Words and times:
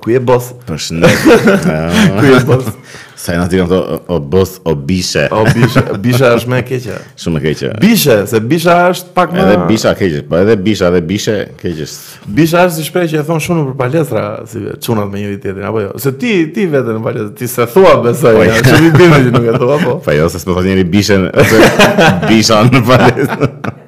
Goeie 0.00 0.18
bos. 0.20 0.52
Dat 0.66 0.78
Sa 3.24 3.32
i 3.32 3.38
natyrën 3.40 3.68
të 3.70 3.76
o 4.12 4.18
bës, 4.20 4.58
o 4.68 4.74
bishe. 4.84 5.22
O 5.32 5.46
bishe, 6.04 6.26
është 6.28 6.50
me 6.52 6.58
keqe. 6.68 6.96
Shumë 7.16 7.32
me 7.32 7.40
keqe. 7.40 7.70
Bishe, 7.80 8.16
se 8.28 8.40
bisha 8.50 8.74
është 8.90 9.14
pak 9.16 9.32
më... 9.32 9.40
Edhe 9.44 9.56
bisha 9.70 9.92
keqe, 9.96 10.20
po 10.28 10.36
edhe 10.42 10.56
bisha 10.60 10.90
dhe 10.92 11.00
bishe 11.08 11.36
keqe. 11.56 11.86
Bisha 12.36 12.66
është 12.66 12.76
si 12.76 12.84
shprej 12.90 13.08
që 13.14 13.22
e 13.22 13.24
thonë 13.30 13.44
shumë 13.46 13.62
për 13.70 13.78
palestra, 13.80 14.24
si 14.50 14.60
qunat 14.84 15.08
me 15.14 15.22
njëri 15.22 15.38
tjetin, 15.40 15.64
apo 15.70 15.80
jo. 15.86 15.94
Se 16.04 16.12
ti, 16.20 16.34
ti 16.52 16.66
vete 16.74 16.98
në 16.98 17.00
palestra, 17.06 17.32
ti 17.38 17.48
se 17.48 17.66
thua 17.72 17.94
besoj, 18.04 18.34
po, 18.36 18.58
që 18.68 18.82
mi 18.84 18.92
bimë 18.98 19.22
që 19.24 19.32
nuk 19.38 19.48
e 19.48 19.56
thua, 19.56 19.80
po. 19.86 19.96
Pa 20.04 20.10
po 20.10 20.18
jo, 20.18 20.28
se 20.36 20.42
s'me 20.44 20.58
thonë 20.58 20.68
njëri 20.74 20.86
bishen, 20.98 21.26
bisha 22.28 22.60
në 22.68 22.84
palestra. 22.90 23.54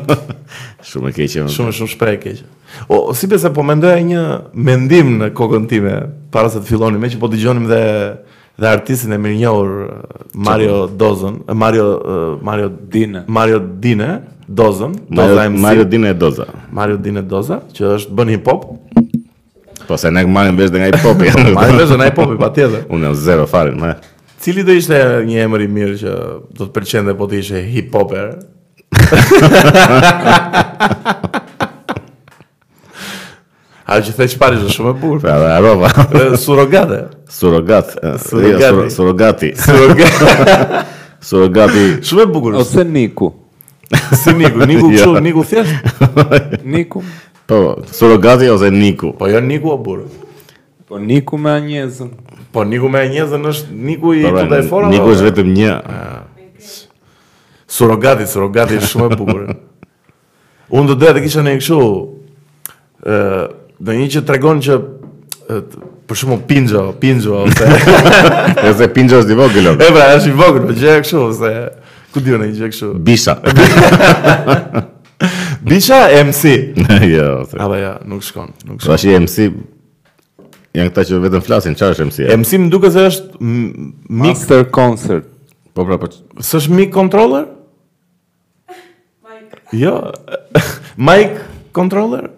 shumë 0.90 1.12
e 1.12 1.12
keqe. 1.18 1.44
Shumë 1.52 1.74
shumë 1.76 1.92
shpreh 1.92 2.16
e 2.32 2.32
O, 2.88 3.02
si 3.16 3.28
pse 3.28 3.50
po 3.52 3.64
mendoja 3.66 4.00
një 4.04 4.24
mendim 4.56 5.18
në 5.20 5.30
kokën 5.36 5.68
time 5.68 5.94
para 6.32 6.48
se 6.52 6.62
të 6.64 6.70
fillonim, 6.70 7.00
me 7.04 7.12
që 7.12 7.20
po 7.20 7.28
dëgjonim 7.32 7.68
dhe 7.68 7.82
dhe 8.58 8.66
artistin 8.66 9.12
e 9.14 9.16
mirënjohur 9.22 9.68
Mario 10.48 10.88
Dozën, 11.00 11.36
Mario 11.54 11.84
Mario 12.42 12.72
Dine. 12.90 13.22
Mario 13.28 13.60
Dine 13.60 14.08
Dozën, 14.48 14.94
Mario, 15.12 15.44
Mario 15.60 15.84
Dine 15.84 16.10
Doza. 16.16 16.46
Mario 16.72 16.96
Dine 17.04 17.20
Doza, 17.28 17.58
që 17.76 17.90
është 17.98 18.14
bën 18.18 18.30
hip 18.34 18.46
hop. 18.50 18.62
Po 19.88 19.96
se 19.98 20.10
ne 20.12 20.20
marrim 20.26 20.56
vesh 20.60 20.70
nga 20.70 20.84
hip-hopi. 20.90 21.26
Marrim 21.56 21.78
vesh 21.80 21.96
nga 21.96 22.06
hip-hopi 22.12 22.36
patjetër. 22.36 22.84
Unë 22.92 23.08
jam 23.08 23.16
zero 23.16 23.46
fare, 23.48 23.72
më. 23.72 23.94
Cili 24.42 24.60
do 24.66 24.74
ishte 24.76 24.94
një 25.24 25.38
emër 25.46 25.64
i 25.64 25.68
mirë 25.76 25.96
që 26.02 26.12
do 26.58 26.66
të 26.66 26.74
pëlqente 26.76 27.14
po 27.18 27.28
të 27.30 27.40
ishe 27.40 27.62
hip-hopper? 27.72 28.36
A 33.88 33.96
ju 34.04 34.12
thësh 34.18 34.36
pari 34.40 34.60
është 34.60 34.74
shumë 34.76 34.92
e 34.92 34.96
bukur. 35.00 35.20
Po, 35.20 35.22
pra, 35.24 35.36
aroba 35.56 35.90
Surogate. 36.40 37.00
Surrogat 37.38 37.94
jo, 37.98 38.86
Surogati. 38.92 39.52
Surogati. 39.62 40.10
Surogati. 41.30 41.86
Shumë 42.04 42.28
e 42.28 42.28
bukur. 42.36 42.60
Ose 42.60 42.84
Niku. 42.84 43.32
Si 44.12 44.36
Niku, 44.36 44.68
Niku 44.68 44.92
çu, 44.92 45.00
jo. 45.00 45.10
Niku 45.24 45.44
thjesht. 45.48 46.60
Niku. 46.64 47.02
Po, 47.48 47.76
surogati 47.92 48.48
ose 48.48 48.70
Niku. 48.70 49.12
Po 49.12 49.28
jo 49.28 49.40
Niku 49.40 49.70
o 49.72 49.76
burë. 49.80 50.04
Po 50.88 50.98
Niku 51.00 51.38
me 51.40 51.50
anjezën. 51.56 52.08
Po 52.52 52.60
Niku 52.64 52.88
me 52.92 53.00
anjezën 53.00 53.42
është 53.48 53.64
Niku 53.72 54.12
i 54.14 54.20
të 54.24 54.28
po, 54.30 54.34
pra, 54.36 54.44
daj 54.52 54.62
fora. 54.68 54.88
Niku 54.92 55.04
po? 55.08 55.14
është 55.16 55.24
vetëm 55.24 55.54
një. 55.56 55.72
Ah. 55.80 56.26
Surogati, 57.66 58.26
surogati 58.28 58.76
është 58.76 58.90
shumë 58.92 59.08
e 59.12 59.16
bukur. 59.16 59.40
Unë 60.76 60.88
do 60.92 60.96
dhe 61.00 61.14
të 61.16 61.22
kisha 61.24 61.42
në 61.46 61.54
këshu, 61.62 61.80
dhe 63.80 63.96
një 63.96 64.06
që 64.12 64.22
tregon 64.28 64.60
që 64.64 64.76
për 66.08 66.16
shumë 66.20 66.38
pinxo, 66.48 66.82
pinxo, 67.00 67.38
ose... 67.46 67.68
e 68.68 68.74
se 68.76 68.88
pinxo 68.92 69.22
është 69.22 69.36
i 69.36 69.40
vogël, 69.40 69.68
E 69.72 69.88
pra, 69.96 70.06
është 70.20 70.32
i 70.32 70.36
vogël, 70.36 70.64
për 70.64 70.74
po 70.74 70.78
gjë 70.80 70.96
e 70.96 71.02
këshu, 71.06 71.24
ose... 71.32 71.54
Ku 72.12 72.22
dihë 72.24 72.38
në 72.40 72.46
një 72.52 72.56
gjë 72.60 72.68
këshu? 72.72 72.92
Bisa. 73.04 73.34
Bisha 75.60 76.06
MC. 76.24 76.74
Jo. 77.14 77.46
Aba 77.58 77.76
ja, 77.78 77.90
nuk 78.06 78.22
shkon, 78.22 78.50
nuk 78.64 78.80
shkon. 78.80 78.94
Tashi 78.94 79.14
MC. 79.18 79.50
Ja 80.76 80.84
këta 80.86 81.02
që 81.08 81.18
vetëm 81.24 81.42
flasin, 81.44 81.74
çfarë 81.78 81.96
është 81.96 82.06
MC? 82.08 82.18
MC 82.38 82.54
më 82.64 82.70
duket 82.72 82.94
se 82.94 83.06
është 83.10 83.52
Mixer 84.22 84.66
Concert. 84.74 85.28
Po 85.76 85.86
pra, 85.88 85.96
po. 86.00 86.10
S'është 86.44 86.74
mic 86.74 86.90
controller? 86.94 87.48
Mike. 89.24 89.62
Jo. 89.78 89.94
Mic 91.08 91.36
controller? 91.76 92.30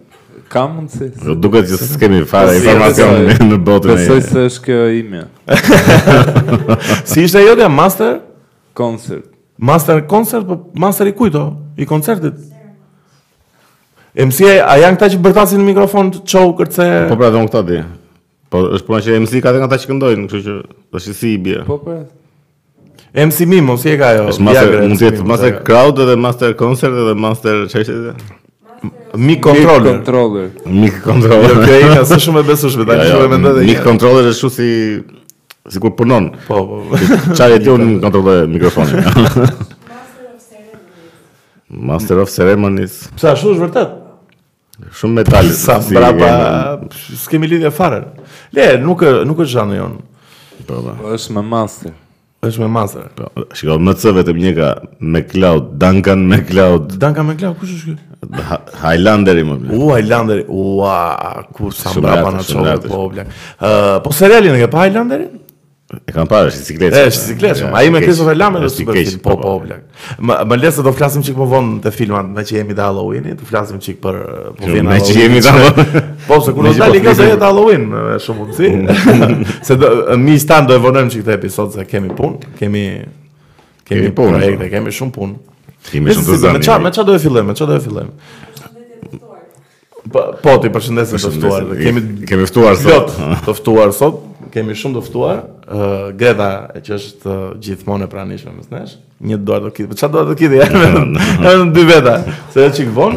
Ka 0.51 0.65
mundësi. 0.69 1.11
Do 1.23 1.35
duket 1.39 1.69
që 1.69 1.85
kemi 2.01 2.21
fare 2.27 2.53
informacion 2.59 3.29
në 3.51 3.57
botën 3.65 3.93
e. 3.93 3.95
Besoj 3.99 4.25
se 4.25 4.47
është 4.49 4.65
kjo 4.67 4.81
ime. 4.99 5.27
Si 7.09 7.25
ishte 7.27 7.39
ajo 7.41 7.57
dia 7.59 7.69
Master 7.71 8.19
Concert? 8.77 9.27
Master 9.61 9.99
concert, 10.09 10.47
po 10.47 10.57
master 10.73 11.05
i 11.05 11.11
kujto, 11.13 11.41
i 11.77 11.85
koncertit. 11.85 12.39
MC 14.11 14.43
a 14.59 14.73
janë 14.81 14.97
këta 14.97 15.07
që 15.13 15.19
bërtasin 15.23 15.61
në 15.61 15.67
mikrofon 15.69 16.09
të 16.11 16.21
qohu 16.27 16.51
kërce 16.57 16.87
Po 17.07 17.15
pra 17.21 17.29
don 17.31 17.45
këta 17.47 17.61
di 17.69 17.77
Po 18.51 18.59
është 18.75 18.87
përna 18.89 18.99
që 19.05 19.13
MC 19.23 19.35
ka 19.45 19.53
të 19.55 19.61
nga 19.61 19.69
ta 19.71 19.77
që 19.79 19.87
këndojnë 19.91 20.25
kështu 20.31 20.41
që 20.47 20.55
të 20.91 21.01
si 21.15 21.29
i 21.29 21.37
bje 21.39 21.61
Po 21.67 21.77
për 21.79 22.01
po. 22.01 22.03
MC 23.31 23.47
Mimo, 23.47 23.77
si 23.79 23.91
e 23.93 23.95
ka 23.99 24.11
jo 24.17 24.25
është 24.33 24.45
master, 24.47 24.75
mjë 24.75 24.91
mjë 24.93 25.13
mjë 25.15 25.27
master 25.31 25.55
crowd 25.67 25.97
edhe 26.03 26.17
master 26.27 26.53
concert 26.59 26.95
edhe 27.05 27.15
master 27.19 27.61
qeshe 27.73 27.97
dhe 28.09 28.13
Mi 29.19 29.35
controller. 29.43 29.91
Mi 29.91 29.97
controller. 29.97 30.45
Mi 30.83 30.87
controller. 31.03 31.51
Jo 31.53 31.67
kjo 31.69 31.91
ka 31.91 32.05
sa 32.09 32.15
shumë 32.23 32.39
e 32.41 32.47
besueshme, 32.47 32.85
tani 32.89 33.05
shumë 33.11 33.27
më 33.33 33.39
ndodhet. 33.43 33.65
Mi 33.67 33.75
controller 33.83 34.29
është 34.31 34.45
kusht 34.45 34.61
si 34.61 34.69
sikur 35.75 35.91
punon. 35.99 36.29
Po, 36.47 36.61
po. 36.65 36.79
po. 36.89 37.03
Çfarë 37.35 37.59
ti 37.59 37.63
diun 37.67 37.99
kontrolloj 38.01 38.41
mikrofonin. 38.55 39.05
Master 39.93 40.33
of 40.33 40.49
ceremonies. 40.49 41.79
Master 41.91 42.23
of 42.25 42.31
ceremonies. 42.39 42.97
Sa 43.19 43.35
shumë 43.35 43.59
është 43.59 43.67
vërtet. 43.67 43.97
Shumë 44.89 45.13
metal. 45.21 45.49
Sa 45.55 45.79
brapa, 45.85 46.29
s'kemi 47.23 47.47
lidhje 47.49 47.71
fare. 47.75 48.03
Le, 48.55 48.67
nuk 48.81 49.03
nuk 49.27 49.39
është 49.45 49.53
zhanri 49.53 49.77
jon. 49.77 49.97
Po, 50.67 50.79
po. 50.85 50.95
Është 51.15 51.35
më 51.37 51.43
masë. 51.51 51.91
Është 52.47 52.63
më 52.63 52.69
masë. 52.77 53.03
Po, 53.17 53.29
shikoj 53.57 53.77
më 53.85 53.93
të 54.01 54.13
vetëm 54.17 54.39
një 54.45 54.53
ka 54.57 54.69
me 55.13 55.21
Cloud, 55.29 55.67
Duncan 55.83 56.23
me 56.31 56.39
Cloud. 56.47 56.95
Duncan 57.01 57.27
me 57.29 57.37
Cloud, 57.37 57.59
kush 57.61 57.75
është 57.77 57.91
ky? 57.91 57.99
Highlander 58.81 59.41
i 59.41 59.45
më 59.45 59.59
mirë. 59.61 59.77
U 59.77 59.91
Highlander, 59.91 60.43
ua, 60.49 60.95
ku 61.55 61.69
sa 61.75 61.93
brapa 62.01 62.33
na 62.37 62.43
çon 62.45 62.65
po 62.87 63.05
blek. 63.13 63.29
Ë, 63.61 63.71
po 64.05 64.13
serialin 64.17 64.57
e 64.57 64.65
ke 64.65 64.71
pa 64.73 64.85
Highlanderin? 64.87 65.40
E 65.91 66.13
kam 66.15 66.27
parë, 66.29 66.51
është 66.53 66.63
ciklet. 66.69 66.93
Është 67.09 67.25
ciklet. 67.33 67.61
Ai 67.75 67.89
me 67.91 67.99
Christopher 68.03 68.37
Lambert 68.37 68.63
është 68.69 68.79
super 68.85 68.95
film, 68.99 69.19
po 69.25 69.33
po, 69.35 69.37
po, 69.41 69.55
po. 69.59 69.65
bla. 69.65 69.79
Më 70.23 70.37
më 70.47 70.57
le 70.61 70.71
të 70.77 70.85
do 70.87 70.93
flasim 70.95 71.23
çik 71.27 71.35
po 71.35 71.47
vonë 71.51 71.73
te 71.83 71.91
filmat, 71.95 72.29
me 72.37 72.45
që 72.47 72.57
jemi 72.61 72.77
te 72.77 72.83
Halloween, 72.85 73.27
të 73.41 73.47
flasim 73.49 73.81
çik 73.83 73.97
për 74.03 74.19
eh, 74.21 74.45
po 74.55 74.71
vjen 74.71 74.87
Halloween. 74.91 74.91
Me 74.93 75.09
që 75.09 75.17
jemi 75.19 75.43
te 75.43 76.07
Po 76.29 76.39
se 76.45 76.55
kur 76.55 76.69
do 76.69 76.71
po 76.71 76.79
dalë 76.79 77.03
ka 77.09 77.15
se 77.19 77.27
jetë 77.27 77.47
Halloween, 77.49 77.87
është 78.15 78.15
eh, 78.15 78.25
shumë 78.27 78.55
si. 78.55 79.13
Se 79.67 79.77
do 79.81 79.91
mi 80.21 80.37
stan 80.39 80.69
do 80.71 80.77
e 80.79 80.83
vonojm 80.87 81.11
çik 81.17 81.25
te 81.27 81.35
episod 81.35 81.75
se 81.75 81.83
kemi 81.91 82.13
punë, 82.15 82.53
kemi 82.61 82.85
kemi 83.91 84.13
punë, 84.15 84.71
kemi 84.71 84.95
shumë 84.95 85.15
punë. 85.17 85.39
Kemi 85.91 86.13
shumë 86.15 86.27
të 86.31 86.39
zënë. 86.45 86.59
Me 86.61 86.65
çfarë, 86.69 86.85
me 86.87 86.95
çfarë 86.95 87.11
do 87.11 87.19
të 87.19 87.25
fillojmë? 87.27 87.51
Me 87.51 87.57
çfarë 87.57 87.73
do 87.75 87.81
të 87.81 87.87
fillojmë? 87.89 88.49
Po, 90.09 90.19
po 90.41 90.55
ti 90.61 90.69
përshëndesim 90.73 91.17
të 91.21 91.29
ftuar. 91.35 91.61
Kemi 91.77 92.01
kemi 92.29 92.43
ftuar 92.49 92.73
sot. 92.79 93.09
Të 93.45 93.51
ftuar 93.59 93.89
sot. 93.95 94.15
Kemi 94.53 94.71
shumë 94.77 94.93
të 94.97 95.01
ftuar. 95.07 95.37
Ë 95.71 95.83
Greta 96.17 96.47
që 96.81 96.91
është 96.97 97.31
gjithmonë 97.63 98.03
e 98.07 98.09
pranishme 98.11 98.51
mes 98.55 98.69
nesh. 98.73 98.93
Një 99.27 99.37
duar 99.45 99.59
do 99.65 99.69
kit. 99.75 99.85
çfarë 99.93 100.25
do 100.31 100.35
kit? 100.39 100.51
Është 100.57 101.71
dy 101.77 101.83
veta. 101.91 102.15
Se 102.53 102.57
është 102.65 102.75
çik 102.81 102.89
von. 102.95 103.13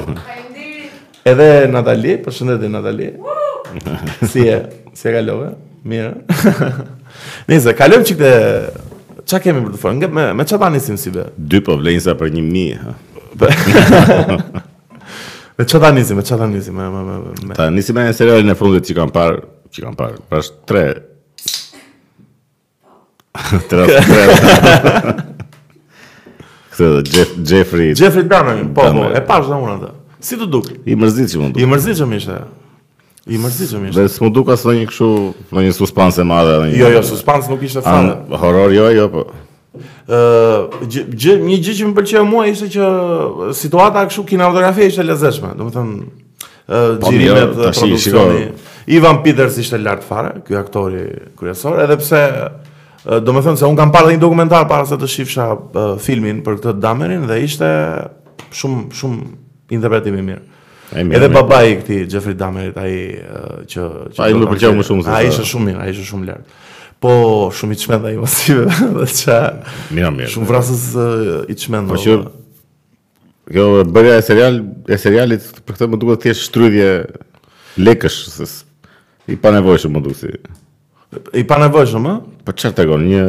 Edhe 1.25 1.50
Natali, 1.73 2.12
përshëndetje 2.25 2.69
Natali. 2.73 3.09
Si 4.28 4.41
e? 4.44 4.47
Si 4.94 5.03
e 5.09 5.11
kalove? 5.17 5.50
Mirë. 5.89 6.12
Nëse 7.49 7.71
kalojm 7.78 8.03
çik 8.05 8.19
te 8.21 8.31
çka 9.25 9.39
kemi 9.49 9.61
për 9.65 9.71
të 9.77 9.81
folur? 9.81 10.08
Me 10.20 10.25
me 10.37 10.43
çfarë 10.44 10.73
nisim 10.76 10.97
si 11.00 11.08
be? 11.14 11.25
Dy 11.38 11.58
po 11.64 11.73
vlenjsa 11.81 12.12
për 12.20 12.29
1000. 12.37 13.35
Me 15.59 15.65
që 15.71 15.79
ta 15.81 15.93
njëzim, 15.95 16.19
me 16.19 16.23
që 16.27 16.37
ta 16.41 16.47
njëzim? 16.51 16.79
Ta 17.55 17.67
njëzim 17.71 17.99
e 18.03 18.06
serialin 18.19 18.51
e 18.51 18.56
fundit 18.59 18.89
që 18.89 18.97
kam 18.99 19.12
parë, 19.15 19.37
që 19.71 19.85
kam 19.85 19.97
parë, 19.99 20.19
pra 20.27 20.41
është 20.43 20.56
tre... 20.69 20.83
tre 23.71 23.85
asë 23.85 24.01
tre... 24.01 25.15
Këtë 26.65 26.91
dhe, 26.91 27.05
Jeff, 27.12 27.37
Jeffrey... 27.47 27.93
Jeffrey 27.95 28.25
Dahmer, 28.27 28.65
po, 28.75 28.89
po, 28.99 29.05
e 29.15 29.23
pashë 29.31 29.53
dhe 29.53 29.61
unë 29.62 29.77
atë. 29.77 29.93
Si 30.27 30.39
të 30.43 30.49
duk? 30.51 30.73
I 30.91 30.97
mërzit 30.99 31.31
që 31.31 31.43
më 31.45 31.53
duke. 31.55 31.62
I 31.62 31.69
mërzit 31.71 32.01
që 32.03 32.09
më 32.11 32.19
ishte. 32.23 32.41
I 33.35 33.39
mërzit 33.45 33.71
që 33.71 33.79
më 33.81 33.91
ishte. 33.93 33.99
Dhe 34.03 34.11
s'mu 34.17 34.33
duke 34.35 34.56
asë 34.56 34.73
dhe 34.73 34.79
një 34.81 34.89
këshu, 34.91 35.09
dhe 35.55 35.65
një 35.69 35.77
suspense 35.79 36.27
madhe. 36.27 36.59
Jo, 36.75 36.91
jo, 36.97 37.05
suspense 37.06 37.47
nuk 37.53 37.62
ishte 37.67 37.83
fan 37.87 38.11
Horror, 38.43 38.75
jo, 38.75 38.91
jo, 38.97 39.06
po. 39.19 39.27
Gjë, 40.06 41.38
një 41.43 41.56
gjë 41.59 41.73
që 41.81 41.88
më 41.91 41.94
pëlqeu 41.97 42.29
mua 42.29 42.44
ishte 42.50 42.69
që 42.76 42.91
situata 43.61 44.05
kështu 44.06 44.23
kinematografia 44.29 44.87
ishte 44.91 45.03
lezetshme, 45.09 45.50
do 45.59 45.67
të 45.67 45.75
thënë 45.75 45.97
ë 46.69 46.82
gjiri 47.03 47.31
po, 47.32 47.73
produksioni. 47.81 48.44
Ivan 48.99 49.23
Peters 49.25 49.59
ishte 49.61 49.79
lart 49.82 50.05
fare, 50.06 50.37
ky 50.47 50.59
aktori 50.61 51.03
kryesor, 51.41 51.81
edhe 51.87 51.99
pse 52.00 52.23
do 53.05 53.35
të 53.35 53.44
thënë 53.49 53.59
se 53.61 53.67
un 53.69 53.76
kam 53.81 53.91
parë 53.93 54.15
një 54.15 54.23
dokumentar 54.23 54.69
para 54.71 54.87
se 54.88 54.97
të 55.00 55.09
shifsha 55.12 55.49
filmin 56.05 56.44
për 56.47 56.61
këtë 56.61 56.77
Damerin 56.81 57.27
dhe 57.29 57.41
ishte 57.44 57.69
shumë 58.55 58.93
shumë 58.97 59.77
interpretim 59.77 60.20
i 60.23 60.29
mirë. 60.31 60.44
edhe 61.03 61.29
babai 61.32 61.65
i 61.73 61.79
këtij 61.81 62.06
Jeffrey 62.12 62.37
Dahmerit 62.38 62.77
ai 62.79 62.93
që 63.19 63.88
që 64.15 64.23
ai 64.23 64.35
më 64.38 64.49
pëlqeu 64.53 64.75
më 64.79 64.85
shumë 64.87 65.05
se 65.09 65.17
ai 65.17 65.29
ishte 65.32 65.47
shumë 65.50 65.69
mirë, 65.70 65.82
ai 65.82 65.93
ishte 65.97 66.06
shumë 66.12 66.29
lart. 66.31 66.61
Po, 67.05 67.51
shumë 67.53 67.75
i 67.77 67.79
qmenda 67.83 68.11
i 68.15 68.17
mosive, 68.17 68.62
dhe 69.03 69.06
që... 69.19 69.35
Mirë, 69.93 70.11
mirë. 70.17 70.29
Shumë 70.33 70.47
vrasës 70.49 70.85
uh, 70.97 71.33
i 71.53 71.56
qmenda. 71.61 71.93
Po 71.93 71.99
që... 72.01 72.15
Kjo 73.53 73.65
bërja 73.93 74.15
e, 74.17 74.23
serial, 74.25 74.56
e 74.89 74.97
serialit, 75.03 75.51
për 75.69 75.77
këtë 75.77 75.89
më 75.93 75.99
duke 76.01 76.15
të 76.17 76.31
tjeshtë 76.31 76.67
lekësh, 77.85 78.17
sës, 78.39 78.55
i 79.29 79.37
pa 79.37 79.53
nevojshëm 79.53 79.93
më 79.99 80.03
duke 80.06 80.17
si... 80.23 80.33
I 81.37 81.45
pa 81.51 81.59
nevojshëm, 81.61 82.06
më? 82.09 82.15
Po 82.49 82.56
çfarë 82.56 82.79
të 82.79 82.87
një 83.03 83.25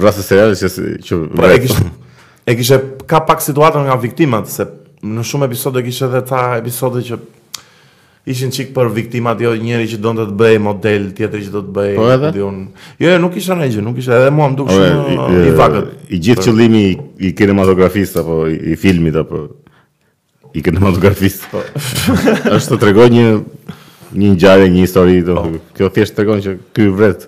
vrasës 0.00 0.32
serialit 0.32 0.62
që... 0.62 0.90
që 1.10 1.20
po 1.36 1.52
e 1.52 1.62
E 2.48 2.54
kishe, 2.56 2.78
ka 3.04 3.18
pak 3.28 3.42
situatën 3.44 3.84
nga 3.90 3.98
viktimat, 4.00 4.48
se 4.48 4.64
në 5.04 5.26
shumë 5.28 5.50
episode 5.50 5.82
kishe 5.84 6.06
edhe 6.08 6.22
ta 6.30 6.54
episode 6.56 7.02
që 7.04 7.20
ishin 8.28 8.50
çik 8.52 8.68
për 8.76 8.90
viktimat 8.96 9.40
jo 9.40 9.54
njëri 9.56 9.88
që 9.92 9.98
donte 10.04 10.26
të 10.28 10.34
bëj 10.40 10.58
model, 10.62 11.06
tjetri 11.16 11.40
që 11.46 11.52
do 11.54 11.62
të 11.64 11.74
bëj 11.78 11.94
po 11.96 12.08
diun. 12.34 12.58
Jo, 13.00 13.14
jo, 13.14 13.18
nuk 13.22 13.36
isha 13.40 13.56
ne 13.56 13.68
gjë, 13.72 13.84
nuk 13.86 14.00
isha 14.02 14.18
edhe 14.18 14.32
mua 14.34 14.50
më 14.52 14.58
duk 14.60 14.72
shumë 14.74 15.06
i, 15.06 15.38
i 15.48 15.54
vakët. 15.56 15.88
I 16.12 16.20
gjithë 16.26 16.44
qëllimi 16.48 16.82
i, 16.82 16.92
i 17.28 17.32
kinematografisë 17.38 18.20
apo 18.22 18.36
i, 18.52 18.58
i 18.74 18.76
filmit 18.80 19.16
apo 19.22 19.42
i 20.58 20.62
kinematografisë. 20.66 21.50
Po. 21.54 21.64
Është 22.58 22.74
të 22.76 22.80
tregoj 22.84 23.08
një 23.16 23.24
një 24.18 24.34
ngjarje, 24.34 24.68
një 24.74 24.84
histori 24.84 25.18
do. 25.24 25.38
Po. 25.46 25.64
Kjo 25.80 25.90
thjesht 25.96 26.16
tregon 26.18 26.44
që 26.44 26.56
ky 26.76 26.90
vret. 27.00 27.26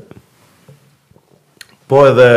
Po 1.91 2.05
edhe 2.11 2.29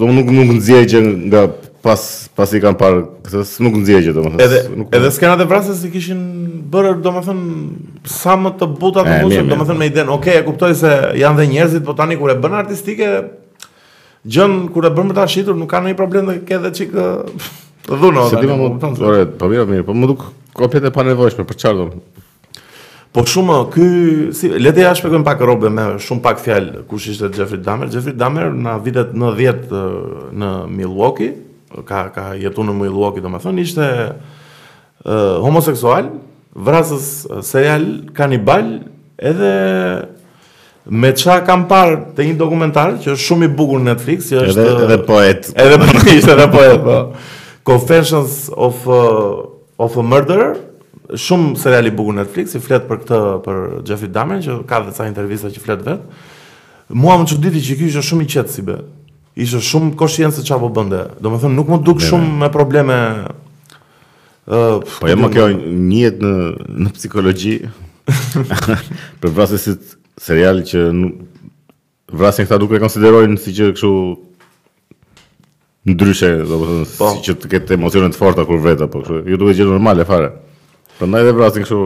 do 0.00 0.08
nuk 0.10 0.32
nuk 0.34 0.56
nxjerr 0.56 0.88
që 0.94 1.04
nga 1.28 1.44
pas 1.86 2.02
pas 2.34 2.50
i 2.54 2.60
kanë 2.62 2.78
parë 2.80 3.02
këtë 3.26 3.42
nuk 3.64 3.76
ndjej 3.84 4.00
gjë 4.08 4.14
domethënë 4.16 4.44
edhe 4.46 4.60
nuk... 4.76 4.88
edhe 4.96 5.10
skenat 5.14 5.42
e 5.42 5.46
vrasjes 5.48 5.84
i 5.86 5.90
kishin 5.92 6.20
bërë 6.72 6.96
domethënë 7.04 8.08
sa 8.10 8.34
më 8.40 8.54
të 8.58 8.68
buta 8.80 9.04
të 9.06 9.18
buta 9.22 9.44
domethënë 9.52 9.80
me 9.82 9.88
idenë 9.90 10.14
ok 10.16 10.28
e 10.34 10.38
kuptoj 10.48 10.72
se 10.80 10.92
janë 11.20 11.42
dhe 11.44 11.48
njerëzit 11.54 11.86
po 11.86 11.94
tani 12.00 12.18
kur 12.18 12.32
e 12.32 12.36
bën 12.42 12.58
artistike 12.62 13.10
gjën 14.26 14.56
kur 14.74 14.88
e 14.88 14.92
bën 14.98 15.12
për 15.12 15.20
ta 15.20 15.28
shitur 15.36 15.58
nuk 15.60 15.70
ka 15.70 15.82
ndonjë 15.84 16.00
problem 16.02 16.30
të 16.32 16.36
ke 16.48 16.58
edhe 16.60 16.72
çik 16.80 16.94
dhuno 17.86 18.28
se 18.32 18.40
di 18.42 18.50
më 18.50 18.58
po, 18.80 18.90
ore 19.06 19.26
po 19.40 19.50
mirë 19.52 19.68
mirë 19.72 19.86
po 19.88 19.94
më 19.94 20.10
duk 20.14 20.26
kopjet 20.58 20.86
e 20.90 20.94
panevojshme 20.98 21.46
për 21.46 21.62
çfarë 21.64 21.88
Po 23.16 23.22
shumë 23.24 23.54
ky 23.72 23.84
si 24.36 24.50
le 24.60 24.70
të 24.76 24.82
ja 24.82 24.88
shpjegojm 24.98 25.22
pak 25.24 25.40
robe 25.40 25.70
me 25.72 25.84
shumë 26.04 26.20
pak 26.20 26.40
fjalë 26.42 26.82
kush 26.90 27.06
ishte 27.08 27.30
Jeffrey 27.32 27.62
Dahmer. 27.64 27.88
Jeffrey 27.88 28.12
Dahmer 28.12 28.50
në 28.52 28.74
vitet 28.84 29.14
90 29.16 30.34
në 30.36 30.50
Milwaukee 30.68 31.30
ka 31.84 32.08
ka 32.14 32.24
jetuar 32.38 32.68
në 32.70 32.74
Milwaukee 32.78 33.22
domethënë 33.24 33.64
ishte 33.64 33.86
uh, 34.06 35.38
homoseksual, 35.44 36.10
vrasës 36.56 37.08
serial 37.46 37.86
kanibal 38.16 38.68
edhe 39.18 39.52
me 40.86 41.10
çka 41.18 41.40
kam 41.48 41.66
parë 41.68 42.14
te 42.16 42.24
një 42.30 42.38
dokumentar 42.40 42.94
që 43.02 43.16
është 43.16 43.26
shumë 43.26 43.48
i 43.50 43.54
bukur 43.58 43.80
në 43.82 43.90
Netflix, 43.90 44.30
që 44.30 44.44
është 44.46 44.64
edhe 44.70 44.86
edhe 44.86 45.00
poet. 45.08 45.50
Edhe 45.66 45.80
po 45.82 45.90
ishte 46.12 46.36
edhe 46.36 46.46
poet. 46.52 46.78
Po. 46.84 47.00
Confessions 47.72 48.38
of 48.54 48.86
a, 48.86 49.00
of 49.82 49.96
a 49.98 50.02
Murder, 50.04 50.54
shumë 51.18 51.56
serial 51.58 51.90
i 51.90 51.94
bukur 51.94 52.14
në 52.14 52.22
Netflix, 52.24 52.54
i 52.54 52.62
flet 52.62 52.86
për 52.86 53.00
këtë 53.02 53.20
për 53.42 53.60
Jeffrey 53.88 54.12
Dahmer 54.14 54.40
që 54.44 54.60
ka 54.68 54.78
dhënë 54.82 54.94
disa 54.94 55.08
intervista 55.10 55.50
që 55.56 55.64
flet 55.64 55.82
vetë. 55.88 56.22
Muam 56.94 57.26
çuditë 57.26 57.58
që 57.66 57.76
ky 57.80 57.88
është 57.90 58.04
shumë 58.12 58.22
i 58.22 58.28
qetë 58.30 58.52
si 58.54 58.62
bë 58.68 58.78
ishe 59.36 59.60
shumë 59.60 59.94
koshien 59.96 60.32
se 60.32 60.42
qa 60.48 60.58
po 60.58 60.68
bënde. 60.72 61.02
Do 61.20 61.30
me 61.32 61.48
nuk 61.52 61.68
më 61.70 61.78
duk 61.84 62.00
shumë 62.02 62.40
me 62.42 62.48
probleme... 62.52 62.96
Uh, 64.46 64.78
po 65.00 65.10
jam 65.10 65.18
jo, 65.18 65.24
më 65.24 65.32
kjo 65.34 65.46
njët 65.90 66.20
në, 66.24 66.36
në 66.86 66.90
psikologji. 66.96 67.56
për 69.20 69.32
vrasën 69.34 69.60
si 69.62 69.74
të 69.76 70.22
seriali 70.28 70.64
që 70.70 70.84
nuk... 70.96 71.24
Vrasën 72.16 72.46
këta 72.46 72.60
duke 72.62 72.80
konsiderojnë 72.82 73.38
si 73.42 73.52
që 73.58 73.72
këshu... 73.76 73.92
Ndryshe, 75.86 76.32
do 76.50 76.56
me 76.58 76.66
thënë, 76.68 76.86
po. 76.98 77.12
si 77.14 77.28
që 77.28 77.34
të 77.44 77.48
ketë 77.52 77.74
emocionet 77.76 78.16
të 78.16 78.18
forta 78.18 78.42
kur 78.48 78.62
vreta, 78.64 78.88
po 78.90 79.04
këshu... 79.04 79.20
Ju 79.28 79.38
duke 79.42 79.52
gjithë 79.58 79.70
normale 79.76 80.06
fare. 80.08 80.32
Për 80.96 81.12
ndaj 81.12 81.26
dhe 81.28 81.36
vrasën 81.36 81.66
këshu 81.66 81.82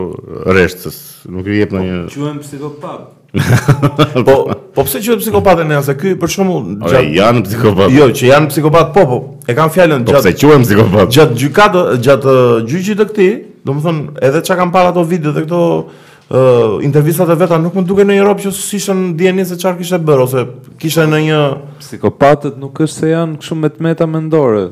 reshtës, 0.55 0.99
nuk 1.35 1.51
i 1.51 1.59
jep 1.59 1.75
në 1.75 1.83
një... 1.83 1.99
Po, 2.13 2.21
Quen 2.23 2.39
psikopat, 2.45 3.09
po 4.25 4.33
po 4.75 4.83
pse 4.83 4.99
qëhet 4.99 5.21
psikopatë 5.23 5.63
ne 5.69 5.77
asa 5.79 5.93
ky 5.95 6.11
për 6.19 6.31
shembull 6.33 6.65
gjatë 6.83 7.13
janë 7.15 7.43
psikopat. 7.47 7.93
Jo, 7.95 8.07
që 8.17 8.27
janë 8.27 8.49
psikopat 8.51 8.89
po 8.97 9.03
po. 9.07 9.19
E 9.47 9.55
kanë 9.55 9.71
fjalën 9.75 10.03
po 10.03 10.15
gjatë. 10.15 10.23
Po 10.23 10.23
pse 10.25 10.35
quhen 10.41 10.65
psikopat? 10.67 11.13
Gjatë 11.15 11.37
gjykatë 11.39 11.83
gjatë 12.07 12.33
gjyqit 12.67 12.99
të 12.99 13.07
këtij, 13.11 13.31
domethënë 13.67 14.21
edhe 14.27 14.43
çka 14.47 14.57
kanë 14.61 14.75
parë 14.75 14.91
ato 14.91 15.05
video 15.07 15.31
dhe 15.35 15.45
këto 15.45 15.61
uh, 15.77 16.75
intervistat 16.89 17.31
e 17.31 17.39
veta 17.39 17.59
nuk 17.63 17.79
më 17.79 17.85
duke 17.93 18.07
në 18.09 18.19
Europë 18.19 18.49
që 18.49 18.53
si 18.59 18.81
ishen 18.83 19.05
djenin 19.19 19.47
se 19.47 19.59
qarë 19.63 19.79
kishtë 19.79 20.01
e 20.01 20.05
bërë, 20.11 20.27
ose 20.27 20.43
kishtë 20.83 21.07
në 21.13 21.23
një... 21.29 21.39
Psikopatët 21.87 22.59
nuk 22.59 22.83
është 22.83 22.93
se 22.99 23.13
janë 23.15 23.39
këshu 23.39 23.61
me 23.63 23.71
të 23.71 23.87
meta 23.91 24.09
mendore. 24.11 24.67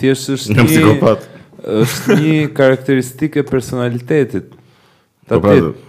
Thjesht 0.00 0.32
është 0.38 0.56
një... 0.56 0.68
psikopat. 0.72 1.28
është 1.84 2.16
një 2.22 2.36
karakteristike 2.58 3.44
personalitetit. 3.44 4.54
Psikopatët. 5.28 5.82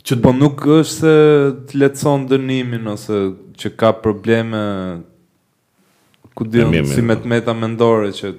Që 0.00 0.16
të 0.16 0.22
bon 0.24 0.38
nuk 0.40 0.62
është 0.64 0.94
se 0.94 1.14
të 1.70 1.80
letëson 1.82 2.22
dënimin 2.30 2.86
ose 2.94 3.18
që 3.60 3.70
ka 3.78 3.90
probleme 4.02 4.60
ku 6.38 6.46
dirëm 6.48 6.72
si 6.88 7.02
me 7.04 7.18
të 7.18 7.26
po. 7.26 7.32
meta 7.34 7.52
mendore 7.58 8.08
që 8.16 8.30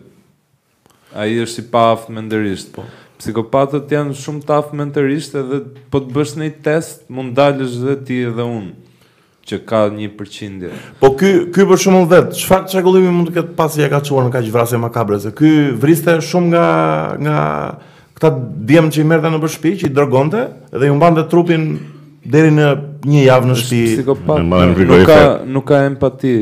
a 1.22 1.28
i 1.30 1.36
është 1.44 1.62
i 1.62 1.68
pa 1.74 1.84
aftë 1.92 2.54
Po. 2.74 2.86
Psikopatët 3.22 3.92
janë 3.94 4.16
shumë 4.18 4.42
të 4.48 4.54
aftë 4.58 4.78
menderisht 4.80 5.36
edhe 5.38 5.60
po 5.94 6.00
të 6.02 6.14
bësh 6.16 6.32
një 6.42 6.48
test 6.66 7.04
mund 7.14 7.36
dalësh 7.38 7.76
dhe 7.86 7.96
ti 8.08 8.18
edhe 8.26 8.42
unë 8.42 8.72
që 9.50 9.60
ka 9.70 9.84
një 9.94 10.08
përqindje. 10.18 10.72
Po 11.02 11.14
ky 11.18 11.32
ky 11.54 11.68
për 11.70 11.82
shembull 11.84 12.10
vet, 12.10 12.34
çfarë 12.42 12.82
këllimi 12.88 13.14
mund 13.14 13.30
të 13.30 13.38
ketë 13.38 13.56
pasi 13.60 13.84
ja 13.84 13.92
ka 13.94 14.02
çuar 14.10 14.26
në 14.26 14.34
kaq 14.34 14.50
vrasje 14.56 14.82
makabre 14.82 15.22
se 15.22 15.30
ky 15.38 15.52
vriste 15.84 16.18
shumë 16.26 16.50
nga 16.56 16.66
nga 17.28 17.38
këta 18.22 18.38
djemë 18.70 18.92
që 18.94 19.02
i 19.02 19.08
merë 19.10 19.24
dhe 19.26 19.32
në 19.34 19.40
përshpi, 19.44 19.72
që 19.82 19.90
i 19.90 19.94
dërgonte, 19.98 20.42
edhe 20.78 20.88
ju 20.90 20.96
mbante 21.00 21.24
trupin 21.32 21.66
deri 22.32 22.54
në 22.54 22.68
një 23.10 23.22
javë 23.26 23.48
në 23.50 23.58
shpi. 23.58 23.84
Nuk 24.06 25.08
ka, 25.10 25.22
nuk 25.56 25.66
ka 25.72 25.86
empati. 25.88 26.34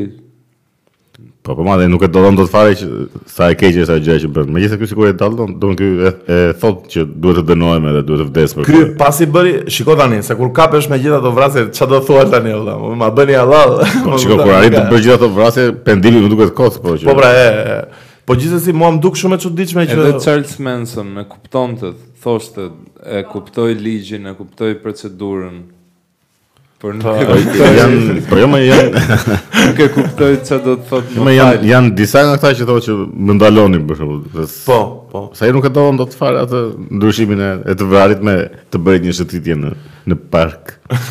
Po 1.40 1.54
po 1.56 1.64
madhe 1.64 1.86
nuk 1.88 2.02
e 2.04 2.08
dodon 2.12 2.36
do 2.36 2.44
të 2.44 2.52
fare 2.52 2.74
që 2.76 2.86
sa 3.32 3.46
e 3.48 3.54
keqe 3.56 3.86
sa 3.88 3.94
e 3.96 4.02
gjë 4.04 4.18
që 4.26 4.28
bën. 4.36 4.50
Me 4.52 4.60
gjithë 4.60 4.76
kjo 4.82 4.88
sikur 4.90 5.08
e 5.08 5.14
dallon, 5.16 5.54
do 5.56 5.70
në 5.70 5.78
kjo 5.78 5.86
e, 6.04 6.10
e 6.36 6.38
thot 6.60 6.84
që 6.92 7.06
duhet 7.24 7.38
të 7.40 7.46
dënojme 7.48 7.94
dhe 7.94 8.02
duhet 8.10 8.26
të 8.26 8.26
vdes 8.28 8.54
për 8.58 8.68
kjo 8.68 8.74
Kjo 8.82 8.90
pas 9.00 9.16
i 9.24 9.28
bëri 9.36 9.54
shiko 9.72 9.96
tani 9.96 10.18
se 10.26 10.36
kur 10.36 10.52
kapesh 10.60 10.90
me 10.92 10.98
gjitha 11.00 11.22
të 11.24 11.32
vrasje 11.38 11.64
që 11.78 11.88
do 11.94 12.02
thua 12.04 12.26
tani 12.28 12.52
allah 12.58 12.76
Më 12.84 12.92
më 13.00 13.08
bëni 13.22 13.38
allah 13.40 13.80
Po 14.04 14.20
shiko 14.20 14.36
kur 14.42 14.52
arrit 14.58 14.76
të 14.76 14.84
bërë 14.92 15.02
gjitha 15.06 15.16
të 15.24 15.32
vrasje 15.38 15.66
pendili 15.88 16.20
nuk 16.20 16.34
duket 16.34 16.52
kot 16.60 16.76
po 16.84 16.92
që 17.00 17.08
Po 17.08 17.16
pra 17.16 17.32
e 17.40 17.48
e 17.56 17.64
e 17.78 17.82
Po 18.30 18.36
gjithsesi 18.38 18.70
mua 18.76 18.92
më 18.94 19.00
duk 19.02 19.16
shumë 19.18 19.34
e 19.34 19.42
çuditshme 19.42 19.82
që 19.90 19.94
edhe 19.96 20.10
Charles 20.22 20.52
Manson 20.62 21.08
e 21.18 21.24
kuptonte, 21.26 21.88
thoshte 22.22 22.68
e 23.02 23.24
kuptoi 23.26 23.72
ligjin, 23.74 24.28
e 24.30 24.34
kuptoi 24.38 24.76
procedurën. 24.78 25.56
Por 26.80 26.94
nuk 26.94 27.08
po, 27.08 27.14
e 27.18 27.24
kuptoi 27.26 27.56
po, 27.58 27.70
janë, 27.74 28.14
por 28.28 28.38
jo 28.40 28.50
më 28.52 28.60
janë. 28.68 29.02
Nuk 29.64 29.82
e 29.82 29.88
kuptoi 29.96 30.28
çfarë 30.46 30.62
do 30.68 30.76
të 30.78 30.86
thotë. 30.92 31.16
Jo 31.16 31.26
më 31.26 31.32
janë, 31.34 31.58
janë 31.72 31.90
disa 31.98 32.22
nga 32.28 32.36
këta 32.38 32.52
që 32.60 32.68
thonë 32.70 32.84
që 32.86 32.96
më 33.32 33.36
ndaloni 33.40 33.82
për 33.90 33.98
shembull. 34.04 34.22
Po, 34.70 34.78
po. 35.10 35.24
Sa 35.34 35.50
i 35.50 35.56
nuk 35.58 35.66
e 35.66 35.74
don 35.80 35.98
do 35.98 36.06
të 36.06 36.20
fare 36.22 36.46
atë 36.46 36.62
ndryshimin 37.00 37.44
e 37.66 37.74
të 37.82 37.90
vrarit 37.90 38.22
me 38.30 38.36
të 38.70 38.84
bëri 38.86 39.02
një 39.08 39.18
shëtitje 39.18 39.58
në 39.64 39.74
në 40.12 40.20
park. 40.36 40.76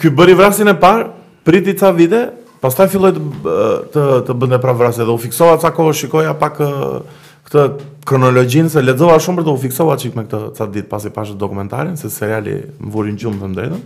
Ky 0.00 0.14
bëri 0.22 0.40
vrasin 0.40 0.72
e 0.72 0.76
parë, 0.88 1.10
priti 1.44 1.76
ca 1.76 1.92
vite, 2.00 2.24
Pastaj 2.62 2.88
filloi 2.92 3.12
të 3.12 3.54
të 3.92 4.04
të 4.28 4.36
bënte 4.40 4.58
pra 4.62 4.72
vrasë 4.76 5.04
dhe 5.04 5.12
u 5.14 5.20
fiksova 5.20 5.58
ca 5.60 5.72
kohë 5.76 5.94
shikoja 6.00 6.32
pak 6.40 6.60
këtë 7.46 7.64
kronologjinë 8.08 8.70
se 8.72 8.82
lezova 8.82 9.18
shumë 9.22 9.42
për 9.42 9.46
të 9.48 9.52
u 9.52 9.60
fiksova 9.66 9.96
çik 10.00 10.16
me 10.16 10.24
këtë 10.26 10.40
ca 10.56 10.68
ditë 10.72 10.90
pasi 10.90 11.12
pashë 11.14 11.36
dokumentarin 11.38 11.98
se 12.00 12.10
seriali 12.12 12.56
më 12.80 12.94
vuri 12.94 13.12
në 13.16 13.22
gjumë 13.24 13.42
të 13.42 13.52
drejtën. 13.60 13.84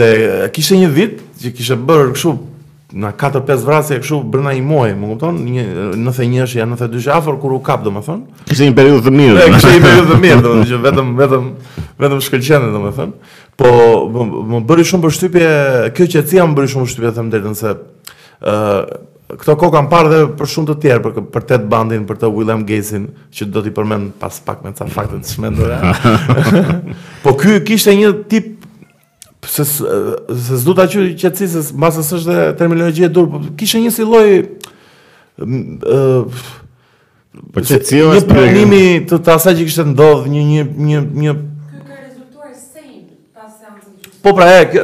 Dhe 0.00 0.10
kishte 0.56 0.80
një 0.82 0.90
vit 0.98 1.22
që 1.44 1.54
kishte 1.56 1.78
bërë 1.88 2.10
kështu 2.16 2.34
na 3.02 3.10
4-5 3.18 3.64
vrasje 3.66 3.96
kështu 4.02 4.18
brenda 4.34 4.52
një 4.56 4.62
muaji, 4.66 4.94
më 4.98 5.08
kupton? 5.12 5.38
Në 5.42 5.64
91-sh 6.10 6.58
ya 6.60 6.66
92-sh 6.70 7.10
afër 7.16 7.38
kur 7.42 7.54
u 7.58 7.62
kap, 7.66 7.82
thënë. 7.86 8.20
Kishte 8.50 8.68
një 8.68 8.76
periudhë 8.80 9.04
të 9.08 9.14
mirë. 9.22 9.40
Dhe 9.40 9.74
një 9.76 9.82
periudhë 9.88 10.12
të 10.14 10.20
mirë 10.26 10.42
domethënë 10.44 10.70
që 10.72 10.82
vetëm 10.90 11.16
vetëm 11.24 11.48
vetëm 12.04 12.22
shkëlqente 12.28 12.74
domethënë. 12.76 13.36
Po 13.56 13.68
më 14.46 14.60
bëri 14.68 14.84
shumë 14.84 15.02
përshtypje, 15.06 15.46
kjo 15.96 16.06
qetësia 16.12 16.44
më 16.48 16.56
bëri 16.58 16.72
shumë 16.72 16.84
përshtypje 16.86 17.12
them 17.16 17.30
drejtën 17.32 17.54
se 17.56 17.70
ë 17.72 17.76
uh, 18.52 18.80
këto 19.32 19.54
kohë 19.58 19.72
kam 19.74 19.86
parë 19.90 20.10
dhe 20.12 20.18
për 20.38 20.50
shumë 20.52 20.68
të 20.68 20.74
tjerë 20.82 21.02
për 21.06 21.14
për 21.34 21.46
Ted 21.48 21.64
bandin 21.72 22.04
për 22.06 22.18
të 22.20 22.30
William 22.34 22.66
Gesin 22.68 23.06
që 23.34 23.48
do 23.54 23.62
t'i 23.64 23.72
përmend 23.74 24.12
pas 24.20 24.36
pak 24.50 24.60
me 24.62 24.74
ca 24.76 24.86
fakte 24.92 25.22
të 25.24 25.32
shmendura. 25.32 25.78
po 27.24 27.32
ky 27.40 27.56
kishte 27.66 27.96
një 27.98 28.12
tip 28.30 28.52
se 29.48 29.64
se 29.64 30.60
s'do 30.60 30.76
ta 30.76 30.86
qej 30.92 31.26
se 31.40 31.64
mbas 31.74 31.96
se 32.02 32.20
është 32.20 32.38
terminologji 32.60 33.08
e 33.08 33.10
dur, 33.10 33.26
po 33.32 33.40
kishte 33.58 33.80
një 33.86 33.96
si 33.96 34.04
lloj 34.04 34.32
ë 35.40 36.24
Po 37.52 37.60
është 37.60 37.96
një 38.12 38.20
pranim 38.28 38.70
të, 39.10 39.16
të 39.24 39.32
asaj 39.40 39.56
që 39.58 39.64
kishte 39.68 39.84
ndodhur 39.90 40.28
një 40.32 40.44
një 40.52 40.62
një, 40.88 41.00
një 41.24 41.34
Po 44.26 44.34
pra 44.34 44.50
e, 44.60 44.66
kjo, 44.72 44.80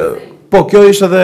po 0.49 0.61
kjo 0.71 0.85
ishte 0.87 1.07
edhe 1.09 1.23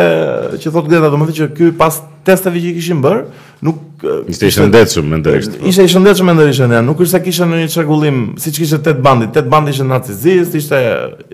që 0.59 0.71
thot 0.75 0.87
Greta, 0.91 1.07
domethënë 1.13 1.35
që 1.37 1.45
ky 1.55 1.69
pas 1.79 2.01
testeve 2.27 2.59
që 2.59 2.73
kishin 2.75 2.99
bër, 3.05 3.21
nuk 3.63 4.03
ishte 4.27 4.49
i 4.49 4.55
shëndetshëm 4.57 5.07
mendërisht. 5.13 5.55
Ishte 5.71 5.85
i 5.87 5.91
shëndetshëm 5.93 6.27
mendërisht 6.27 6.65
ne, 6.67 6.81
nuk 6.83 6.99
është 7.05 7.13
se 7.13 7.21
kishte 7.23 7.47
ndonjë 7.47 7.69
çrregullim, 7.77 8.17
siç 8.43 8.59
kishte 8.59 8.81
tet 8.89 8.99
bandit, 9.05 9.31
tet 9.37 9.47
bandi 9.53 9.71
ishte 9.71 9.87
nacizist, 9.87 10.57
ishte 10.59 10.81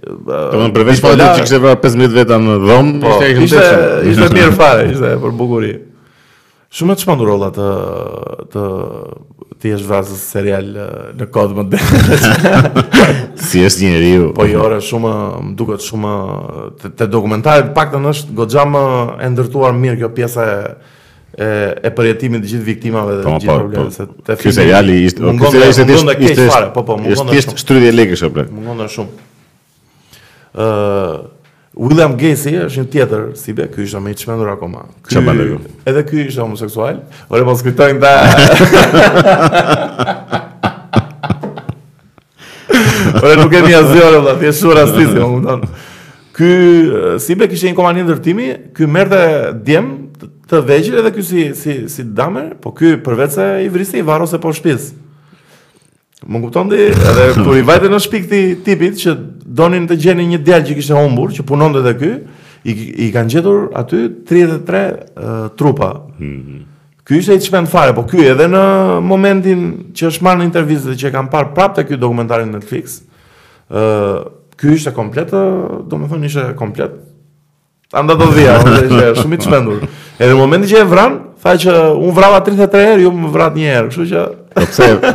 Domethënë 0.04 0.70
përveç 0.78 1.02
pa 1.08 1.16
dhe 1.16 1.32
që 1.32 1.42
kishte 1.48 1.62
vrar 1.66 1.82
15 1.88 2.14
veta 2.20 2.38
në 2.44 2.60
dhomë, 2.68 2.96
po, 3.02 3.16
ishte 3.16 3.32
i 3.34 3.36
shëndetshëm. 3.40 3.68
Ishte, 3.72 4.14
ishte 4.14 4.30
mirë 4.38 4.56
fare, 4.62 4.86
ishte 4.94 5.16
për 5.26 5.36
bukurinë. 5.42 5.84
Shumë 6.76 7.00
të 7.00 7.06
shpandur 7.08 7.34
olla 7.38 7.50
të, 7.56 7.70
të 8.54 8.66
ti 9.62 9.70
është 9.74 9.88
vazës 9.88 10.24
serial 10.36 10.66
në 11.16 11.26
kodë 11.34 11.54
më 11.60 11.64
të 11.72 11.78
si 13.48 13.58
është 13.64 13.82
një 13.86 14.02
riu. 14.04 14.24
Po 14.36 14.44
i 14.48 14.50
jo, 14.52 14.60
ore, 14.66 14.80
shumë, 14.84 15.12
më 15.50 15.54
duket 15.60 15.82
shumë, 15.86 16.14
të, 16.82 16.88
të 17.00 17.06
dokumentarit 17.14 17.70
pak 17.78 17.88
të 17.94 18.00
nështë, 18.04 18.30
go 18.40 18.44
gjamë 18.52 18.84
e 19.24 19.26
ndërtuar 19.32 19.72
mirë 19.80 19.98
kjo 20.02 20.10
pjesa 20.18 20.44
e, 20.56 20.58
e, 21.40 21.48
e 21.88 21.90
përjetimit 21.98 22.40
të 22.44 22.48
gjithë 22.52 22.68
viktimave 22.72 23.12
dhe 23.22 23.28
po, 23.28 23.28
gjithë 23.38 23.50
po, 23.50 23.50
po. 23.52 23.52
probleme. 23.62 23.90
kjo 24.44 24.52
seriali 24.60 24.94
ishte, 25.06 25.20
kjo 25.24 25.30
seriali 25.56 25.72
ishte, 25.72 25.82
ishte 25.86 25.94
seriali 25.94 26.10
ishtë, 26.10 26.10
kjo 26.10 26.10
seriali 26.10 26.10
ishtë, 26.26 26.36
kjo 26.36 26.36
seriali 26.44 26.64
ishtë, 26.92 27.00
kjo 27.00 27.00
seriali 27.72 28.02
ishtë, 28.10 28.30
kjo 28.52 28.64
seriali 28.66 28.88
ishtë, 28.92 29.04
William 31.76 32.14
Gacy 32.16 32.54
është 32.64 32.84
një 32.86 32.88
tjetër 32.94 33.22
si 33.40 33.54
be, 33.56 33.66
ky 33.68 33.82
ishte 33.84 34.00
më 34.00 34.10
i 34.14 34.16
çmendur 34.20 34.48
akoma. 34.54 34.82
Çfarë 35.10 35.36
bën? 35.36 35.60
Edhe 35.92 36.02
ky 36.08 36.18
ishte 36.24 36.40
homoseksual. 36.42 36.98
Ora 37.28 37.44
mos 37.48 37.62
kujtojmë 37.66 38.00
ta. 38.00 38.12
Ora 43.26 43.34
nuk 43.40 43.52
e 43.52 43.62
mia 43.66 43.82
zero 43.92 44.10
vëlla, 44.18 44.34
ti 44.40 44.46
e 44.48 44.54
shura 44.56 44.84
sti 44.88 45.04
më 45.04 45.08
kupton. 45.20 45.62
Ky 46.36 46.52
si 47.28 47.34
be 47.40 47.50
kishte 47.52 47.68
një 47.74 47.78
komandë 47.80 48.04
ndërtimi, 48.08 48.48
ky 48.76 48.84
merrte 48.92 49.22
djem 49.68 49.88
të 50.48 50.58
vegjël 50.68 51.00
edhe 51.04 51.12
ky 51.16 51.22
si 51.28 51.42
si 51.60 51.72
si 51.92 52.02
damer, 52.16 52.48
po 52.64 52.70
ky 52.76 52.90
përveçse 53.04 53.46
i 53.68 53.70
vrisi 53.72 53.98
i 54.00 54.08
varrose 54.08 54.38
po 54.40 54.50
shtëpis. 54.56 54.84
Më 56.24 56.40
kupton 56.46 56.70
ti, 56.72 56.78
edhe 56.90 57.26
kur 57.44 57.58
i 57.60 57.64
vajte 57.68 57.90
në 57.92 57.98
shpik 58.06 58.30
ti 58.32 58.38
tipit 58.66 58.96
që 59.02 59.16
donin 59.58 59.84
të 59.90 59.98
gjeni 60.00 60.24
një 60.30 60.40
djalë 60.48 60.68
që 60.70 60.76
kishte 60.78 60.96
humbur, 60.96 61.34
që 61.36 61.44
punonte 61.50 61.82
te 61.86 61.92
ky, 62.00 62.12
i, 62.72 62.76
i 63.06 63.10
kanë 63.14 63.34
gjetur 63.36 63.66
aty 63.78 64.06
33 64.30 64.86
uh, 64.86 65.36
trupa. 65.60 65.90
Mhm. 66.20 66.62
Ky 67.06 67.20
ishte 67.22 67.36
i 67.38 67.42
çmend 67.44 67.70
fare, 67.70 67.92
po 67.94 68.02
ky 68.10 68.24
edhe 68.32 68.48
në 68.50 68.62
momentin 69.06 69.60
që 69.94 70.08
është 70.08 70.26
marrë 70.26 70.40
në 70.40 70.46
intervistë 70.48 70.90
dhe 70.90 70.96
që 71.04 71.10
e 71.12 71.12
kanë 71.14 71.30
parë 71.36 71.52
prapë 71.54 71.78
te 71.78 71.84
ky 71.92 72.00
dokumentar 72.02 72.42
në 72.46 72.56
Netflix, 72.56 72.96
ë 73.70 73.84
uh, 73.84 74.16
ky 74.58 74.72
ishte 74.80 74.96
komplet, 74.96 75.30
do 75.36 75.84
të 76.00 76.08
thonë 76.10 76.30
ishte 76.32 76.46
komplet. 76.58 76.96
Anda 77.94 78.16
do 78.18 78.32
dhia, 78.34 78.56
ishte 78.80 79.12
shumë 79.20 79.38
i 79.38 79.44
çmendur. 79.44 79.86
Edhe 80.18 80.32
në 80.34 80.40
momentin 80.40 80.72
që 80.72 80.82
e 80.82 80.90
vran, 80.90 81.20
tha 81.46 81.54
që 81.62 81.76
un 81.94 82.16
vrava 82.18 82.42
33 82.48 82.88
herë, 82.88 82.98
ju 83.04 83.06
jo 83.06 83.14
më 83.20 83.36
vrat 83.36 83.60
një 83.60 83.70
herë, 83.70 83.94
kështu 83.94 84.08
që 84.16 84.26
Sepse 84.60 84.84
po 85.02 85.08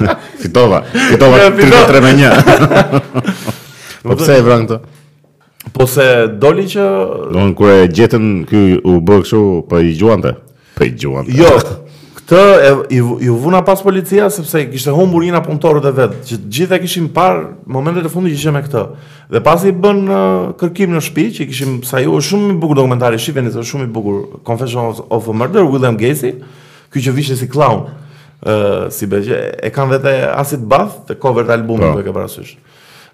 fitova, 0.42 0.82
fitova 1.10 1.36
fitova 1.58 2.00
me 2.00 2.12
1. 2.12 2.22
Po 4.02 4.14
pse 4.16 4.38
e 4.38 4.42
vran 4.46 4.62
këtë? 4.64 4.76
Po 5.74 5.84
se 5.90 6.04
doli 6.40 6.64
që 6.70 6.84
Don 7.34 7.50
kur 7.58 7.72
e 7.74 7.82
gjetën 7.92 8.28
ky 8.48 8.62
u 8.78 8.94
bë 9.04 9.18
kështu 9.24 9.40
pa 9.68 9.76
po 9.76 9.82
i 9.84 9.90
gjuante. 9.98 10.30
Pa 10.72 10.80
po 10.80 10.84
i 10.86 10.92
gjuante. 10.94 11.34
Jo. 11.36 11.50
Këtë 12.20 12.42
e 12.70 12.72
i 12.96 13.02
u 13.32 13.36
vuna 13.42 13.60
pas 13.66 13.82
policia 13.84 14.30
sepse 14.32 14.62
kishte 14.70 14.94
humbur 14.94 15.26
njëna 15.26 15.42
punëtorët 15.44 15.90
e 15.90 15.94
vet, 15.98 16.16
që 16.30 16.38
gjithë 16.46 16.78
e 16.78 16.80
kishim 16.86 17.10
parë 17.16 17.42
momentet 17.72 18.06
e 18.08 18.12
fundit 18.12 18.32
që 18.32 18.38
ishte 18.40 18.54
me 18.56 18.62
këtë. 18.64 18.86
Dhe 19.34 19.42
pasi 19.44 19.74
i 19.74 19.76
bën 19.84 20.00
kërkim 20.62 20.94
në 20.96 21.02
shtëpi, 21.04 21.28
që 21.40 21.50
kishim 21.52 21.78
sa 21.88 22.00
ju 22.04 22.16
shumë 22.30 22.54
i 22.54 22.58
bukur 22.62 22.78
dokumentari 22.80 23.20
shifën, 23.20 23.50
është 23.52 23.66
shumë 23.74 23.88
i 23.90 23.94
bukur 23.98 24.20
Confessions 24.48 25.02
of 25.08 25.28
a 25.28 25.34
Murder 25.36 25.66
William 25.72 25.98
Gacy, 26.00 26.36
ky 26.94 27.04
që 27.04 27.16
vishë 27.20 27.42
si 27.42 27.50
clown 27.52 27.88
si 28.94 29.06
bëjë 29.10 29.38
e 29.66 29.70
kanë 29.74 29.96
vetë 29.96 30.12
asit 30.38 30.62
bath 30.70 31.00
të 31.08 31.16
cover 31.22 31.46
të 31.48 31.56
albumit 31.56 31.88
po. 31.88 31.98
do 31.98 32.02
këpër 32.02 32.06
ke 32.06 32.16
parasysh. 32.16 32.52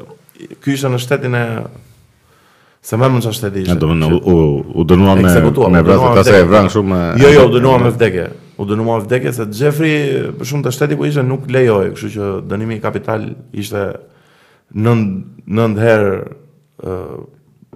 ky 0.62 0.74
ishte 0.76 0.90
në 0.92 1.00
shtetin 1.02 1.36
e 1.36 1.46
Se 2.88 2.96
më 2.96 3.08
mund 3.10 3.24
të 3.26 3.32
shtet 3.36 3.80
Do 3.82 3.90
të 3.90 4.08
u 4.32 4.64
u 4.80 4.84
dënua 4.88 5.16
me 5.20 5.24
me 5.28 5.82
vrasë 5.82 6.24
ta 6.24 6.38
e 6.38 6.44
vran 6.46 6.70
shumë. 6.70 7.00
Jo, 7.20 7.30
jo, 7.36 7.42
u 7.50 7.52
dënua 7.52 7.80
me 7.84 7.90
vdekje. 7.92 8.28
U 8.58 8.64
dënua 8.66 8.98
me 9.00 9.04
vdekje 9.04 9.34
se 9.34 9.44
Xhefri 9.44 9.94
për 10.38 10.46
shumë 10.48 10.64
të 10.64 10.72
shteti 10.72 10.96
ku 10.96 11.04
ishte 11.06 11.24
nuk 11.24 11.50
lejoi, 11.52 11.92
kështu 11.92 12.12
që 12.16 12.26
dënimi 12.48 12.78
i 12.78 12.80
kapital 12.82 13.26
ishte 13.52 13.98
9 14.72 15.04
9 15.50 15.84
herë 15.84 16.14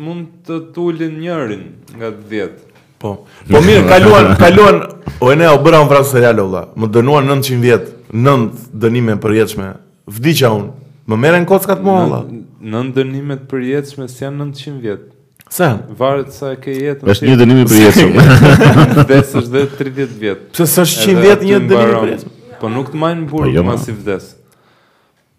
mund 0.00 0.28
të 0.46 0.58
tulin 0.76 1.16
njërin 1.20 1.64
nga 1.98 2.12
10. 2.30 2.58
Po. 3.00 3.14
Po 3.48 3.60
mirë, 3.64 3.84
kaluan, 3.88 4.34
kaluan. 4.40 4.80
O 5.24 5.32
ne 5.36 5.48
u 5.48 5.56
bëra 5.64 5.80
un 5.82 5.88
vrasë 5.90 6.14
serial 6.18 6.42
olla. 6.44 6.66
Më 6.76 6.88
dënuan 6.94 7.28
900 7.32 7.64
vjet, 7.64 7.88
9 8.12 8.76
dënime 8.80 9.16
përjetshme. 9.24 9.70
Vdiqa 10.10 10.50
un. 10.56 10.66
Më 11.10 11.18
merren 11.24 11.48
kockat 11.48 11.80
më 11.84 11.96
olla 12.04 12.20
në 12.68 12.82
ndënimet 12.90 13.46
për 13.50 13.62
jetëshme 13.74 14.06
si 14.12 14.22
janë 14.24 14.44
900 14.54 14.82
vjet. 14.84 15.06
Sa? 15.50 15.70
Varet 15.98 16.30
sa 16.36 16.52
e 16.54 16.58
ke 16.62 16.74
jetën. 16.74 17.08
Është 17.10 17.26
një 17.28 17.38
dënim 17.40 17.62
i 17.62 17.64
përjetshëm. 17.70 18.18
Vdes 19.00 19.32
është 19.40 19.54
dhe 19.54 19.62
30 19.78 20.12
vjet. 20.20 20.42
Pse 20.54 20.66
sa 20.70 20.84
100 20.86 21.16
vjet 21.24 21.44
një 21.46 21.60
dënim 21.70 21.70
i 21.70 22.02
përjetshëm? 22.04 22.34
Po 22.60 22.68
nuk 22.70 22.90
të 22.92 23.00
majnë 23.00 23.24
burg 23.30 23.48
pa, 23.48 23.48
po 23.48 23.56
jo, 23.56 23.64
ma. 23.64 23.74
pasi 23.80 23.94
vdes. 23.96 24.28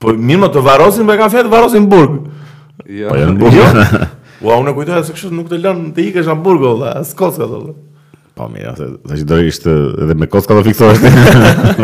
Po 0.02 0.16
mirë, 0.18 0.42
më 0.42 0.50
të 0.56 0.64
varrosin 0.66 1.06
me 1.08 1.18
kafe 1.20 1.46
të 1.46 1.52
varrosin 1.54 1.86
burg. 1.92 2.18
Ja. 2.90 3.12
Po 3.14 3.20
janë 3.22 3.38
jo, 3.38 3.54
jo. 3.54 3.70
burg. 3.78 4.08
Ua, 4.42 4.56
unë 4.58 4.74
kujtoja 4.74 5.04
se 5.06 5.14
kështu 5.14 5.36
nuk 5.38 5.52
të 5.52 5.60
lën 5.62 5.82
të 5.94 6.08
ikësh 6.10 6.30
në 6.32 6.36
burg 6.42 6.64
olla, 6.72 6.96
as 6.98 7.12
kocka 7.14 7.46
olla. 7.46 7.76
Po 8.34 8.48
mirë, 8.50 8.74
atë 8.74 9.20
do 9.22 9.36
të 9.38 9.44
ishte 9.52 9.76
edhe 10.02 10.16
me 10.18 10.26
kocka 10.34 10.58
do 10.58 10.64
fiksohesh 10.66 11.04
ti. 11.04 11.84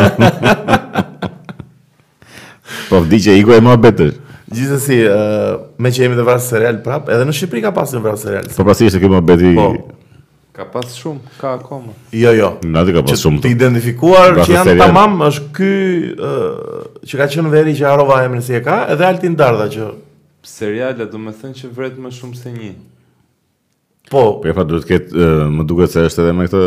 po 2.90 3.04
vdiqe 3.06 3.38
iku 3.38 3.54
e 3.54 3.62
më 3.62 3.76
betësh. 3.86 4.18
Gjithsesi, 4.48 5.00
uh, 5.12 5.66
me 5.82 5.92
që 5.92 6.06
jemi 6.06 6.16
të 6.16 6.24
vras 6.24 6.46
serial 6.48 6.78
prap, 6.86 7.10
edhe 7.12 7.26
në 7.28 7.34
Shqipëri 7.36 7.64
ka 7.66 7.74
pasur 7.76 8.00
vras 8.04 8.22
serial. 8.24 8.48
Po 8.56 8.64
pasi 8.68 8.88
është 8.88 9.02
kjo 9.04 9.10
më 9.12 9.40
Po. 9.60 9.66
Ka 10.58 10.66
pas 10.74 10.86
shumë, 10.98 11.20
ka 11.38 11.52
akoma. 11.60 11.92
Jo, 12.18 12.32
jo. 12.34 12.48
Nuk 12.66 12.88
ka 12.96 13.02
pas 13.06 13.22
shumë. 13.24 13.42
Të 13.44 13.50
identifikuar 13.54 14.40
që 14.40 14.52
janë 14.56 14.70
serial. 14.72 14.86
tamam 14.88 15.20
është 15.28 15.52
ky 15.54 15.74
uh, 16.16 16.86
që 17.04 17.20
ka 17.20 17.28
qenë 17.36 17.52
veri 17.54 17.76
që 17.78 17.86
harrova 17.92 18.22
emrin 18.26 18.42
si 18.42 18.56
e 18.58 18.62
ka, 18.66 18.80
edhe 18.94 19.06
Altin 19.06 19.36
Dardha 19.38 19.68
që 19.76 19.90
seriala 20.48 20.96
do 21.02 21.10
të 21.12 21.36
thënë 21.42 21.60
që 21.60 21.74
vret 21.78 22.00
më 22.02 22.14
shumë 22.18 22.40
se 22.42 22.54
një. 22.56 22.72
Po, 24.08 24.24
po 24.40 24.48
ja 24.48 24.56
duhet 24.64 24.88
të 24.88 24.92
ketë, 24.96 25.30
më 25.60 25.68
duket 25.70 25.92
se 25.94 26.08
është 26.10 26.24
edhe 26.26 26.34
me 26.40 26.48
këtë 26.50 26.64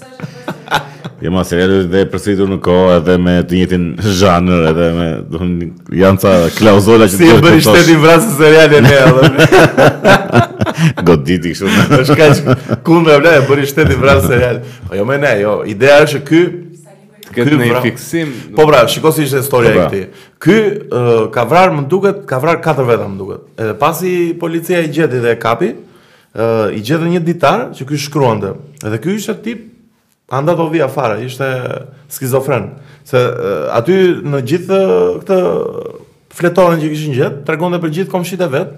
Jo, 1.21 1.31
ma 1.35 1.41
seriale 1.43 1.81
dhe 1.91 2.05
përsëritur 2.13 2.47
në 2.47 2.57
kohë 2.63 2.91
edhe 2.95 3.15
me 3.19 3.31
të 3.43 3.55
njëjtin 3.57 3.85
zhanër 4.19 4.61
edhe 4.69 4.85
me 4.95 5.05
do 5.27 5.39
të 5.41 5.97
janë 5.99 6.21
ca 6.23 6.31
klauzola 6.55 7.07
që 7.11 7.17
si 7.17 7.25
të 7.27 7.41
bëri 7.43 7.63
shteti 7.65 7.95
vrasë 7.99 8.35
seriale 8.37 8.77
ne 8.85 8.93
edhe. 8.99 9.65
Godit 11.09 11.49
i 11.49 11.51
kështu. 11.51 11.71
Është 12.05 12.15
kaq 12.21 12.39
kundër 12.87 13.19
bla 13.25 13.33
e 13.35 13.41
bëri 13.49 13.67
shteti 13.67 13.97
vrasë 13.99 14.29
seriale. 14.31 14.63
Po 14.87 14.95
jo 14.95 15.03
më 15.09 15.17
ne, 15.25 15.33
jo. 15.41 15.55
Ideja 15.73 15.97
është 16.05 16.21
ky 16.29 16.39
këtë 17.35 17.59
një 17.65 17.81
fiksim. 17.83 18.29
Po 18.55 18.67
bra 18.69 18.85
shikoj 18.93 19.17
si 19.17 19.25
ishte 19.27 19.41
historia 19.43 19.73
e 19.73 19.75
po 19.75 19.81
pra. 19.81 19.89
këtij. 19.89 20.29
Ky 20.45 21.33
ka 21.35 21.43
vrarë, 21.51 21.73
më 21.81 21.83
duket, 21.91 22.21
ka 22.31 22.39
vrarë 22.45 22.63
katër 22.63 22.87
veta, 22.93 23.09
më 23.11 23.19
duket. 23.19 23.41
Edhe 23.59 23.75
pasi 23.83 24.13
policia 24.39 24.79
i 24.87 24.87
gjeti 24.95 25.19
dhe 25.19 25.35
e 25.35 25.39
kapi, 25.41 25.73
uh, 26.39 26.71
i 26.71 26.79
gjetën 26.79 27.11
një 27.17 27.21
ditar 27.27 27.67
që 27.75 27.89
ky 27.91 27.99
shkruante. 28.07 28.53
Edhe 28.87 29.01
ky 29.03 29.17
ishte 29.19 29.35
tip 29.49 29.67
Anda 30.29 30.55
do 30.55 30.63
po 30.63 30.69
vija 30.69 30.85
afara, 30.85 31.17
ishte 31.19 31.61
skizofren. 32.09 32.69
Se 33.03 33.17
uh, 33.17 33.71
aty 33.77 33.95
në 34.29 34.43
gjithë 34.45 34.77
këtë 35.23 35.37
fletoren 36.37 36.77
që 36.83 36.91
kishin 36.93 37.15
gjet, 37.17 37.39
tregonte 37.47 37.79
për 37.81 37.93
gjithë 37.95 38.13
komshitë 38.13 38.49
vet, 38.53 38.75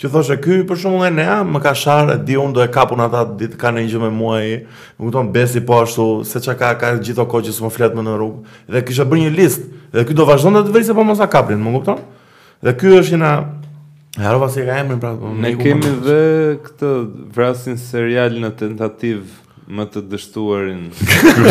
që 0.00 0.08
thoshte 0.12 0.36
ky 0.44 0.62
për 0.68 0.80
shkakun 0.80 1.04
e 1.04 1.10
nea, 1.18 1.36
më 1.48 1.60
ka 1.68 1.74
sharë, 1.82 2.16
e 2.18 2.24
di 2.30 2.38
unë 2.40 2.56
do 2.56 2.62
e 2.64 2.68
kapun 2.72 3.00
ata 3.04 3.22
ditë 3.30 3.58
kanë 3.60 3.82
një 3.82 3.90
gjë 3.94 4.02
me 4.06 4.10
mua 4.14 4.38
ai. 4.40 4.56
Më 4.96 5.08
kupton 5.10 5.30
besi 5.36 5.62
po 5.68 5.78
ashtu, 5.82 6.06
se 6.28 6.40
çka 6.48 6.56
ka 6.62 6.72
ka 6.80 6.90
gjithë 7.00 7.24
o 7.26 7.28
koqë 7.32 7.50
që 7.50 7.56
më 7.66 7.74
fletën 7.76 8.04
në 8.08 8.16
rrugë 8.18 8.58
dhe 8.74 8.84
kisha 8.88 9.06
bërë 9.12 9.26
një 9.26 9.34
listë 9.36 9.80
dhe 9.96 10.06
ky 10.08 10.16
do 10.16 10.28
vazhdonte 10.30 10.64
të 10.68 10.74
vrisë 10.78 10.96
po 10.98 11.04
mos 11.08 11.20
sa 11.20 11.28
kaprin, 11.32 11.60
më 11.64 11.74
kupton? 11.76 12.00
Dhe 12.64 12.76
ky 12.80 12.96
është 13.02 13.20
një 13.20 13.24
na 13.26 13.34
Harova 14.16 14.46
se 14.48 14.62
ka 14.64 14.78
emrin 14.80 14.96
pra. 14.96 15.10
Po, 15.12 15.28
ne 15.36 15.50
kemi 15.60 15.90
dhe 16.06 16.20
këtë 16.64 16.90
vrasin 17.36 17.74
serial 17.76 18.38
në 18.40 18.48
tentativë 18.56 19.44
më 19.66 19.84
të 19.90 20.00
dështuarin 20.10 20.82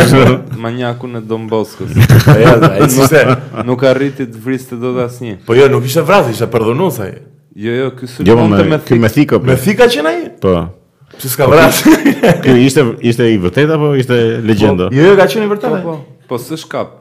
manjakun 0.64 1.20
e 1.20 1.22
Don 1.28 1.48
Boskës. 1.52 1.92
Po 2.26 2.36
ja, 2.40 2.54
ai 2.70 2.88
thoshte, 2.92 3.22
nuk 3.68 3.84
arriti 3.90 4.28
të 4.32 4.42
vriste 4.44 4.78
dot 4.80 5.00
asnjë. 5.04 5.40
Po 5.48 5.56
jo, 5.58 5.68
nuk 5.72 5.86
ishte 5.90 6.04
vrasë, 6.08 6.32
ishte 6.36 6.48
perdonues 6.54 7.00
ai. 7.04 7.12
Jo, 7.56 7.74
jo, 7.76 7.90
ky 7.98 8.08
sulmonte 8.08 8.32
jo, 8.32 8.38
po 8.38 8.70
me 8.72 8.78
me 8.78 8.80
fika. 8.80 9.00
Me 9.00 9.10
fika, 9.12 9.40
me 9.52 9.58
fika 9.68 9.90
që 9.92 10.06
nai? 10.08 10.18
Po. 10.44 10.54
Pse 11.16 11.30
s'ka 11.34 11.48
vrasë? 11.52 11.82
Po, 11.88 12.34
ky 12.46 12.56
ishte 12.64 12.88
ishte 13.04 13.28
i 13.34 13.38
vërtet 13.42 13.76
apo 13.76 13.92
ishte 14.00 14.22
legjendë? 14.48 14.90
Po, 14.94 15.00
jo, 15.00 15.10
jo, 15.12 15.18
ka 15.20 15.28
qenë 15.34 15.48
i 15.48 15.52
vërtet. 15.52 15.78
Po, 15.86 15.98
po 16.32 16.40
s'shkap. 16.46 16.96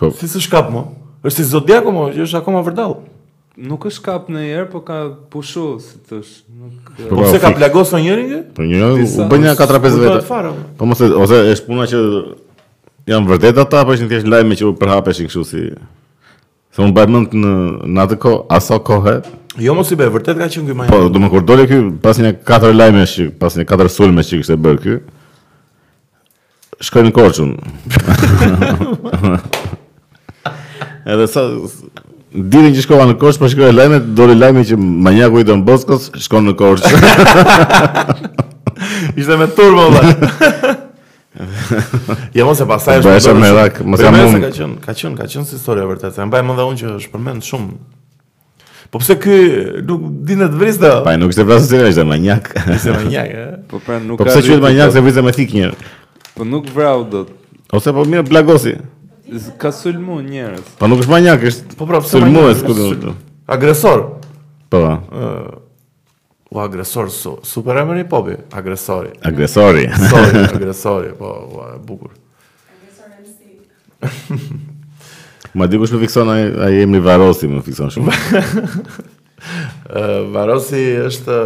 Po. 0.00 0.10
Si 0.18 0.28
s'shkap 0.34 0.72
mo? 0.74 0.88
Është 1.26 1.46
zodiaku 1.52 1.92
mo, 1.94 2.08
është 2.10 2.42
akoma 2.42 2.62
vërdall 2.66 2.98
nuk 3.60 3.84
është 3.90 4.00
kap 4.06 4.28
në 4.32 4.42
erë, 4.48 4.66
po 4.72 4.80
ka 4.86 4.96
pushu, 5.32 5.66
si 5.84 5.94
të 6.08 6.14
është. 6.22 6.40
Nuk... 6.60 6.74
Po 7.10 7.22
se 7.28 7.38
ka 7.42 7.48
plagoso 7.56 7.96
njëri 8.00 8.24
një? 8.30 8.38
Po 8.56 8.62
njëri, 8.64 9.04
u 9.06 9.08
bënë 9.30 9.42
një 9.46 9.52
4-5 9.58 9.98
vete. 10.00 10.20
Po 10.80 10.84
mëse, 10.88 11.04
ose 11.20 11.36
është 11.54 11.66
puna 11.68 11.84
që 11.90 11.98
janë 13.10 13.28
vërdet 13.30 13.56
ata, 13.64 13.82
po 13.86 13.90
është 13.94 14.04
një 14.06 14.10
tjeshtë 14.14 14.30
lajme 14.34 14.54
që 14.60 14.64
u 14.68 14.70
përhapeshin 14.80 15.26
këshu 15.30 15.42
si... 15.50 15.60
Se 16.70 16.78
unë 16.86 16.94
bëjmë 16.96 17.12
në 17.12 17.20
në 17.90 17.98
atë 18.06 18.16
ko, 18.24 18.32
aso 18.58 18.76
kohë. 18.86 19.14
Jo 19.60 19.72
mos 19.76 19.88
i 19.90 19.96
bëj, 19.98 20.08
vërtet 20.18 20.36
ka 20.40 20.46
qenë 20.54 20.66
ky 20.70 20.74
majë. 20.80 20.90
Po, 20.94 20.98
do 21.12 21.18
më 21.20 21.28
kur 21.32 21.42
doli 21.44 21.64
ky, 21.70 21.78
pas 22.04 22.16
një 22.22 22.30
katër 22.46 22.70
lajme 22.78 23.02
që 23.12 23.22
pas 23.40 23.52
një 23.58 23.64
katër 23.68 23.88
sulme 23.92 24.22
që 24.26 24.34
kishte 24.40 24.54
bërë 24.66 24.82
ky. 24.84 24.94
Shkoj 26.80 27.02
në 27.08 27.12
Korçun. 27.16 27.50
Edhe 31.10 31.26
sa 31.32 31.40
Dini 32.30 32.70
që 32.76 32.84
shkova 32.86 33.08
në 33.10 33.14
Korçë, 33.18 33.40
po 33.42 33.48
shkoj 33.50 33.72
lajme, 33.74 33.96
dorë 34.14 34.36
lajme 34.38 34.62
që 34.68 34.76
manjaku 34.78 35.40
i 35.42 35.46
Don 35.48 35.64
Boskos 35.66 36.10
shkon 36.22 36.44
në 36.46 36.52
Korçë. 36.60 36.90
Ishte 39.18 39.38
me 39.42 39.48
turbo 39.54 39.88
valla. 39.96 40.14
Ja 41.40 42.42
jo, 42.42 42.50
mos 42.50 42.58
e 42.60 42.64
pastaj 42.68 42.98
është. 43.00 43.06
Po 43.06 43.12
është 43.16 43.34
më 43.38 43.48
dak, 43.54 43.76
më 43.86 43.98
kam 44.00 44.16
unë. 44.18 44.38
Ka 44.42 44.50
qen, 44.56 44.72
ka 44.82 44.92
qen, 44.98 45.12
ka 45.16 45.26
qen 45.30 45.44
si 45.48 45.54
historia 45.56 45.84
vërtet. 45.88 46.18
E 46.20 46.26
mbaj 46.26 46.42
më 46.44 46.56
dha 46.58 46.66
unë 46.68 46.80
që 46.80 46.88
është 46.98 47.10
përmend 47.14 47.46
shumë. 47.46 47.70
Po 48.92 49.00
pse 49.00 49.16
ky 49.22 49.38
nuk 49.86 50.04
dinë 50.26 50.48
të 50.52 50.60
vrisë? 50.60 50.90
Po 51.06 51.14
nuk 51.22 51.32
se 51.36 51.46
vrasë 51.46 51.70
seriozisht 51.70 52.02
me 52.02 52.10
manjak. 52.16 52.50
Se 52.82 52.92
manjak, 52.92 53.30
po 53.70 53.78
pra 53.80 54.00
nuk 54.02 54.18
po 54.20 54.26
ka. 54.26 54.34
Po 54.34 54.40
pse 54.42 54.52
ju 54.56 54.60
manjak 54.66 54.92
se 54.98 55.04
vrisë 55.06 55.24
me 55.24 55.32
thik 55.38 55.54
një. 55.56 55.70
Po 56.34 56.50
nuk 56.50 56.68
vrau 56.74 57.06
dot. 57.08 57.30
Ose 57.78 57.94
po 57.94 58.04
mirë 58.10 58.26
blagosi. 58.28 58.74
Ka 59.58 59.72
sulmu 59.72 60.18
njerëz. 60.26 60.64
Po 60.82 60.88
nuk 60.90 61.04
është 61.04 61.12
manjak, 61.12 61.44
është. 61.50 61.76
Po 61.78 61.86
prapë 61.86 62.08
sulmu 62.10 62.42
është 62.50 62.66
kudo. 62.66 63.12
Agresor. 63.50 64.04
Po. 64.70 64.80
Ë 64.80 65.32
u 66.50 66.58
agresor 66.58 67.06
so, 67.14 67.36
super 67.46 67.78
emri 67.78 68.02
popi, 68.10 68.32
agresori. 68.58 69.12
Agresori. 69.28 69.84
Sorry, 70.08 70.40
agresori, 70.56 71.12
po, 71.14 71.28
ua, 71.54 71.66
e 71.76 71.76
bukur. 71.86 72.10
Agresori 72.74 74.40
Ma 75.60 75.68
dikush 75.70 75.92
më 75.94 76.00
fikson 76.08 76.30
ai 76.34 76.48
ai 76.66 76.72
emri 76.84 76.98
Varosi 77.04 77.46
më 77.52 77.62
fikson 77.68 77.90
shumë. 77.94 78.16
Ëh, 79.94 80.16
Varosi 80.34 80.82
është 81.06 81.36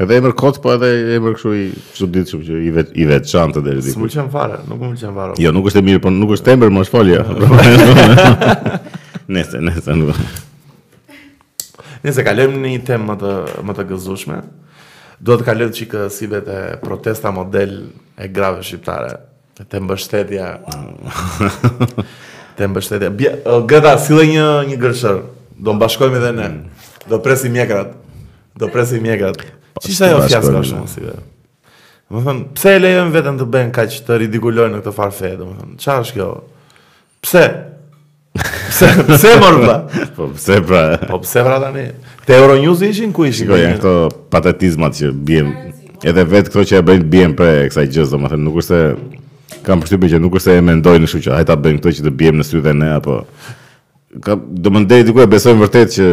Edhe 0.00 0.14
emër 0.16 0.32
kot, 0.32 0.56
po 0.64 0.70
edhe 0.72 0.88
emër 1.18 1.34
kështu 1.36 1.50
i 1.60 1.64
çuditshëm 1.98 2.40
që 2.46 2.60
i 2.64 2.70
vet 2.72 2.94
i 3.02 3.04
veçantë 3.04 3.60
deri 3.66 3.82
diku. 3.84 3.98
S'mulçan 3.98 4.30
fare, 4.32 4.56
nuk 4.70 4.80
mulçan 4.80 5.12
fare. 5.12 5.34
Jo, 5.44 5.50
nuk 5.52 5.68
është 5.68 5.82
e 5.84 5.86
mirë, 5.90 6.00
po 6.06 6.12
nuk 6.16 6.32
është 6.38 6.46
tember, 6.54 6.72
më 6.72 6.86
shfolja. 6.88 7.24
Nëse, 9.28 9.60
nëse 9.60 9.98
nuk. 10.00 10.16
Nëse 12.04 12.22
kalojmë 12.24 12.60
në 12.64 12.70
një 12.74 12.80
temë 12.88 13.06
më 13.10 13.16
të 13.20 13.32
më 13.68 13.74
të 13.76 13.84
gëzueshme, 13.90 14.36
duhet 15.20 15.42
të 15.42 15.46
kalojmë 15.50 15.76
çikë 15.76 16.04
si 16.14 16.28
vetë 16.32 16.58
protesta 16.80 17.32
model 17.36 17.74
e 18.16 18.28
grave 18.32 18.62
shqiptare. 18.64 19.18
Te 19.60 19.80
mbështetja 19.84 20.44
Të 20.70 22.04
Te 22.60 22.66
mbështetja 22.68 23.10
Gëta, 23.68 23.92
si 24.00 24.16
dhe 24.16 24.22
një, 24.30 24.44
një 24.70 24.76
gërshër 24.80 25.18
Do 25.66 25.74
mbashkojmë 25.76 26.16
edhe 26.16 26.30
ne 26.32 26.46
mm. 26.46 26.86
Do 27.12 27.18
presi 27.20 27.50
mjekrat 27.52 27.90
Do 28.56 28.70
presi 28.72 29.02
mjekrat 29.04 29.42
Që 29.84 29.98
shë 29.98 30.06
ajo 30.06 30.22
fjasë 30.30 30.54
ka 30.56 30.62
shumë 30.70 30.88
si 30.94 31.04
Më 31.04 32.22
thënë, 32.24 32.46
pse 32.56 32.72
e 32.72 32.80
lejojmë 32.80 33.12
vetën 33.18 33.42
të 33.42 33.48
bëjnë 33.58 33.74
Ka 33.76 33.84
që 33.92 34.00
të 34.08 34.18
ridikulojnë 34.24 34.74
në 34.74 34.80
këtë 34.80 34.96
farfe 34.96 35.34
Më 35.42 35.50
thëmë, 35.52 35.78
qa 35.84 35.98
është 36.06 36.16
kjo 36.16 36.30
Pse, 37.26 37.44
Pse 38.68 38.86
pse 39.06 39.28
Po 40.16 40.24
pse 40.28 40.60
pra? 40.60 40.98
Po 41.08 41.18
pse 41.20 41.42
pra 41.42 41.60
tani? 41.60 41.92
Te 42.26 42.32
Euronews 42.32 42.80
ishin 42.82 43.12
ku 43.12 43.24
ishin? 43.28 43.50
Jo, 43.50 43.58
janë 43.58 43.78
këto 43.80 43.92
patetizmat 44.32 44.96
që 44.98 45.10
bien 45.12 45.50
edhe 46.06 46.24
vetë 46.24 46.52
këto 46.54 46.64
që 46.70 46.78
e 46.80 46.84
bëjnë 46.88 47.08
bien 47.12 47.34
për 47.36 47.68
kësaj 47.72 47.86
gjë, 47.92 48.06
domethënë 48.14 48.44
nuk 48.46 48.60
është 48.62 48.70
se 48.70 49.60
kam 49.66 49.82
përshtypjen 49.82 50.12
që 50.14 50.20
nuk 50.24 50.38
është 50.38 50.46
se 50.46 50.56
e 50.60 50.64
mendojnë 50.70 51.08
kështu 51.10 51.22
që 51.26 51.34
hajta 51.40 51.56
bëjnë 51.66 51.80
këto 51.82 51.92
që 51.98 52.06
të 52.06 52.14
biem 52.22 52.38
në 52.40 52.46
sy 52.48 52.60
dhe 52.64 52.74
ne 52.80 52.90
apo 52.96 53.18
kam 54.24 54.46
domendej 54.64 55.04
diku 55.08 55.20
e 55.24 55.28
besojnë 55.30 55.64
vërtet 55.66 55.96
që 55.98 56.06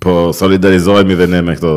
Po 0.00 0.32
solidarizohemi 0.32 1.14
dhe 1.16 1.26
ne 1.30 1.38
me 1.44 1.54
këto, 1.56 1.70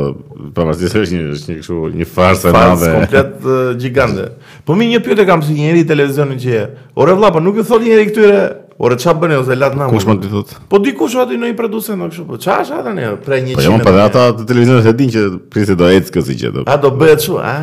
pavarësisht 0.55 0.95
është 0.99 1.15
një 1.15 1.27
është 1.35 1.51
një 1.51 1.57
kështu 1.59 1.77
një 1.99 2.07
farsë 2.09 2.49
e 2.49 2.51
madhe. 2.51 2.89
Farsë 2.95 3.05
komplet 3.05 3.77
gjigande 3.79 4.25
Po 4.67 4.75
mi 4.75 4.87
një 4.91 4.99
pyetje 5.05 5.25
kam 5.29 5.43
si 5.45 5.55
njëri 5.55 5.85
televizionin 5.87 6.39
që 6.41 6.49
je. 6.51 6.63
Ore 6.99 7.15
vëlla, 7.15 7.29
po 7.31 7.39
nuk 7.43 7.61
ju 7.61 7.65
thotë 7.69 7.87
njëri 7.87 8.07
këtyre, 8.09 8.41
ore 8.83 8.97
ç'a 8.99 9.13
bën 9.21 9.35
ose 9.37 9.55
lat 9.55 9.77
namë. 9.79 9.93
Kush 9.95 10.09
më 10.09 10.17
di 10.25 10.33
thotë? 10.33 10.59
Po 10.67 10.81
di 10.83 10.93
kush 10.99 11.15
aty 11.23 11.39
në 11.39 11.53
një 11.53 11.55
apo 11.55 11.71
kështu, 12.01 12.27
po 12.33 12.41
ç'a 12.43 12.57
është 12.65 12.81
atë 12.81 12.93
ne 12.97 13.13
për 13.23 13.37
një 13.37 13.47
çim. 13.47 13.61
Po 13.61 13.67
jam 13.69 13.77
jo, 13.77 13.79
për 13.87 13.93
po, 13.93 14.03
ata 14.09 14.25
të 14.41 14.49
televizionit 14.51 14.91
e 14.91 14.95
din 14.99 15.15
që 15.15 15.25
prisë 15.55 15.79
do 15.79 15.89
ecë 15.95 16.13
kësi 16.17 16.37
gjë 16.43 16.53
do. 16.57 16.67
A 16.67 16.75
do 16.83 16.91
bëhet 16.99 17.23
çu 17.23 17.39
A 17.43 17.55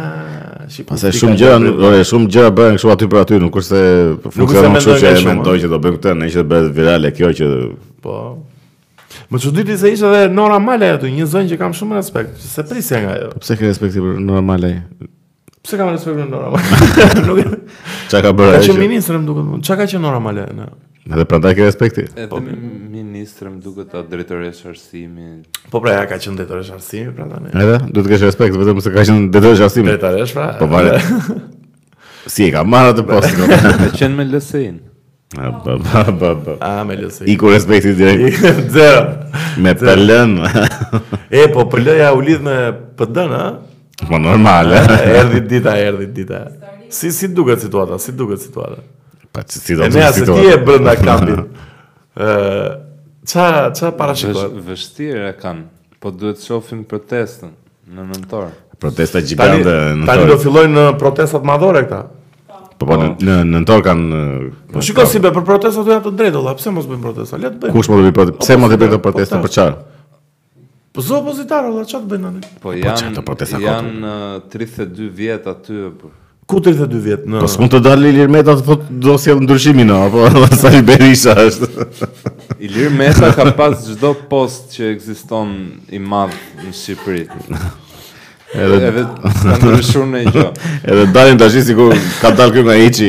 Si 0.72 0.82
pas 0.82 0.98
se 0.98 1.12
shumë 1.14 1.36
gjëra, 1.38 1.60
ore 1.90 2.00
shumë 2.02 2.26
gjëra 2.32 2.48
bën 2.56 2.74
kështu 2.80 2.88
aty 2.96 3.06
për 3.12 3.20
aty, 3.26 3.36
nuk 3.44 3.52
kurse 3.54 3.78
funksionon 4.34 4.74
kështu 4.80 4.96
që 5.04 5.14
mendoj 5.28 5.58
që 5.62 5.68
do 5.70 5.78
bëjmë 5.84 6.00
këtë, 6.00 6.14
ne 6.18 6.30
që 6.32 6.42
bëhet 6.50 6.72
virale 6.74 7.12
kjo 7.14 7.30
që 7.38 7.46
po 8.02 8.16
Më 9.30 9.38
çuditi 9.42 9.76
se 9.78 9.90
ishte 9.92 10.06
edhe 10.06 10.32
Nora 10.34 10.58
Malaj 10.62 10.94
aty, 11.00 11.08
një 11.10 11.26
zonjë 11.32 11.50
që 11.52 11.56
kam 11.58 11.72
shumë 11.74 11.98
respekt, 11.98 12.36
se 12.46 12.62
prisja 12.66 13.00
nga 13.02 13.14
ajo. 13.16 13.30
Pse 13.42 13.56
ke 13.58 13.66
respekt 13.66 13.96
për 13.98 14.20
Nora 14.22 14.42
Malaj? 14.50 14.76
Pse 15.66 15.78
kam 15.80 15.88
respekt 15.90 16.20
për 16.20 16.28
Nora 16.30 16.52
Malaj? 16.54 17.16
Çka 18.12 18.20
ka 18.22 18.30
bërë 18.38 18.54
ajo? 18.54 18.62
Është 18.68 18.78
ministrem 18.84 19.24
duket. 19.26 19.58
Çka 19.66 19.78
ka 19.82 19.88
qenë 19.90 20.02
Nora 20.06 20.20
Malaj? 20.22 20.46
Në... 20.54 20.68
Edhe 21.10 21.26
prandaj 21.30 21.56
ke 21.58 21.66
respekti. 21.66 22.04
Edhe 22.14 22.28
po. 22.30 22.38
okay. 22.38 22.54
ministrem 22.94 23.58
duket 23.66 23.90
ta 23.96 24.04
drejtoresh 24.10 24.62
arsimi. 24.70 25.34
Po 25.74 25.82
pra 25.82 25.96
ja 25.98 26.06
ka 26.12 26.20
qenë 26.22 26.38
drejtoresh 26.44 26.70
arsimi 26.78 27.10
prandaj. 27.18 27.50
Edhe 27.50 27.78
duhet 27.88 28.02
të 28.06 28.10
kesh 28.14 28.26
respekt 28.30 28.60
vetëm 28.62 28.80
se 28.86 28.94
ka 28.94 29.02
qenë 29.10 29.30
drejtoresh 29.34 29.66
arsimi. 29.68 29.90
Drejtoresh 29.96 30.36
pra. 30.38 30.48
Po 30.62 30.70
vale. 30.70 31.00
si 32.30 32.46
e 32.46 32.54
ka 32.54 32.62
marrë 32.66 32.94
atë 32.94 33.08
postin? 33.16 33.56
Ka 33.88 33.90
qenë 33.98 34.14
me 34.22 34.30
Ba, 35.34 35.60
ba, 35.64 35.78
ba, 36.20 36.34
ba. 36.44 36.52
A, 36.62 36.82
me 36.86 36.94
lësë. 36.96 37.26
I 37.26 37.34
ku 37.38 37.50
respekti 37.50 37.94
direkt. 37.98 38.38
direkti. 38.38 39.62
Me 39.62 39.72
pëllën. 39.74 40.36
E, 41.34 41.48
po 41.50 41.64
pëllën 41.72 41.98
ja 41.98 42.12
u 42.14 42.20
lidh 42.22 42.44
me 42.44 42.54
pëllën, 42.96 43.32
a? 43.34 43.46
Po 44.06 44.20
normal, 44.22 44.70
e. 44.76 44.82
Erdi 45.18 45.40
dita, 45.50 45.74
erdi 45.82 46.06
dita. 46.14 46.44
Si, 46.90 47.10
si 47.12 47.32
duke 47.34 47.56
situata, 47.58 47.98
si 48.00 48.14
duket 48.14 48.44
situata. 48.44 48.78
Pa, 49.34 49.42
që 49.42 49.58
si 49.64 49.74
do 49.76 49.82
të 49.82 49.90
situata. 49.90 49.90
E 49.90 49.96
nëja, 49.96 50.10
se 50.14 50.26
ti 50.30 50.52
e 50.54 50.60
brënda 50.62 50.94
kampin. 51.00 51.40
Qa, 53.26 53.46
qa 53.80 53.90
para 53.98 54.14
shikojnë? 54.14 54.62
Vështirë 54.68 55.26
e 55.32 55.32
kanë, 55.40 55.66
po 56.00 56.14
duhet 56.14 56.38
të 56.38 56.48
shofin 56.52 56.86
protestën 56.88 57.50
në 57.90 58.06
nëntorë. 58.12 58.52
Protesta 58.80 59.24
gjigande 59.24 59.74
në 59.74 59.98
nëntorë. 60.04 60.30
do 60.32 60.38
fillojnë 60.46 60.90
protestat 61.02 61.42
madhore 61.48 61.82
këta? 61.90 62.04
Po, 62.78 62.86
po 62.86 62.96
po 62.96 63.06
në 63.24 63.36
në 63.48 63.60
tor 63.68 63.80
kanë 63.86 64.18
Po 64.74 64.82
shikoj 64.84 65.06
si 65.08 65.20
bë 65.24 65.30
për 65.32 65.44
protestat 65.48 65.86
do 65.88 65.94
ja 65.94 66.00
të 66.04 66.12
drejtë 66.18 66.36
valla, 66.42 66.52
pse 66.58 66.72
mos 66.76 66.88
bëjmë 66.90 67.04
protesta? 67.06 67.38
Le 67.40 67.50
të 67.54 67.60
bëjmë. 67.62 67.72
Kush 67.76 67.88
mund 67.92 68.08
po, 68.10 68.10
po, 68.10 68.10
të 68.10 68.10
bëj 68.10 68.16
protestë? 68.16 68.42
Pse 68.42 68.58
mund 68.60 68.74
të 68.74 68.78
bëjmë 68.82 68.98
protestë 69.06 69.38
për 69.46 69.52
çfarë? 69.54 69.78
Po 70.96 71.04
zë 71.06 71.16
opozitarë, 71.22 71.70
valla, 71.72 71.88
çfarë 71.88 72.02
të 72.02 72.10
bëjnë? 72.12 72.34
Po 72.60 72.74
janë 72.76 73.26
po 73.28 73.36
janë 73.68 74.44
32 74.52 75.08
vjet 75.22 75.48
aty 75.54 75.78
Ku 76.46 76.60
32 76.62 77.00
vjet? 77.06 77.24
Në. 77.26 77.40
Po 77.42 77.48
s'mund 77.50 77.72
të 77.74 77.80
dalë 77.86 78.10
Ilir 78.12 78.28
Meta 78.30 78.52
të 78.58 78.66
thotë 78.68 78.98
do 79.06 79.16
sjell 79.22 79.40
ndryshimin 79.42 79.90
apo 79.96 80.28
sa 80.52 80.70
i 80.78 80.82
Berisha 80.86 81.34
është. 81.42 81.88
Ilir 82.68 82.92
Meta 82.94 83.32
ka 83.34 83.48
pas 83.58 83.74
çdo 83.88 84.12
post 84.30 84.68
që 84.76 84.92
ekziston 84.92 85.56
i 85.90 85.98
madh 85.98 86.38
në 86.62 86.70
Shqipëri. 86.78 87.26
Edhe 88.54 88.86
edhe 88.88 89.04
kanë 89.06 89.56
ndryshuar 89.62 90.06
në 90.10 90.20
gjë. 90.30 90.44
Edhe 90.86 91.06
dalin 91.14 91.40
tash 91.40 91.58
sikur 91.66 91.94
ku 91.94 92.04
ka 92.20 92.30
dalë 92.38 92.54
këtu 92.54 92.66
nga 92.68 92.76
Içi. 92.84 93.08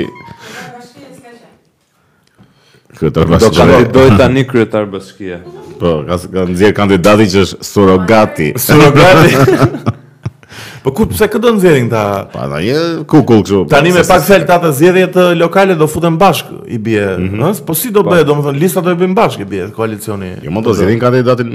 Kryetar 2.98 3.30
bashkia. 3.30 3.52
Do 3.52 3.60
kandidoj 3.62 4.12
tani 4.18 4.46
kryetar 4.50 4.88
bashkia. 4.92 5.38
Po, 5.78 5.92
ka 6.08 6.18
ka 6.34 6.48
nxjerr 6.50 6.74
kandidati 6.78 7.28
që 7.36 7.42
është 7.46 7.68
surrogati. 7.72 8.50
Surrogati. 8.66 9.32
Po 10.84 10.92
ku 10.98 11.06
pse 11.12 11.28
këdo 11.30 11.52
nxjerrin 11.58 11.90
ta? 11.92 12.02
Pa 12.34 12.48
ta 12.50 12.62
një 12.64 12.80
kukull 13.10 13.44
kështu. 13.46 13.62
Tani 13.70 13.92
me 13.94 14.02
pak 14.08 14.26
fjalë 14.26 14.50
ta 14.50 14.74
zgjedhjet 14.74 15.20
lokale 15.38 15.78
do 15.78 15.86
futen 15.92 16.18
bashk 16.18 16.50
i 16.66 16.80
bie, 16.82 17.04
mhm. 17.18 17.46
ëh? 17.52 17.62
Po 17.68 17.76
si 17.78 17.92
do 17.94 18.02
bëhet, 18.08 18.26
domethënë 18.30 18.58
lista 18.62 18.82
do 18.82 18.96
e 18.98 19.02
bëjmë 19.04 19.18
bashk 19.20 19.46
i 19.46 19.50
bie 19.52 19.70
koalicioni. 19.78 20.36
Jo, 20.48 20.54
mund 20.56 20.66
të 20.66 20.80
zgjedhin 20.80 21.02
kandidatin 21.04 21.52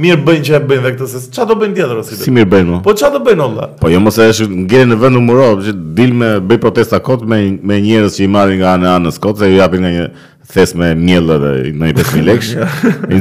mirë 0.02 0.24
bëjnë 0.26 0.42
që 0.48 0.54
e 0.58 0.60
bëjnë 0.68 0.84
dhe 0.88 0.92
këtë 0.96 1.08
se 1.12 1.18
çfarë 1.34 1.48
do 1.52 1.56
bëjnë 1.62 1.76
tjetër 1.78 1.96
ose 2.02 2.14
si 2.18 2.32
mirë 2.34 2.50
bëjnë 2.52 2.70
o? 2.74 2.76
po 2.86 2.92
çfarë 2.98 3.14
do 3.16 3.20
bëjnë 3.28 3.42
olla 3.46 3.64
po 3.80 3.86
jo 3.94 4.00
mos 4.02 4.18
e 4.18 4.20
është 4.32 4.46
ngjerë 4.66 4.88
në 4.90 4.96
vend 5.04 5.16
numëro 5.20 5.48
që 5.62 5.72
dil 6.00 6.12
me 6.18 6.30
bëj 6.50 6.58
protesta 6.64 6.98
kot 7.06 7.22
me 7.30 7.38
me 7.62 7.76
njerëz 7.86 8.12
që 8.18 8.22
i 8.26 8.30
marrin 8.36 8.58
nga 8.64 8.70
anë 8.80 8.88
anës 8.98 9.16
kot 9.22 9.36
se 9.38 9.46
ju 9.52 9.56
japin 9.60 9.82
nga 9.86 9.92
një 9.94 10.06
thes 10.54 10.70
me 10.80 10.88
miell 10.98 11.28
edhe 11.38 11.52
në 11.78 11.84
5000 12.00 12.28
lekë 12.30 12.46
i 12.50 12.52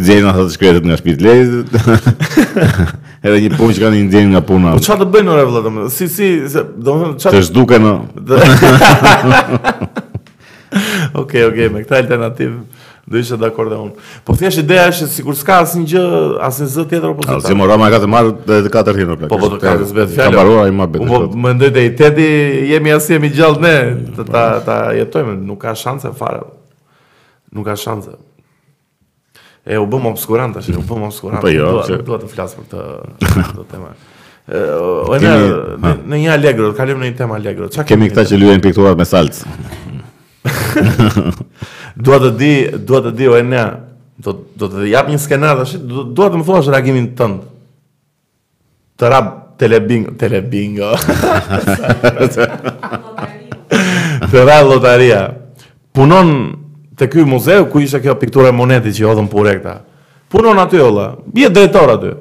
nxjerrin 0.00 0.30
ato 0.32 0.42
të 0.46 0.52
shkretët 0.56 0.84
nga 0.88 0.96
shtëpi 1.00 1.32
edhe 3.28 3.36
një 3.44 3.52
punë 3.58 3.72
që 3.76 3.80
kanë 3.84 3.96
ndjen 4.08 4.26
nga 4.32 4.42
puna 4.48 4.68
po 4.76 4.80
çfarë 4.86 5.00
do 5.04 5.08
bëjnë 5.12 5.28
ora 5.36 5.42
vëlla 5.48 5.60
domethënë 5.66 5.92
si 5.98 6.04
si 6.08 6.28
domethënë 6.56 7.16
çfarë 7.18 7.34
të 7.36 7.40
zhduken 7.50 7.84
Okej, 11.20 11.42
okej, 11.44 11.66
me 11.68 11.82
këtë 11.84 11.94
alternativë. 11.98 12.54
Do 13.04 13.18
ishte 13.18 13.36
dakord 13.36 13.72
dhe 13.72 13.76
unë. 13.76 13.94
Po 14.24 14.34
thjesht 14.38 14.60
ideja 14.62 14.84
është 14.92 15.06
se 15.08 15.16
sikur 15.18 15.34
s'ka 15.36 15.56
asnjë 15.64 15.88
gjë, 15.90 16.02
asnjë 16.46 16.66
zë 16.70 16.84
tjetër 16.92 17.08
apo 17.16 17.24
sipas. 17.26 17.48
Si 17.50 17.56
mora 17.58 17.74
më 17.80 17.88
ka 17.96 17.98
të 18.04 18.10
marr 18.12 18.28
dhe 18.46 18.58
të 18.66 18.70
katër 18.76 19.00
hinë 19.02 19.16
plak. 19.22 19.32
Po 19.32 19.38
po 19.42 19.48
ka 19.58 19.72
të 19.80 19.88
zbet 19.90 20.12
fjalë. 20.12 20.30
Ka 20.30 20.36
mbaruar 20.36 20.68
ai 20.68 20.70
po, 20.70 20.76
më 20.78 20.86
bet. 20.92 21.02
Po 21.10 21.40
mendoj 21.46 21.70
te 21.74 21.84
Tedi 21.98 22.28
jemi 22.70 22.92
as 22.94 23.08
jemi 23.10 23.32
gjallë 23.34 23.62
ne 23.64 23.74
të 24.20 24.26
ta 24.28 24.44
po. 24.46 24.62
ta 24.68 24.76
jetojmë, 25.00 25.34
nuk 25.48 25.58
ka 25.64 25.74
shanse 25.82 26.12
fare. 26.18 26.44
Nuk 27.50 27.66
ka 27.66 27.74
shanse. 27.74 28.14
E 29.66 29.82
u 29.82 29.90
bëm 29.90 30.06
obskurant 30.12 30.54
tash, 30.60 30.70
u 30.70 30.86
bëm 30.86 31.06
obskurant. 31.10 31.42
Po 31.42 31.50
jo, 31.50 31.74
do 32.06 32.22
të 32.22 32.30
flas 32.36 32.54
për 32.60 32.70
të 32.70 32.88
këtë 33.50 33.70
temë. 33.74 33.92
Ë, 34.52 35.22
ne 35.26 35.98
në 36.06 36.22
një 36.24 36.32
alegro, 36.38 36.70
kalojmë 36.78 37.02
në 37.02 37.10
një 37.12 37.18
temë 37.18 37.36
alegro. 37.42 37.68
Çka 37.74 37.84
kemi 37.92 38.10
këta 38.14 38.24
që 38.30 38.38
luajnë 38.38 38.64
piktuar 38.70 38.94
me 38.98 39.04
salc. 39.10 39.42
dua 41.96 42.18
të 42.20 42.30
di, 42.38 42.52
dua 42.86 43.00
të 43.04 43.12
di 43.16 43.26
o 43.28 43.36
ne, 43.42 43.64
do 44.22 44.32
do 44.60 44.68
të 44.70 44.88
jap 44.92 45.08
një 45.10 45.18
skenar 45.20 45.58
tash, 45.62 45.76
dua 45.82 46.28
të 46.30 46.40
më 46.40 46.46
thuash 46.48 46.70
reagimin 46.72 47.10
tënd. 47.18 47.42
Të 48.98 49.10
rab 49.12 49.30
telebing, 49.60 50.12
telebingo. 50.20 50.92
të 54.32 54.48
rab 54.48 54.68
lotaria. 54.70 55.22
Punon 55.92 56.32
te 56.96 57.08
ky 57.12 57.24
muzeu 57.28 57.66
ku 57.70 57.82
ishte 57.82 58.00
kjo 58.02 58.14
piktura 58.20 58.52
e 58.52 58.56
monetit 58.56 58.94
që 58.96 59.08
hodhën 59.10 59.28
pure 59.32 59.56
këta. 59.58 59.78
Punon 60.32 60.58
aty 60.62 60.80
olla. 60.80 61.10
Bie 61.26 61.50
drejtor 61.52 61.96
aty. 61.98 62.14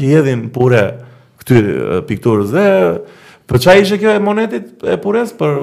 që 0.00 0.12
hedhin 0.16 0.42
pure 0.54 0.82
këty 1.42 1.62
pikturës 2.08 2.50
dhe 2.54 2.66
për 3.50 3.62
çfarë 3.64 3.84
ishte 3.84 3.98
kjo 4.02 4.12
e 4.16 4.20
monetit 4.22 4.84
e 4.86 4.96
pures 5.02 5.32
për 5.38 5.56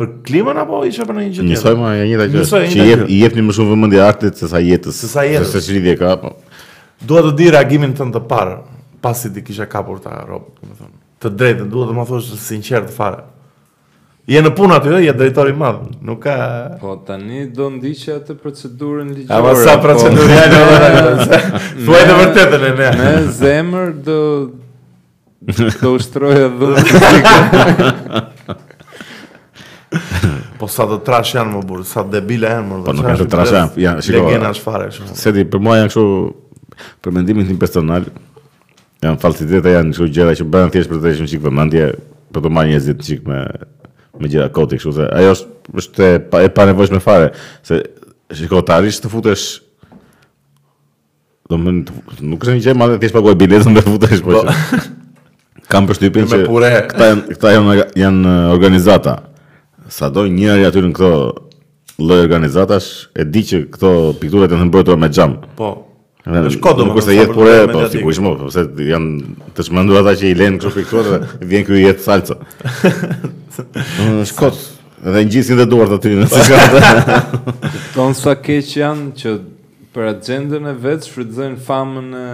për 0.00 0.10
klimën 0.26 0.60
apo 0.62 0.82
ishte 0.88 1.06
për 1.08 1.18
një 1.18 1.26
gjë 1.28 1.32
tjetër? 1.38 1.50
Nisojmë 1.54 1.92
një 2.00 2.06
njëta 2.12 2.28
gjë. 2.32 2.64
Që 2.74 2.88
i 3.16 3.20
jepni 3.22 3.44
më 3.46 3.56
shumë 3.56 3.74
vëmendje 3.74 4.02
artit 4.06 4.40
se 4.40 4.48
sa 4.50 4.62
jetës. 4.64 5.02
Se 5.04 5.10
sa 5.12 5.26
jetës. 5.28 5.52
Se 5.56 5.62
çrivje 5.68 5.96
ka 6.00 6.16
po. 6.24 6.34
Dua 7.00 7.22
të 7.24 7.34
di 7.40 7.50
reagimin 7.54 7.94
tënd 7.96 8.16
të 8.18 8.24
parë 8.30 8.58
pasi 9.04 9.30
ti 9.32 9.44
kisha 9.46 9.64
kapur 9.72 10.00
ta 10.04 10.18
rob, 10.28 10.50
domethënë. 10.60 10.96
Të 11.20 11.30
drejtë, 11.36 11.68
dua 11.72 11.86
të 11.88 11.94
më 11.96 12.08
thosh 12.08 12.32
sinqert 12.48 12.90
fare. 12.92 13.22
Je 14.28 14.36
në 14.44 14.50
punë 14.54 14.74
aty, 14.76 14.88
je 15.04 15.12
drejtor 15.16 15.48
i 15.48 15.52
madh, 15.56 15.78
nuk 16.04 16.18
ka. 16.26 16.34
Po 16.80 16.96
tani 17.06 17.46
do 17.54 17.70
ndiqja 17.72 18.14
të 18.28 18.34
procedurën 18.42 19.08
ligjore. 19.14 19.38
Ama 19.38 19.54
sa 19.56 19.74
po. 19.78 19.82
procedurale. 19.88 20.58
Fuaj 21.86 22.04
të 22.06 22.14
vërtetën 22.20 22.60
në 22.66 22.70
ne. 22.80 22.88
Në 22.98 23.12
zemër 23.38 23.88
do 24.06 24.18
do 25.80 25.88
ushtrojë 25.96 26.48
do. 26.60 26.68
Po 30.60 30.66
sa 30.70 30.84
do 30.86 30.98
trash 31.02 31.32
janë 31.34 31.52
më 31.56 31.60
burr, 31.66 31.84
sa 31.88 32.00
debile 32.06 32.46
janë 32.52 32.66
më. 32.68 32.74
Po 32.84 32.92
nuk 32.92 33.04
ka 33.08 33.14
të 33.22 33.26
trash 33.32 33.54
janë, 33.56 33.70
ja, 33.80 33.90
shikoj. 34.04 34.54
fare 34.60 34.86
Se 35.16 35.28
ti, 35.32 35.42
për 35.48 35.58
mua 35.64 35.74
janë 35.80 35.90
kështu 35.90 36.04
për 37.04 37.10
mendimin 37.16 37.48
tim 37.48 37.58
personal. 37.58 38.02
Janë 39.00 39.22
falsitete, 39.24 39.68
janë 39.72 39.90
kështu 39.94 40.10
gjëra 40.14 40.34
që 40.38 40.44
bëhen 40.52 40.70
thjesht 40.76 40.90
për 40.92 40.96
të 41.00 41.04
dhënë 41.06 41.20
një 41.26 41.32
sikvëmendje, 41.32 41.84
për 42.36 42.40
të 42.44 42.48
marrë 42.52 42.70
një 42.74 42.80
zgjidhje 42.86 43.18
me 43.30 43.38
me 44.20 44.28
gjitha 44.28 44.50
koti 44.54 44.78
kështu 44.78 44.92
se 44.98 45.06
ajo 45.16 45.32
është 45.34 45.74
është 45.80 46.08
pa, 46.30 46.44
e 46.44 46.50
pa 46.52 46.64
nevojshme 46.68 47.00
fare 47.02 47.30
se 47.66 47.80
shiko 48.36 48.62
tarish 48.66 49.00
të 49.02 49.10
futesh 49.12 49.46
do 51.50 51.58
më 51.58 51.74
nuk 51.80 52.42
është 52.44 52.56
një 52.56 52.64
gjë 52.68 52.76
madhe 52.78 53.00
thjesht 53.02 53.16
paguaj 53.16 53.36
biletën 53.40 53.76
dhe 53.76 53.84
futesh 53.86 54.22
po. 54.24 54.40
po. 54.40 54.56
kam 55.72 55.88
përshtypjen 55.90 56.28
se 56.30 56.42
pure... 56.46 56.70
këta 56.92 57.10
janë 57.14 57.34
këta 57.36 57.52
janë 57.56 57.76
janë 57.98 58.34
organizata. 58.54 59.16
Sado 59.90 60.22
njëri 60.30 60.66
aty 60.68 60.82
në 60.84 60.92
këto 60.94 61.12
lloj 62.00 62.20
organizatash 62.24 63.08
e 63.20 63.26
di 63.26 63.42
që 63.46 63.64
këto 63.74 63.90
pikturat 64.22 64.50
janë 64.54 64.66
mbrojtura 64.70 64.98
me 65.00 65.10
xham. 65.10 65.36
Po, 65.58 65.68
Në 66.28 66.50
shkodë 66.52 66.78
do 66.82 66.86
më 66.88 66.94
kështë 66.98 67.14
jetë 67.16 67.32
për 67.36 67.48
e, 67.48 67.60
po 67.72 67.82
sigurisht 67.92 68.20
më, 68.24 68.32
përse 68.42 68.64
po, 68.74 68.82
janë 68.84 69.52
të 69.56 69.64
shmëndu 69.70 69.96
ata 70.00 70.12
që 70.20 70.26
i 70.28 70.32
lenë 70.36 70.58
kështë 70.60 70.72
për 70.74 70.82
i 70.82 70.88
kështë, 70.90 71.38
vjen 71.52 71.64
kjo 71.68 71.78
jetë 71.78 72.02
salcë. 72.04 72.36
Në 74.18 74.26
shkodë, 74.28 74.66
edhe 75.00 75.14
në 75.16 75.34
gjithë 75.34 75.56
dhe 75.62 75.66
duartë 75.70 75.96
aty 75.96 76.12
në 76.18 76.26
së 76.32 76.42
shkodë. 76.50 77.54
Tonë 77.94 78.18
sa 78.20 78.34
keqë 78.44 78.76
janë 78.82 79.06
që 79.22 79.32
për 79.96 80.10
agendën 80.12 80.68
e 80.68 80.76
vetë 80.84 81.08
shfridzojnë 81.08 81.62
famën 81.70 82.12
e 82.20 82.26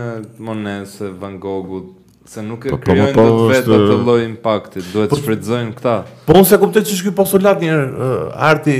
Monese, 0.48 1.12
Van 1.22 1.38
Gogut, 1.44 1.92
Se 2.28 2.42
nuk 2.42 2.64
e 2.66 2.70
po, 2.72 2.80
po, 2.80 2.90
krijojnë 2.90 3.14
po, 3.14 3.24
dot 3.28 3.52
vetë 3.52 3.70
është... 3.70 3.78
atë 3.86 3.96
lloj 4.06 4.16
impakti, 4.24 4.82
duhet 4.90 5.12
të 5.12 5.18
shfrytëzojnë 5.20 5.74
këta. 5.76 5.92
Po 6.26 6.34
unë 6.34 6.48
se 6.50 6.56
kuptoj 6.58 6.82
ç'është 6.88 7.04
ky 7.06 7.12
postulat 7.20 7.60
një 7.62 7.76
arti 8.48 8.74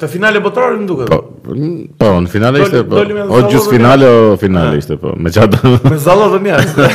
të 0.00 0.08
finale 0.08 0.40
botërorë 0.40 0.78
më 0.80 0.86
duke. 0.88 1.08
Po, 1.12 1.18
po, 1.44 2.12
në 2.24 2.30
finale 2.32 2.62
ishte, 2.64 2.80
po. 2.88 3.02
O, 3.26 3.40
gjusë 3.50 3.74
finale, 3.74 4.08
o 4.08 4.30
finale 4.40 4.80
ishte, 4.80 4.96
po. 5.02 5.12
Me 5.20 5.28
qatë... 5.34 5.60
Me 5.90 5.98
zalo 6.00 6.30
dhe 6.32 6.40
mjerë. 6.46 6.88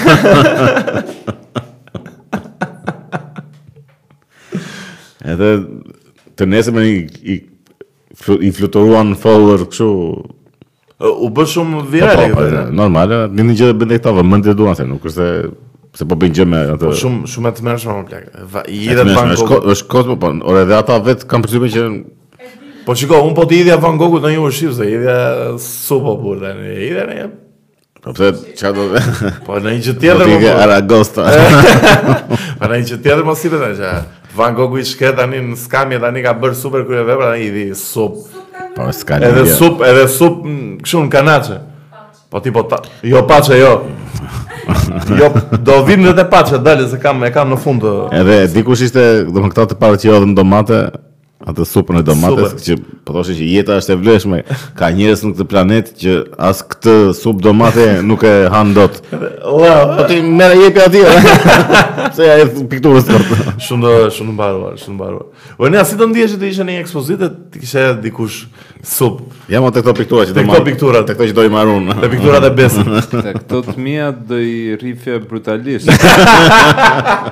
Edhe 5.35 5.51
të 6.33 6.49
nesëm 6.49 6.81
e 6.81 6.87
një... 6.87 6.97
I, 7.37 7.37
i 8.41 8.49
fluturuan 8.57 9.13
follower 9.21 9.67
kështu 9.69 9.87
u 10.99 11.29
bë 11.33 11.43
shumë 11.53 11.83
virale 11.91 12.27
po, 12.31 12.35
po, 12.35 12.41
këtë. 12.43 12.61
Normale, 12.75 13.17
në 13.29 13.43
një 13.47 13.55
gjë 13.61 13.71
e 13.73 13.77
bëndë 13.79 13.97
këta 13.99 14.13
vëmëndje 14.17 14.53
duan 14.57 14.77
se 14.79 14.85
nuk 14.89 15.03
është 15.11 15.27
se 15.97 16.05
po 16.09 16.17
bëjnë 16.19 16.37
gjë 16.39 16.47
me 16.49 16.61
atë. 16.75 16.85
Po 16.85 16.99
shumë 17.03 17.29
shumë 17.31 17.49
e 17.51 17.55
tmerrshme 17.61 17.97
më 18.01 18.05
plak. 18.11 18.29
Jidhet 18.73 19.11
Van 19.13 19.29
Gogh. 19.31 19.49
Është 19.49 19.73
është 19.75 19.87
kosmo, 19.93 20.17
po 20.21 20.31
orë 20.51 20.63
dhe 20.71 20.77
ata 20.79 20.97
vetë 21.05 21.29
kanë 21.29 21.45
përshtypjen 21.47 21.97
që 21.97 22.15
Po 22.87 22.93
shiko, 22.95 23.17
un 23.27 23.33
po 23.35 23.43
ti 23.43 23.57
hidhja 23.59 23.75
Van 23.83 23.97
Gogut 23.99 24.23
në 24.23 24.29
një 24.37 24.43
ushqim 24.47 24.69
se 24.71 24.85
hidhja 24.87 25.15
supo 25.59 26.13
burr 26.21 26.45
tani. 26.45 26.69
Hidhja 26.85 27.03
ne. 27.09 27.25
Po 27.99 28.13
pse 28.15 28.29
çka 28.55 28.69
do 28.77 28.85
po, 28.93 29.01
po 29.49 29.57
në 29.59 29.73
një 29.75 29.81
gjë 29.89 29.95
tjetër 29.99 30.21
më. 30.23 30.37
Hidhja 30.37 30.53
Aragosta. 30.63 31.25
Para 32.61 32.79
një 32.79 32.87
gjë 32.87 32.93
tjetër 33.03 33.25
më 33.27 33.35
sipër 33.43 33.65
tani. 33.65 33.99
Van 34.39 34.55
Gogu 34.55 34.79
i 34.79 34.87
shkë 34.87 35.11
tani 35.19 35.43
në 35.49 35.59
skamje 35.65 35.99
tani 36.05 36.23
ka 36.23 36.37
bërë 36.39 36.59
super 36.63 36.87
kryevepra 36.87 37.33
tani 37.33 37.49
i 37.49 37.53
di 37.57 37.67
sup. 37.75 38.21
Po, 38.77 38.89
s'ka 38.93 39.17
lirë. 39.21 39.33
Edhe 39.43 39.55
sup, 39.57 39.81
edhe 39.85 40.03
mm, 40.05 40.11
sup, 40.13 40.37
këshu 40.83 41.03
në 41.05 41.11
kanace. 41.13 41.59
Po, 42.29 42.41
ti 42.43 42.51
po, 42.53 42.65
ta... 42.69 42.81
jo, 43.07 43.23
pache, 43.29 43.57
jo. 43.59 43.73
jo, 45.19 45.29
do 45.67 45.77
vinë 45.87 46.09
dhe 46.11 46.15
të 46.23 46.27
pache, 46.31 46.59
dalje, 46.65 46.89
se 46.93 46.99
kam, 47.01 47.23
e 47.27 47.31
kam 47.35 47.51
në 47.53 47.59
fundë. 47.63 47.95
Edhe, 48.21 48.39
dikush 48.53 48.85
ishte, 48.89 49.05
do 49.29 49.43
më 49.45 49.53
këta 49.53 49.69
të 49.73 49.81
parë 49.81 50.01
që 50.03 50.09
jo 50.11 50.21
domate, 50.37 50.83
atë 51.47 51.65
supën 51.67 51.97
e 52.01 52.03
domates 52.03 52.55
që 52.65 52.75
po 53.07 53.13
thoshin 53.15 53.37
që 53.39 53.45
jeta 53.47 53.77
është 53.79 53.93
e 53.93 53.97
vlefshme. 54.01 54.39
Ka 54.77 54.89
njerëz 54.95 55.21
në 55.23 55.31
këtë 55.35 55.45
planet 55.53 55.91
që 56.01 56.15
as 56.47 56.59
këtë 56.73 56.95
supë 57.17 57.43
domate 57.45 57.85
nuk 58.05 58.25
e 58.27 58.33
han 58.51 58.73
dot. 58.75 58.99
Ua, 59.13 59.73
po 59.95 60.05
ti 60.09 60.19
merr 60.27 60.57
jep 60.59 60.79
aty. 60.83 61.03
Se 62.17 62.27
ai 62.33 62.43
pikturës 62.71 63.07
sport. 63.07 63.31
Shumë 63.63 63.85
do 63.85 63.95
shumë 64.17 64.35
mbaruar, 64.35 64.75
shumë 64.81 64.97
mbaruar. 64.97 65.47
Po 65.59 65.71
ne 65.71 65.79
as 65.81 65.93
i 65.95 65.99
do 66.01 66.09
ndihesh 66.11 66.35
të 66.41 66.51
ishe 66.51 66.67
në 66.67 66.75
një 66.75 66.83
ekspozitë 66.83 67.31
ti 67.55 67.63
kishe 67.63 67.87
dikush 68.03 68.41
supë. 68.91 69.39
Jam 69.53 69.69
atë 69.69 69.85
këto 69.87 69.95
piktura 70.01 70.27
që 70.27 70.35
do 70.35 70.43
marr. 70.43 70.57
Këto 70.57 70.67
piktura, 70.67 71.05
këto 71.07 71.29
që 71.31 71.37
do 71.39 71.47
i 71.47 71.53
marrun. 71.55 71.89
Këto 71.93 72.11
pikturat 72.17 72.49
e 72.49 72.51
besën. 72.59 73.01
Këto 73.47 73.63
të 73.69 73.77
mia 73.81 74.09
do 74.13 74.37
i 74.41 74.73
rifë 74.79 75.21
brutalisht. 75.29 75.87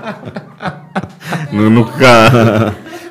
nuk, 1.56 1.70
nuk 1.76 1.92
ka 2.00 2.14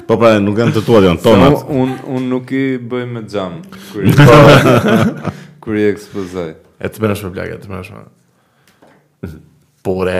Po 0.09 0.19
pra 0.21 0.37
nuk 0.45 0.59
janë 0.61 0.75
të 0.77 0.83
tua 0.85 1.01
janë 1.05 1.23
tonat. 1.25 1.59
So, 1.61 1.79
un 1.81 1.95
un 2.17 2.27
nuk 2.33 2.51
i 2.55 2.63
bëj 2.79 3.05
me 3.11 3.23
xham 3.25 3.59
kur 3.93 4.05
i 4.05 4.13
po. 4.19 4.93
kur 5.65 5.79
i 5.81 5.87
ekspozoj. 5.89 6.51
E 6.85 6.91
të 6.93 7.01
bënash 7.05 7.25
me 7.25 7.33
plagë, 7.37 7.59
të 7.65 7.71
bënash 7.71 7.95
me. 7.95 9.37
Pore. 9.85 10.19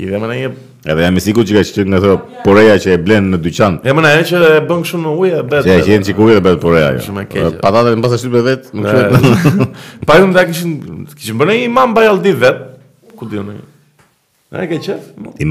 I 0.00 0.08
dhe 0.10 0.18
më 0.22 0.28
në 0.30 0.36
një... 0.42 0.50
Edhe 0.90 1.04
jam 1.04 1.18
i 1.18 1.22
sigur 1.22 1.44
që 1.46 1.58
ka 1.58 1.62
qëtë 1.66 1.84
nga 1.92 1.98
thë 2.02 2.12
poreja 2.44 2.78
që 2.82 2.94
e 2.96 3.00
blenë 3.04 3.34
në 3.34 3.38
dyqan. 3.44 3.74
E 3.84 3.92
më 3.94 4.04
në 4.04 4.12
e 4.20 4.22
që 4.30 4.38
e 4.54 4.60
bënë 4.70 4.84
këshu 4.86 5.00
në 5.02 5.10
ujë 5.24 5.40
e 5.40 5.48
betë. 5.50 5.64
Që 5.66 5.74
e 5.74 5.82
qenë 5.88 6.06
që 6.08 6.14
kujë 6.20 6.38
e 6.38 6.44
betë 6.46 6.60
poreja. 6.62 6.92
Jo. 6.94 7.02
Shumë 7.08 7.24
e 7.24 7.28
keqë. 7.34 7.52
Patatet 7.64 7.98
në 7.98 8.04
pasë 8.06 8.20
shqipë 8.22 8.38
e 8.38 8.46
vetë. 8.46 9.34
Pajtëm 10.10 10.32
dhe 10.38 10.46
kishin... 10.52 10.72
Kishin 11.16 11.42
bërë 11.42 11.56
një 11.58 11.66
imam 11.66 11.92
bajal 11.98 12.22
di 12.24 12.32
vetë. 12.44 12.64
Ku 13.18 13.28
di 13.28 13.42
në 13.42 13.58
një? 13.58 13.66
Ai 14.52 14.68
ke 14.68 14.80
çaf? 14.82 15.00
I 15.38 15.46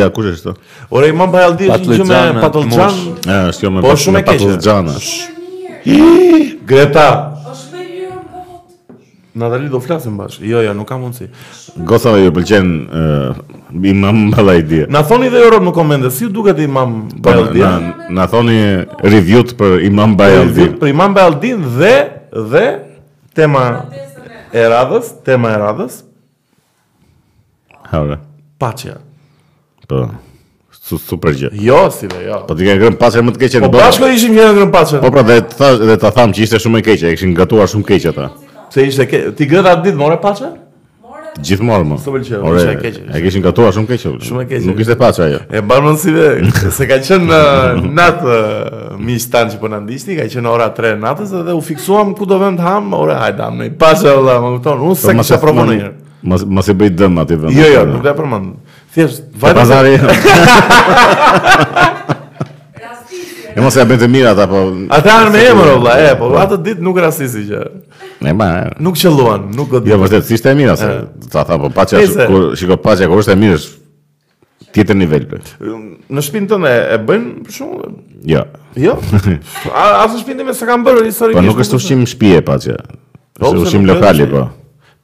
a 0.00 0.12
kush 0.12 0.26
është 0.28 0.50
ai? 0.50 0.54
Ora 0.90 1.06
i 1.08 1.12
Bajaldi 1.12 1.70
është 1.72 2.04
një 2.04 2.18
me 2.34 2.40
Patollxhan. 2.40 2.98
Ëh, 3.24 3.46
është 3.52 3.64
jo 3.64 3.70
me 3.70 3.80
po, 3.80 3.94
Patollxhan. 4.26 5.80
I 5.84 6.58
Greta. 6.68 7.06
Është 7.50 7.72
me 7.72 7.84
Jurgot. 8.02 9.32
Na 9.34 9.48
do 9.70 9.80
flasim 9.80 10.18
bash. 10.20 10.40
Jo, 10.42 10.60
jo, 10.62 10.74
nuk 10.74 10.84
ka 10.88 10.98
mundsi. 11.00 11.30
Gotha 11.76 12.12
ju 12.20 12.30
pëlqen 12.36 12.68
i 13.72 13.94
Bajaldi 13.94 14.36
Baldi. 14.42 14.82
Na 14.90 15.02
thoni 15.02 15.30
dhe 15.32 15.38
Europa 15.40 15.64
në 15.64 15.72
komente, 15.74 16.10
si 16.12 16.24
ju 16.26 16.28
duket 16.28 16.58
Imam 16.60 17.08
Bajaldi 17.16 17.58
po, 17.62 17.70
Na, 17.70 17.80
na, 17.80 18.10
na 18.20 18.26
thoni 18.28 18.58
review 19.02 19.46
për 19.56 19.78
Imam 19.88 20.12
Bajaldi 20.16 20.68
Për 20.80 20.92
Imam 20.92 21.16
Bajaldi 21.16 21.54
dhe 21.78 21.94
dhe 22.52 22.66
tema 23.34 23.64
e 24.52 24.68
radhës, 24.68 25.14
tema 25.24 25.56
e 25.56 25.62
radhës. 25.62 26.02
ora. 27.92 28.18
Pacja. 28.58 28.96
Po. 29.88 30.08
Su 30.82 30.98
super 30.98 31.34
gjë. 31.34 31.48
Jo, 31.60 31.86
si 31.90 32.06
dhe, 32.08 32.22
jo. 32.28 32.40
Po 32.48 32.54
ti 32.56 32.64
ke 32.66 32.76
ngrën 32.78 32.94
pacën 33.00 33.24
më 33.26 33.32
të 33.34 33.40
keqe 33.42 33.60
po, 33.60 33.66
në 33.66 33.72
botë. 33.72 33.80
Po 33.80 33.88
bashkë 33.88 34.10
ishim 34.14 34.36
gjëra 34.36 34.52
ngrën 34.54 34.70
pacën. 34.74 35.00
Po 35.02 35.10
pra, 35.10 35.22
dhe 35.26 35.40
të 35.42 35.56
thash, 35.58 35.80
dhe 35.88 35.96
ta 36.02 36.10
tham 36.14 36.32
që 36.34 36.44
ishte 36.46 36.60
shumë 36.62 36.78
e 36.80 36.84
keqe, 36.86 37.10
e 37.10 37.16
kishin 37.16 37.34
gatuar 37.36 37.68
shumë 37.72 37.88
keq 37.90 38.06
ata. 38.12 38.28
Pse 38.70 38.84
ishte 38.92 39.06
keq? 39.10 39.24
Ti 39.36 39.48
gëra 39.50 39.72
ditë 39.82 39.98
morë 39.98 40.20
pacën? 40.22 40.54
Morë. 41.02 41.34
Gjithmonë. 41.42 41.98
Su 42.04 42.14
pëlqe, 42.14 42.38
ishte 42.38 42.70
e 42.70 42.76
keqe. 42.84 43.02
E 43.18 43.22
kishin 43.26 43.44
gatuar 43.44 43.74
shumë 43.74 43.90
keq. 43.90 44.06
Shumë 44.30 44.46
keq. 44.50 44.68
Nuk 44.70 44.80
ishte 44.86 44.96
pacë 45.00 45.26
ajo. 45.26 45.40
E 45.58 45.64
bën 45.70 45.86
mend 45.90 45.98
si 46.00 46.14
se 46.78 46.86
ka 46.88 47.00
qenë 47.02 47.28
uh, 47.28 47.84
natë 48.00 48.26
uh, 48.30 48.96
mi 49.02 49.18
stan 49.22 49.50
që 49.50 49.58
po 49.62 49.70
na 49.74 49.82
ndisti, 49.82 50.16
ka 50.20 50.28
qenë 50.30 50.46
ora 50.50 50.70
3 50.76 50.96
natës 51.02 51.34
dhe 51.34 51.54
u 51.54 51.62
fiksuam 51.66 52.14
ku 52.14 52.26
do 52.30 52.38
vend 52.42 52.62
ham, 52.62 52.94
ora 52.94 53.18
hajdam 53.26 53.58
në 53.58 53.72
pacë 53.80 54.12
valla, 54.14 54.38
më 54.46 54.60
thon, 54.64 54.86
unë 54.86 54.94
po, 54.94 55.02
se 55.02 55.18
kisha 55.18 55.42
provonë. 55.42 55.82
Mos 56.26 56.42
mos 56.44 56.66
e 56.68 56.74
bëj 56.74 56.90
dëm 56.98 57.18
aty 57.22 57.36
vend. 57.38 57.54
Jo, 57.54 57.66
jo, 57.70 57.82
nuk 57.94 58.06
e 58.06 58.12
përmend. 58.18 58.76
Thjesht 58.94 59.26
vaj. 59.38 59.52
Pazari. 59.56 59.92
Rastisi. 62.82 63.52
Mos 63.62 63.78
e 63.78 63.86
bën 63.88 64.02
të 64.02 64.08
mirat 64.12 64.42
apo. 64.42 64.64
Ata 64.96 65.14
janë 65.20 65.32
me 65.36 65.42
emër 65.52 65.70
valla, 65.76 65.94
e 66.02 66.12
po 66.20 66.32
ato 66.42 66.58
ditë 66.66 66.82
nuk 66.84 66.98
rastisi 67.02 67.44
që. 67.48 67.62
Ne 68.26 68.34
ma. 68.36 68.50
Nuk 68.82 68.98
qelluan, 68.98 69.46
nuk 69.54 69.70
godit. 69.76 69.92
Jo 69.94 70.00
vërtet, 70.02 70.26
thjesht 70.28 70.50
e 70.50 70.56
mira 70.58 70.74
se 70.80 70.90
ta 71.32 71.44
tha 71.46 71.60
po 71.62 71.70
paçi 71.78 72.00
ashtu 72.02 72.26
kur 72.32 72.48
shiko 72.58 72.80
paçi 72.82 73.08
kur 73.10 73.22
është 73.22 73.36
e 73.36 73.38
mirë 73.46 73.58
është 73.62 73.76
tjetër 74.76 74.98
nivel 74.98 75.24
Në 76.08 76.22
shtëpinë 76.22 76.46
tonë 76.50 76.70
e 76.74 76.96
bën 77.06 77.22
për 77.46 77.54
shkak 77.54 78.04
Jo. 78.26 78.42
Jo. 78.76 78.98
A 79.74 80.02
a 80.02 80.04
shtëpinë 80.12 80.44
më 80.50 80.54
s'kan 80.58 80.82
bërë 80.84 81.06
historikisht. 81.08 81.40
Po 81.40 81.46
nuk 81.46 81.62
është 81.62 81.78
ushim 81.80 82.04
shtëpi 82.10 82.34
e 82.42 82.46
paçi. 82.50 82.76
Ushim 83.54 83.86
lokali 83.88 84.26
po. 84.30 84.44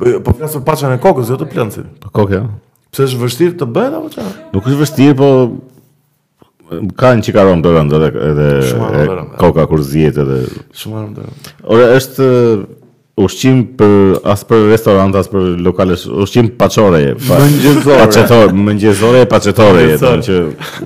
Po 0.03 0.11
po, 0.25 0.33
po 0.33 0.39
flas 0.39 0.57
për 0.59 0.63
paçën 0.67 0.93
e 0.97 0.99
kokës, 1.03 1.29
jo 1.31 1.37
të 1.39 1.47
plancit. 1.53 1.87
Po 2.03 2.11
kokë. 2.19 2.35
Jo. 2.35 2.47
Pse 2.93 3.05
është 3.07 3.21
vështirë 3.21 3.55
të 3.63 3.69
bëhet 3.77 3.95
apo 3.99 4.11
çfarë? 4.11 4.33
Nuk 4.55 4.67
është 4.67 4.79
vështirë, 4.81 5.15
po 5.15 6.81
ka 6.99 7.13
një 7.19 7.25
çikaron 7.29 7.63
të 7.63 7.73
rëndë 7.77 8.01
edhe 8.01 8.25
edhe 8.31 9.25
koka 9.39 9.67
kur 9.71 9.85
zihet 9.87 10.19
edhe. 10.25 10.41
Shumë 10.83 11.05
rëndë. 11.07 11.29
Ora 11.71 11.87
është 12.01 12.29
ushqim 13.17 13.59
për 13.77 13.91
as 14.25 14.41
për 14.49 14.63
restorant 14.71 15.13
as 15.21 15.27
për 15.29 15.45
lokale 15.61 15.99
ushqim 16.25 16.47
paçore 16.57 17.11
pa 17.21 17.39
mëngjesore 17.43 17.99
paçetore 18.01 18.61
mëngjesore 18.69 19.19
e 19.21 19.27
paçetore 19.29 19.81
jetë 19.91 20.13
që 20.29 20.37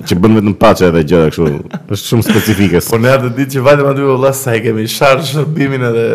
që 0.09 0.17
bën 0.25 0.33
vetëm 0.41 0.55
paçë 0.59 0.89
edhe 0.89 1.03
gjëra 1.07 1.29
kështu 1.31 1.77
është 1.79 2.01
shumë 2.09 2.25
specifike 2.27 2.81
po 2.89 2.97
ne 2.99 3.13
atë 3.15 3.31
ditë 3.37 3.53
që 3.55 3.63
vajtëm 3.69 3.87
aty 3.93 4.03
vëlla 4.09 4.31
sa 4.35 4.55
e 4.57 4.59
kemi 4.65 4.87
shart 4.91 5.23
shërbimin 5.29 5.85
edhe 5.87 6.05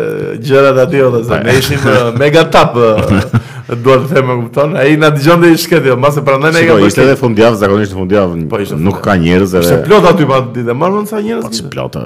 gjërat 0.45 0.81
aty 0.85 1.01
edhe 1.07 1.21
sa 1.31 1.39
ne 1.47 1.55
ishim 1.57 1.81
uh, 1.81 2.11
mega 2.21 2.43
tap 2.55 2.77
uh, 2.77 3.01
duhet 3.87 4.05
të 4.05 4.11
them 4.13 4.29
e 4.29 4.35
kupton 4.43 4.75
ai 4.83 4.91
na 5.01 5.09
dëgjon 5.15 5.41
dëgjonte 5.41 5.49
i 5.57 5.63
shketë 5.63 5.89
jo 5.89 5.95
mase 6.03 6.21
prandaj 6.27 6.53
ne 6.53 6.61
kemi 6.67 6.83
bërë 6.83 6.97
telefon 6.99 7.31
fundjavë 7.31 7.57
zakonisht 7.63 7.97
fundjavë 7.97 8.45
po, 8.53 8.61
djavë 8.61 8.77
nuk 8.85 9.01
ka 9.07 9.17
njerëz 9.25 9.57
edhe 9.57 9.65
ishte 9.65 9.81
plot 9.89 10.09
aty 10.13 10.29
pa 10.29 10.43
ditë 10.59 10.77
marrën 10.77 11.09
sa 11.09 11.23
njerëz 11.25 11.47
po, 11.47 11.51
ishte 11.57 11.73
plot 11.73 11.97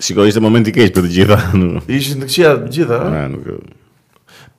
Shiko, 0.04 0.26
ishte 0.28 0.44
momenti 0.44 0.74
keq 0.76 0.92
për 0.98 1.08
të 1.08 1.12
gjitha 1.16 1.38
Ishtë 1.96 2.20
në 2.20 2.28
këqia 2.28 2.52
të 2.66 2.70
gjitha 2.76 3.00
Në, 3.16 3.24
nuk 3.32 3.48
e... 3.48 3.58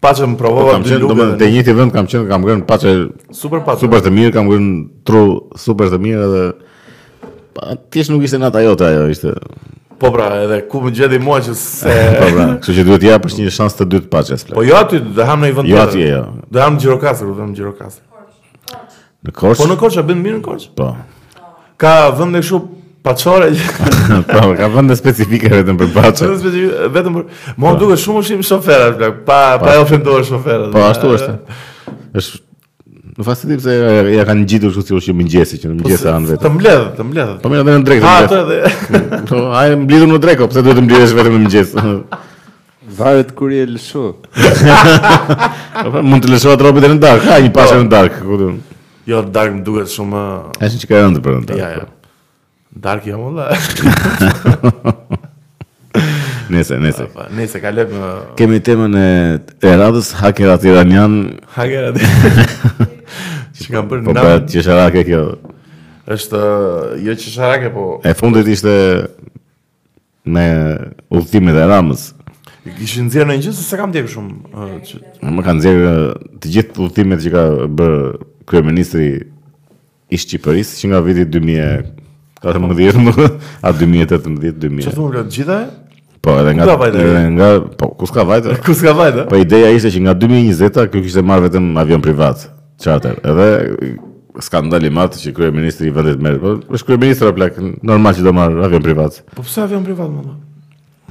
Pacë 0.02 0.32
më 0.32 0.38
provova 0.38 0.74
po, 0.78 0.82
të 0.88 0.98
lukë. 0.98 1.06
Domethënë 1.10 1.38
te 1.42 1.48
njëjti 1.54 1.74
vend 1.78 1.94
kam 1.94 2.06
qenë, 2.10 2.26
kam 2.30 2.44
ngrënë 2.46 2.66
pacë 2.70 2.92
super 3.34 3.64
pacë. 3.66 3.82
Super 3.88 4.04
të 4.06 4.12
mirë, 4.14 4.32
kam 4.36 4.46
ngrënë 4.46 4.74
tru 5.10 5.22
super 5.58 5.90
të 5.90 5.98
mirë 6.04 6.28
edhe 6.28 6.44
pa, 7.58 7.72
thjesht 7.96 8.14
nuk 8.14 8.22
ishte 8.28 8.38
natë 8.38 8.60
ajo, 8.62 8.76
ajo 8.86 9.08
ishte. 9.10 9.34
Po 10.00 10.10
pra, 10.14 10.26
edhe 10.44 10.60
ku 10.70 10.82
më 10.86 10.92
gjedi 10.94 11.18
mua 11.22 11.40
që 11.42 11.54
se... 11.58 11.94
po 12.22 12.28
pra, 12.36 12.46
kështë 12.62 12.76
që 12.78 12.84
duhet 12.86 13.22
për 13.24 13.32
është 13.32 13.46
një 13.46 13.54
shansë 13.56 13.80
të 13.82 13.88
dytë 13.96 14.10
pa 14.14 14.22
Po 14.54 14.66
jo 14.66 14.76
aty, 14.78 15.00
dhe 15.18 15.26
hamë 15.26 15.46
në 15.46 15.50
i 15.50 15.56
vëndë. 15.58 15.72
Jo 15.74 15.80
aty, 15.84 16.04
jo. 16.12 16.22
Dhe 16.54 16.64
hamë 16.64 16.78
në 16.78 16.82
Gjirokasër, 16.84 17.30
dhe 17.38 17.42
hamë 17.42 17.52
në 17.52 17.58
Gjirokasër. 17.60 18.02
Në 19.28 19.34
Korqë? 19.42 19.62
Po 19.64 19.70
në 19.72 19.80
Korqë, 19.82 20.00
a 20.04 20.10
bëndë 20.12 20.26
mirë 20.28 20.38
në 20.38 20.44
Korqë? 20.46 20.72
Po. 20.78 20.92
Ka 21.82 21.94
vëndë 22.22 22.44
e 22.44 22.46
shu 22.52 22.62
pacore. 23.08 23.50
po, 24.34 24.44
ka 24.62 24.70
vëndë 24.78 25.00
specifike 25.02 25.52
vetëm 25.58 25.82
për 25.82 25.92
pacë. 25.98 26.26
Vëndë 26.26 26.42
specifike, 26.46 26.90
vetëm 27.00 27.18
për... 27.22 27.30
Mo, 27.56 27.70
po. 27.70 27.76
duke 27.82 27.98
shumë 28.06 28.26
shimë 28.32 28.48
shoferat, 28.52 29.00
pa, 29.28 29.42
pa, 29.58 29.78
pa 29.82 29.88
po. 30.04 30.18
shoferat. 30.30 30.70
Po, 30.78 30.86
ashtu 30.92 31.18
është. 31.18 32.44
Në 33.18 33.26
fakt 33.26 33.40
sidim 33.42 33.58
se 33.58 33.74
ja 34.14 34.22
kanë 34.28 34.44
ngjitur 34.44 34.70
kështu 34.76 34.82
si 34.86 34.94
ushim 34.94 35.18
mëngjesi 35.18 35.58
që 35.58 35.66
në 35.66 35.72
po 35.72 35.76
mëngjes 35.88 36.04
e 36.06 36.10
anëve. 36.12 36.36
Të 36.42 36.50
mbledh, 36.54 36.84
të 37.00 37.04
mbledh. 37.10 37.32
Po 37.42 37.48
mirë, 37.50 37.64
në 37.72 37.84
drekë. 37.88 38.02
Ha 38.06 38.10
atë 38.26 38.40
dhe. 38.46 38.60
Mm, 39.08 39.24
po 39.32 39.38
ai 39.58 39.70
mbledhur 39.78 40.08
në 40.12 40.18
drekë, 40.24 40.42
pse 40.52 40.62
duhet 40.64 40.78
të 40.78 40.82
mbledhësh 40.86 41.14
vetëm 41.18 41.34
në 41.34 41.40
mëngjes? 41.46 41.70
Varet 43.00 43.30
kur 43.40 43.50
i 43.58 43.60
lëshu. 43.68 44.04
Po, 44.38 45.96
mund 46.06 46.22
të 46.28 46.32
lëshuat 46.36 46.60
rrobat 46.62 46.84
në 46.94 47.00
dark, 47.04 47.22
ha 47.30 47.36
një 47.42 47.52
pasë 47.56 47.74
jo. 47.74 47.78
në 47.88 47.92
dark, 47.96 48.16
ku 48.26 48.36
do. 48.42 48.48
Jo 49.10 49.16
dark 49.38 49.52
më 49.58 49.62
duket 49.66 49.90
shumë. 49.96 50.22
Uh, 50.22 50.24
është 50.68 50.80
çka 50.84 50.94
janë 51.02 51.16
të 51.18 51.22
bërë 51.26 51.38
në 51.40 51.46
dark. 51.50 51.58
Ja, 51.58 51.68
ja. 51.74 51.84
Po. 51.88 51.92
Dark 52.88 53.04
jam 53.10 53.22
ola. 53.32 53.46
Nese, 56.54 56.76
nese. 56.80 57.04
Nese, 57.36 57.58
ka 57.60 57.70
lepë 57.76 57.92
në... 57.92 57.98
Uh, 57.98 58.02
Kemi 58.40 58.60
temën 58.64 58.94
e 58.96 58.98
radhës, 59.78 60.08
hakerat 60.22 60.62
iranian... 60.70 61.14
Hakerat 61.58 61.96
iranian... 62.00 62.94
Që 63.58 63.72
ka 63.74 63.82
bërë 63.88 64.02
nga... 64.04 64.12
Po 64.14 64.20
për 64.48 64.64
që 64.64 65.04
kjo... 65.08 65.22
Êshtë... 66.16 66.40
Uh, 66.40 66.42
jo 67.06 67.14
që 67.24 67.70
po... 67.76 67.84
E 68.08 68.12
fundit 68.18 68.48
ishte... 68.54 68.76
Me... 70.28 70.46
Uthime 71.16 71.52
e 71.56 71.68
Ramës. 71.72 72.02
Kishë 72.68 73.02
nëzirë 73.08 73.28
në 73.30 73.34
një 73.38 73.44
gjithë, 73.48 73.64
se 73.64 73.76
kam 73.80 73.90
tjekë 73.96 74.10
shumë... 74.12 74.34
Uh, 74.52 74.78
që... 74.88 74.96
Më 75.24 75.42
kanë 75.48 75.58
nëzirë 75.62 75.82
uh, 75.92 75.96
të 76.42 76.46
gjithë 76.58 76.76
uthime 76.88 77.16
që 77.24 77.30
ka 77.36 77.44
bërë 77.80 78.04
kërëministri 78.52 79.08
i 80.12 80.18
Shqipërisë, 80.24 80.74
që 80.82 80.86
nga 80.92 81.00
viti 81.08 81.24
2014-2018. 81.36 81.84
A 83.64 83.66
2018 83.76 84.16
2000. 84.60 84.86
Që 84.86 84.90
të 84.92 84.92
më 84.92 84.92
të 85.28 85.38
gjitha 85.38 85.58
e? 85.64 85.66
Po, 86.24 86.30
edhe 86.42 86.52
nga... 86.58 86.64
Edhe 86.90 87.22
nga 87.38 87.48
po, 87.80 87.86
kus 88.02 88.12
ka 88.16 88.24
vajtë? 88.28 88.50
Kus 88.68 88.80
ka 88.84 88.92
vajtë? 89.00 89.22
Po, 89.32 89.36
ideja 89.40 89.68
ishte 89.76 89.90
që 89.96 90.00
nga 90.10 90.16
2020-a, 90.20 90.88
kjo 90.92 91.00
kështë 91.06 91.20
e 91.24 91.26
marrë 91.32 91.44
vetëm 91.50 91.66
avion 91.86 92.04
privatë. 92.04 92.54
Çfarë? 92.82 93.12
Edhe 93.26 93.52
skandali 94.46 94.90
madh 94.94 95.18
që 95.18 95.32
krye 95.34 95.52
ministri 95.54 95.90
i 95.90 95.94
vendit 95.96 96.20
merr. 96.22 96.38
Po 96.44 96.76
është 96.78 96.90
krye 96.92 97.00
ministra 97.02 97.32
plak, 97.34 97.56
normal 97.84 98.18
që 98.18 98.26
do 98.28 98.34
marr 98.38 98.60
avion 98.68 98.84
privat. 98.86 99.22
Po 99.34 99.46
pse 99.46 99.64
avion 99.64 99.86
privat 99.86 100.12
mama? 100.14 100.36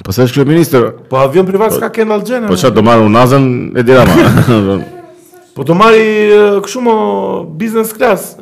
Po 0.07 0.14
sa 0.14 0.26
është 0.29 0.38
krye 0.40 0.48
ministër? 0.52 0.87
Po 1.11 1.18
avion 1.24 1.46
privat 1.48 1.74
s'ka 1.74 1.88
kënd 1.96 2.14
algjen. 2.16 2.46
Po, 2.46 2.55
po 2.55 2.61
çfarë 2.61 2.79
do 2.79 2.85
marr 2.87 3.02
unazën 3.09 3.48
e 3.74 3.87
dira 3.87 4.05
Po 5.57 5.64
do 5.66 5.74
marr 5.79 5.96
kështu 6.62 6.83
më 6.87 6.96
business 7.59 7.94
class. 7.96 8.37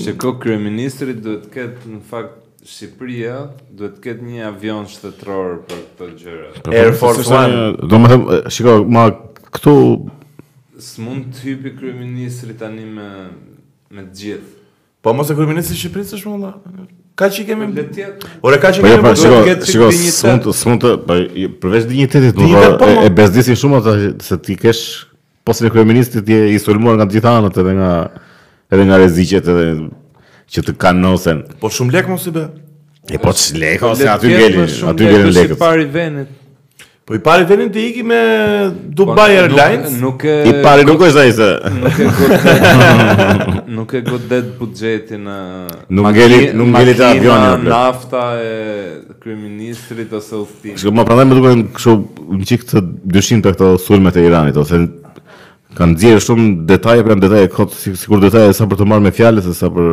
Se 0.00 0.16
kjo 0.18 0.38
krye 0.42 0.56
ministri 0.62 1.12
do 1.14 1.36
të 1.44 1.54
ketë 1.58 1.94
në 1.96 2.04
fakt 2.10 2.36
Shqipëria 2.70 3.36
do 3.72 3.88
të 3.88 4.02
ketë 4.04 4.26
një 4.26 4.40
avion 4.50 4.82
shtetëror 4.86 5.52
për 5.68 5.78
këtë 5.98 6.08
gjëra. 6.22 6.48
Po, 6.54 6.64
po, 6.68 6.72
Air 6.76 6.90
Force 6.96 7.28
One. 7.28 7.76
Do 7.84 8.48
shikoj, 8.52 8.82
ma 8.88 9.06
këtu 9.56 9.72
Së 10.80 11.00
mund 11.04 11.28
të 11.36 11.42
hypi 11.44 11.74
kryeministri 11.76 12.54
tani 12.56 12.86
me 12.88 13.08
me 13.92 14.04
të 14.06 14.14
gjithë. 14.16 14.54
Po 15.04 15.12
mos 15.18 15.28
e 15.28 15.34
kryeministri 15.36 15.74
i 15.76 15.80
Shqipërisë 15.80 16.16
është 16.16 16.30
valla. 16.30 16.50
Ka 17.18 17.26
i 17.28 17.44
kemi... 17.44 17.66
Ore, 18.46 18.56
ka 18.62 18.70
që 18.72 18.80
i 18.80 18.86
po, 18.86 18.88
jo, 18.88 18.96
kemi... 18.96 19.04
Po, 19.04 19.14
shiko, 19.58 19.88
shiko, 19.90 19.90
mund 20.30 20.46
të... 20.46 20.54
mund 20.70 20.84
të... 20.86 20.92
Po, 21.08 21.16
përveç 21.64 21.86
dignitetit, 21.90 22.38
nuk 22.40 22.80
ka... 22.84 22.90
E 23.04 23.10
bezdisin 23.12 23.58
shumë 23.60 23.80
ata 23.82 23.94
se 24.24 24.38
ti 24.46 24.54
kesh... 24.60 24.86
Po 25.44 25.52
e 25.56 25.66
në 25.66 25.72
kryeministit 25.74 26.30
je 26.32 26.40
i 26.54 26.58
sulmuar 26.62 26.96
nga 27.00 27.08
gjitha 27.12 27.34
anët 27.42 27.58
edhe 27.64 27.74
nga... 27.80 27.90
edhe 28.72 28.86
nga 28.90 29.00
rreziqet 29.02 29.50
edhe... 29.52 29.66
që 30.50 30.64
të 30.70 30.78
kanë 30.82 31.14
Po 31.60 31.68
shumë 31.68 31.96
lek 31.98 32.08
mos 32.14 32.28
i 32.30 32.34
be. 32.38 32.46
E 33.10 33.18
po 33.20 33.34
që 33.36 33.58
lek, 33.64 33.82
ose 33.90 34.06
aty 34.16 34.30
gjelin. 34.32 34.68
Aty 34.92 35.10
gjelin 35.10 35.34
lekët. 35.34 35.34
Shumë 35.34 35.40
lek 35.42 35.56
është 35.56 35.58
i 35.58 35.60
pari 35.60 35.88
venit. 35.94 36.36
Po 37.10 37.16
i 37.18 37.18
pari 37.24 37.42
vetëm 37.46 37.70
të 37.74 37.80
iki 37.88 38.02
me 38.06 38.16
Dubai 38.94 39.14
po, 39.18 39.22
Airlines. 39.34 39.96
Nuk, 39.98 40.22
nuk 40.22 40.26
I 40.46 40.52
pari 40.62 40.84
nuk 40.86 41.00
është 41.02 41.18
ai 41.18 41.30
se. 41.34 41.46
Nuk 43.74 43.94
e 43.98 44.02
godet 44.06 44.52
buxhetin 44.60 45.24
në 45.26 45.34
Nuk 45.98 46.06
ngeli, 46.14 46.38
nuk 46.54 46.68
ngeli 46.76 46.94
të 47.00 47.08
avionin. 47.08 47.64
nafta 47.66 48.20
e 48.44 48.52
kryeministrit 49.24 50.14
ose 50.20 50.36
udhtimit. 50.44 50.76
Shikoj, 50.78 50.94
më 51.00 51.04
prandaj 51.10 51.26
më 51.32 51.38
duken 51.40 51.64
kështu 51.80 51.96
një 52.38 52.46
çik 52.52 52.64
të 52.70 52.82
dyshim 53.18 53.42
për 53.42 53.56
këto 53.58 53.72
sulmet 53.88 54.14
e 54.14 54.24
Iranit, 54.30 54.60
ose 54.62 54.78
kanë 55.80 55.96
nxjerr 55.98 56.22
shumë 56.28 56.46
detaje 56.70 57.08
për 57.10 57.18
detaje 57.26 57.50
kot 57.56 57.74
sikur 57.74 58.22
detaje 58.22 58.54
sa 58.54 58.70
për 58.70 58.84
të 58.84 58.86
marrë 58.92 59.08
me 59.08 59.12
fjalë 59.18 59.42
se 59.50 59.56
sa 59.58 59.66
për 59.74 59.90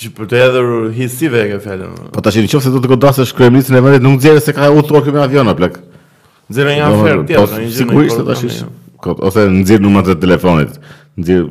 që 0.00 0.10
për 0.18 0.26
të 0.32 0.38
hedhur 0.42 0.68
hisive 0.98 1.46
nga 1.46 1.62
fjalën. 1.62 2.10
Po 2.10 2.20
tash 2.26 2.42
nëse 2.42 2.74
do 2.74 2.82
të 2.82 2.92
godasësh 2.96 3.36
kryeministin 3.38 3.78
e 3.78 3.84
vendit, 3.86 4.02
nuk 4.02 4.18
nxjerr 4.18 4.42
se 4.42 4.52
ka 4.58 4.72
udhëtuar 4.74 5.06
këmbë 5.06 5.24
avion 5.28 5.48
apo 5.54 5.70
Nxjerrë 6.50 6.72
një 6.78 6.84
afër 6.88 7.20
tjetër, 7.28 7.50
një 7.50 7.66
gjë. 7.70 7.76
Sigurisht 7.78 8.18
ta 8.18 8.24
tash. 8.26 9.18
ose 9.28 9.44
nxjerr 9.54 9.82
numrat 9.84 10.08
e 10.12 10.16
telefonit. 10.20 10.78
Nxjerr 11.16 11.48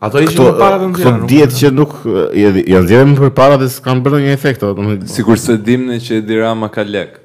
Ato 0.00 0.16
ishin 0.24 0.32
këto, 0.40 0.52
para 0.56 0.78
të 0.80 0.86
nxjerrë. 0.94 1.20
Po 1.20 1.26
diet 1.28 1.52
që 1.58 1.70
nuk 1.76 1.90
janë 2.08 2.84
nxjerrë 2.86 3.08
më 3.10 3.18
përpara 3.20 3.58
dhe 3.60 3.66
s'kan 3.68 4.00
bërë 4.04 4.22
një 4.24 4.32
efekt, 4.38 4.64
domethënë. 4.64 5.10
Sigurisht 5.12 5.50
se 5.50 5.58
dimë 5.60 5.98
që 6.00 6.16
Edirama 6.22 6.70
ka 6.72 6.86
lek. 6.88 7.18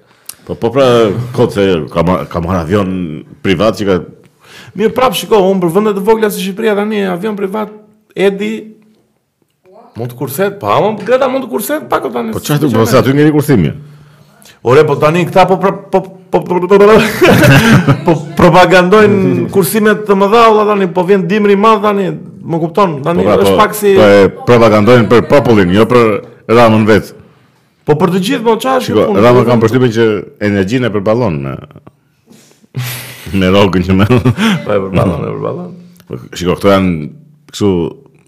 Po 0.46 0.58
po 0.60 0.74
pra, 0.76 0.90
kot 1.38 1.56
se 1.56 1.64
ka 1.94 2.04
ka 2.34 2.42
marrë 2.44 2.66
avion 2.66 2.92
privat 3.46 3.80
që 3.80 3.88
ka 3.92 3.96
Mirë 4.76 4.92
prap 4.92 5.16
shiko, 5.16 5.40
unë 5.40 5.62
për 5.64 5.72
vëndet 5.72 5.94
të 5.96 6.02
vogla 6.04 6.28
si 6.32 6.44
Shqipëria 6.44 6.74
dhe 6.76 6.84
një 6.90 7.04
avion 7.14 7.36
privat, 7.36 7.70
edi, 8.12 8.50
mund 9.96 10.12
të 10.12 10.18
kurset, 10.20 10.58
pa, 10.60 10.74
po, 10.76 10.90
unë 10.90 10.98
po, 11.00 11.04
të 11.04 11.08
greta 11.10 11.30
mund 11.32 11.46
të 11.48 11.52
kurset, 11.54 11.86
pa, 11.92 12.02
këta 12.04 12.24
Po 12.36 12.42
që 12.44 12.58
të 12.60 12.72
kurset, 12.74 12.98
aty 13.00 13.16
njëri 13.16 13.32
kursimi? 13.36 13.72
Ore, 14.66 14.82
po 14.86 14.96
tani 14.98 15.22
këta 15.28 15.44
po, 15.46 15.58
pra- 15.62 15.78
po-, 15.78 16.02
po-, 16.04 16.42
po 16.42 16.60
po 16.66 16.68
po 16.68 16.78
po 16.82 17.96
po 18.06 18.14
propagandojnë 18.38 19.48
kursime 19.54 19.94
të 20.08 20.16
mëdha, 20.18 20.42
valla 20.50 20.66
tani 20.74 20.88
po 20.94 21.04
vjen 21.06 21.28
dimri 21.30 21.54
i 21.54 21.60
madh 21.62 21.84
tani, 21.86 22.08
më 22.42 22.60
kupton? 22.64 22.96
Tani 23.06 23.26
po, 23.28 23.36
është 23.44 23.54
pak 23.60 23.78
si 23.78 23.94
po 23.94 24.08
e 24.10 24.24
propagandojnë 24.42 25.06
për 25.12 25.22
popullin, 25.32 25.74
jo 25.76 25.86
për 25.92 26.10
Ramën 26.58 26.84
vetë. 26.90 27.14
Po 27.88 27.96
për 28.02 28.12
të 28.16 28.20
gjithë, 28.26 28.42
po 28.48 28.54
çfarë 28.64 28.82
është? 28.82 29.06
Ramën 29.20 29.48
kanë 29.52 29.64
përshtypën 29.68 29.94
që 30.00 30.04
energjinë 30.50 30.90
e 30.92 30.96
përballon 30.98 31.40
me 31.46 31.56
me 33.42 33.50
rrogën 33.54 33.86
që 33.88 33.96
më. 34.02 34.08
Po 34.18 34.18
e 34.18 34.82
përballon, 34.88 35.18
e 35.26 35.30
përballon. 35.32 35.72
Po 36.08 36.20
shiko, 36.32 36.54
këto 36.60 36.74
janë 36.76 36.92
këtu 37.54 37.72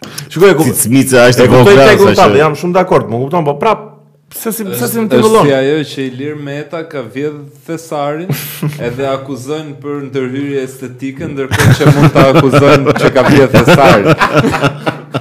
Shikoj, 0.08 0.52
kuptoj. 0.58 0.72
Cicmica 0.78 1.28
është 1.32 1.46
e 1.48 1.48
vogël. 1.52 1.78
Kuptoj, 1.98 2.02
kuptoj, 2.06 2.42
jam 2.46 2.58
shumë 2.62 2.78
dakord, 2.80 3.06
më 3.12 3.22
kupton, 3.26 3.46
po 3.52 3.58
prap 3.62 3.86
Sa 4.36 4.52
si 4.52 4.64
sa 4.76 4.88
si 4.92 5.00
të 5.08 5.22
vëllon. 5.22 5.46
si 5.48 5.54
ajo 5.56 5.76
që 5.88 6.00
Ilir 6.10 6.34
Meta 6.36 6.82
ka 6.90 7.00
vjedh 7.02 7.38
thesarin 7.66 8.28
edhe 8.88 9.06
akuzojnë 9.08 9.78
për 9.80 10.02
ndërhyrje 10.10 10.64
estetike 10.68 11.30
ndërkohë 11.32 11.76
që 11.78 11.88
mund 11.96 12.12
ta 12.16 12.26
akuzojnë 12.34 12.96
që 13.00 13.12
ka 13.16 13.24
vjedh 13.30 13.56
thesarin. 13.56 14.66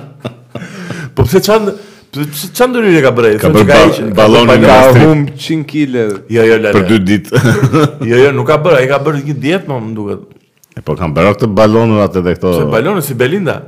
po 1.16 1.22
pse 1.26 1.42
çan 1.48 1.70
Çfarë 2.16 2.70
ndryrje 2.72 3.00
ka 3.04 3.10
bërë? 3.12 3.30
Ka 3.42 3.48
bërë 3.52 4.06
ballon 4.16 4.46
në 4.48 4.68
Austri. 4.72 5.02
Ka 5.02 5.16
100 5.36 5.64
kg. 5.68 6.04
Jo, 6.32 6.46
jo, 6.48 6.54
lale. 6.62 6.72
Për 6.72 6.86
dy 6.88 6.96
ditë. 7.10 7.40
jo, 8.08 8.20
jo, 8.22 8.30
nuk 8.32 8.46
ka 8.48 8.56
bërë, 8.64 8.78
ai 8.78 8.86
ka 8.88 9.00
bërë 9.04 9.20
një 9.26 9.34
dietë, 9.42 9.64
po 9.66 9.76
më 9.84 9.92
duket. 9.98 10.22
E 10.80 10.84
po 10.86 10.94
kanë 10.96 11.12
bërë 11.18 11.34
këtë 11.34 11.50
balonin 11.58 12.00
atë 12.06 12.22
dhe 12.24 12.32
këto. 12.38 12.54
Se 12.62 12.70
balonin 12.72 13.04
si 13.04 13.18
Belinda. 13.20 13.58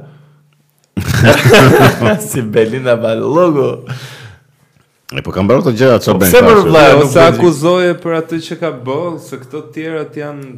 si 2.25 2.41
Belinda 2.41 2.97
Ballogo. 2.97 3.69
E 5.09 5.23
po 5.25 5.33
kam 5.33 5.49
bërë 5.49 5.63
të 5.71 5.73
gjëra 5.81 5.99
çfarë 6.05 6.19
bën. 6.21 6.33
Se 6.35 6.41
për 6.45 6.59
vllai, 6.67 6.89
nuk 7.01 7.09
se 7.15 7.23
akuzoje 7.25 7.95
për 8.03 8.17
atë 8.19 8.39
që 8.45 8.57
ka 8.61 8.71
bën, 8.85 9.15
se 9.25 9.39
këto 9.41 9.63
të 9.65 9.71
tjerat 9.73 10.19
janë 10.21 10.49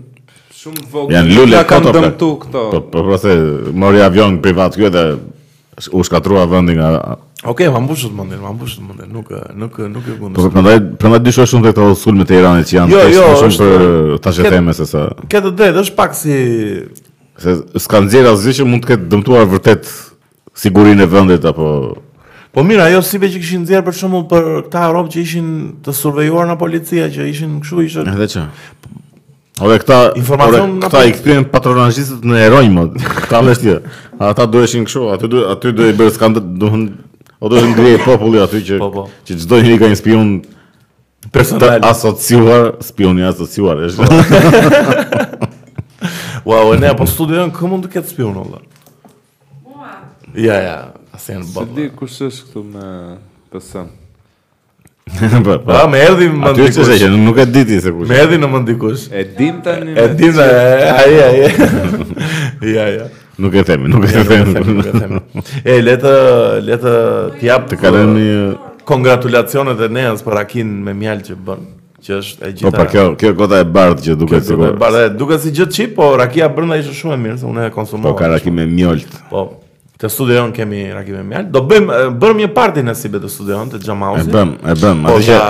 shumë 0.59 0.87
vogël. 0.91 1.15
Janë 1.21 1.37
lule 1.37 1.61
ka 1.61 1.69
kanë 1.77 1.87
pra- 1.93 2.01
dëmtu 2.01 2.31
këto. 2.45 2.63
Po 2.73 2.81
po 2.95 3.05
pra 3.07 3.19
se 3.23 3.37
mori 3.85 4.03
avion 4.03 4.41
privat 4.43 4.75
këtu 4.75 4.91
dhe 4.97 5.05
u 5.97 6.03
shkatrua 6.05 6.49
vendi 6.51 6.75
nga 6.81 6.91
Okej, 7.41 7.71
okay, 7.71 7.71
mambush 7.73 8.03
të 8.05 8.11
mundin, 8.13 8.41
mambush 8.43 8.75
të 8.77 8.83
mundin, 8.89 9.13
nuk 9.17 9.31
nuk 9.57 9.79
nuk 9.95 10.11
e 10.13 10.17
gjendë. 10.19 10.33
Po 10.43 10.49
prandaj 10.57 10.81
prandaj 11.01 11.23
dishoj 11.29 11.47
shumë 11.55 11.71
tek 11.71 11.79
ato 11.79 11.95
sulme 12.03 12.27
të 12.29 12.37
Iranit 12.43 12.69
që 12.73 12.77
janë 12.81 12.93
jo, 12.97 13.05
jo, 13.15 13.29
shumë 13.45 13.57
për 13.63 14.19
tash 14.27 14.43
e 14.43 14.51
themë 14.51 14.75
se 14.81 14.89
sa. 14.91 15.07
Ke 15.31 15.41
të 15.47 15.71
është 15.71 15.97
pak 16.03 16.19
si 16.19 16.35
se 17.41 17.55
s'ka 17.81 18.03
nxjerr 18.03 18.35
asgjë 18.35 18.59
që 18.61 18.69
mund 18.73 18.83
të 18.85 18.91
ketë 18.97 19.09
dëmtuar 19.15 19.47
vërtet 19.55 19.89
sigurinë 20.59 21.07
e 21.07 21.13
vendit 21.15 21.47
apo 21.49 21.71
Po 22.51 22.63
mirë, 22.67 22.83
ajo 22.91 23.03
sipe 23.07 23.29
që 23.31 23.39
kishin 23.39 23.63
nxjerr 23.63 23.85
për 23.87 23.95
shembull 23.95 24.25
për 24.31 24.47
këta 24.67 24.89
rrobë 24.91 25.13
që 25.15 25.21
ishin 25.23 25.51
të 25.87 25.93
survejuar 25.95 26.49
nga 26.51 26.57
policia 26.59 27.07
që 27.15 27.29
ishin 27.31 27.53
kështu 27.63 27.85
ishin. 27.85 28.09
Edhe 28.11 28.27
çfarë? 28.33 28.95
Ose 29.61 29.77
këta 29.85 29.99
informacion 30.19 30.73
këta 30.83 31.03
i 31.07 31.13
kthyen 31.15 31.45
patronazhistët 31.53 32.25
në 32.27 32.39
heroj 32.43 32.65
më. 32.75 32.85
Ta 33.31 33.43
mësh 33.47 33.61
ti. 33.63 33.71
Jo. 33.71 33.77
Ata 34.31 34.47
duheshin 34.51 34.87
kështu, 34.89 35.03
aty 35.15 35.31
aty 35.53 35.73
do 35.79 35.89
i 35.93 35.95
bërë 36.01 36.15
skandë, 36.19 36.43
do 36.63 36.73
të 36.75 36.83
odhën 37.47 38.03
populli 38.09 38.41
aty 38.43 38.65
që 38.71 38.81
po, 38.83 38.89
po. 38.97 39.05
që 39.29 39.37
çdo 39.45 39.61
njeri 39.63 39.79
ka 39.85 39.93
një 39.95 40.01
spion 40.03 40.35
personal 41.31 41.87
asociuar, 41.91 42.71
spion 42.89 43.19
i 43.23 43.31
asociuar, 43.31 43.87
është. 43.89 44.09
Wow, 46.41 46.71
ne 46.81 46.89
apo 46.89 47.05
studion 47.07 47.51
ku 47.53 47.69
mund 47.69 47.85
të 47.85 47.91
ketë 47.99 48.11
spion 48.15 48.39
ola? 48.41 48.63
Ja, 50.41 50.57
ja, 50.57 50.77
Asen 51.11 51.43
bot. 51.55 51.67
Se 51.67 51.81
di 51.81 51.89
kush 51.97 52.21
është 52.27 52.45
këtu 52.49 52.63
me 52.73 52.87
pesën. 53.55 53.89
Po, 55.41 55.57
po. 55.67 55.73
Ah, 55.75 55.89
më 55.91 56.01
erdhi 56.07 56.27
më 56.31 56.53
ndikush. 56.53 56.75
Ti 56.77 56.85
s'e 56.87 56.97
që 57.03 57.07
nuk 57.11 57.39
e 57.43 57.45
diti 57.51 57.65
ti 57.73 57.81
se 57.83 57.91
kush. 57.91 58.07
Më 58.13 58.19
erdhi 58.23 58.37
në 58.39 58.51
më 58.53 58.59
ndikush. 58.63 59.09
E 59.19 59.25
dim 59.39 59.57
tani. 59.65 59.97
E 59.99 60.05
dim 60.19 60.37
ai 61.01 61.15
ai. 61.25 61.35
Ja, 62.75 62.85
ja. 62.93 63.07
Nuk 63.41 63.55
e 63.57 63.63
themi, 63.65 63.89
nuk 63.91 64.05
e 64.05 64.23
themi. 64.29 65.23
E 65.65 65.79
le 65.81 65.95
të 65.99 66.11
le 66.63 66.77
të 66.79 66.93
të 67.41 67.47
jap 67.47 67.71
të 67.71 67.91
një... 67.97 68.35
kongratulacione 68.87 69.73
dhe 69.81 69.89
neas 69.89 70.21
për 70.27 70.43
akin 70.43 70.75
me 70.87 70.93
mjalt 71.01 71.25
që 71.31 71.39
bën 71.47 71.65
që 72.05 72.13
është 72.21 72.45
e 72.45 72.53
gjitha. 72.53 72.69
Po 72.69 72.75
pra 72.77 72.85
kjo, 72.93 73.07
kjo 73.17 73.33
gota 73.41 73.63
e 73.65 73.67
bardhë 73.77 74.05
që 74.07 74.19
duket 74.21 74.45
sikur. 74.51 74.75
Po 74.77 74.83
bardhë, 74.85 75.07
duket 75.17 75.47
si 75.47 75.55
gjithçi, 75.57 75.89
po 75.97 76.11
rakia 76.21 76.51
brenda 76.53 76.77
ishte 76.83 76.93
shumë 77.01 77.17
e 77.17 77.23
mirë, 77.25 77.41
se 77.41 77.49
unë 77.49 77.67
e 77.71 77.75
konsumova. 77.75 78.13
Po 78.13 78.21
ka 78.21 78.29
rakim 78.37 78.61
me 78.61 78.69
mjolt. 78.77 79.09
Po, 79.33 79.47
të 80.01 80.09
studion 80.09 80.53
kemi 80.57 80.81
Rakim 80.95 81.33
e 81.33 81.43
Do 81.53 81.61
bëjmë 81.69 81.97
bërëm 82.21 82.41
një 82.45 82.49
parti 82.57 82.83
në 82.85 82.95
sibe 82.97 83.21
të 83.23 83.29
studion 83.31 83.71
të 83.73 83.81
Xhamausit. 83.85 84.29
E 84.29 84.35
bëm, 84.37 84.55
e 84.73 84.77
bëm. 84.81 85.05
Po 85.09 85.19
ja 85.25 85.43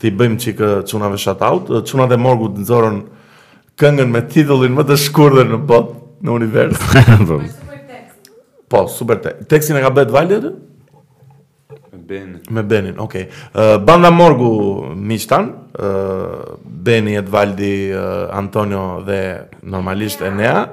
ti 0.00 0.10
bëjmë 0.16 0.38
çik 0.40 0.62
çunave 0.88 1.18
shout 1.20 1.42
out, 1.44 1.70
çunat 1.86 2.12
e 2.12 2.16
morgut 2.16 2.56
nxorën 2.62 3.02
këngën 3.80 4.08
me 4.12 4.22
titullin 4.28 4.72
më 4.76 4.86
të 4.88 4.96
shkurtër 5.06 5.50
në 5.52 5.60
botë, 5.68 5.94
në 6.24 6.32
univers. 6.32 6.80
po, 8.70 8.86
super 8.88 9.20
tek. 9.24 9.44
Tekstin 9.50 9.76
e 9.80 9.84
ka 9.84 9.92
bërë 9.96 10.16
Valdi 10.16 10.38
atë? 10.40 10.52
Me 11.92 11.98
Benin. 12.10 12.34
Me 12.50 12.64
Benin, 12.64 12.96
okay. 13.04 13.28
Uh, 13.54 13.76
banda 13.84 14.08
Morgu 14.10 14.94
Miqtan, 14.96 15.52
uh, 15.78 16.56
Beni, 16.64 17.18
Edvaldi, 17.20 17.90
uh, 17.94 18.30
Antonio 18.34 19.02
dhe 19.06 19.20
normalisht 19.62 20.24
Enea, 20.26 20.68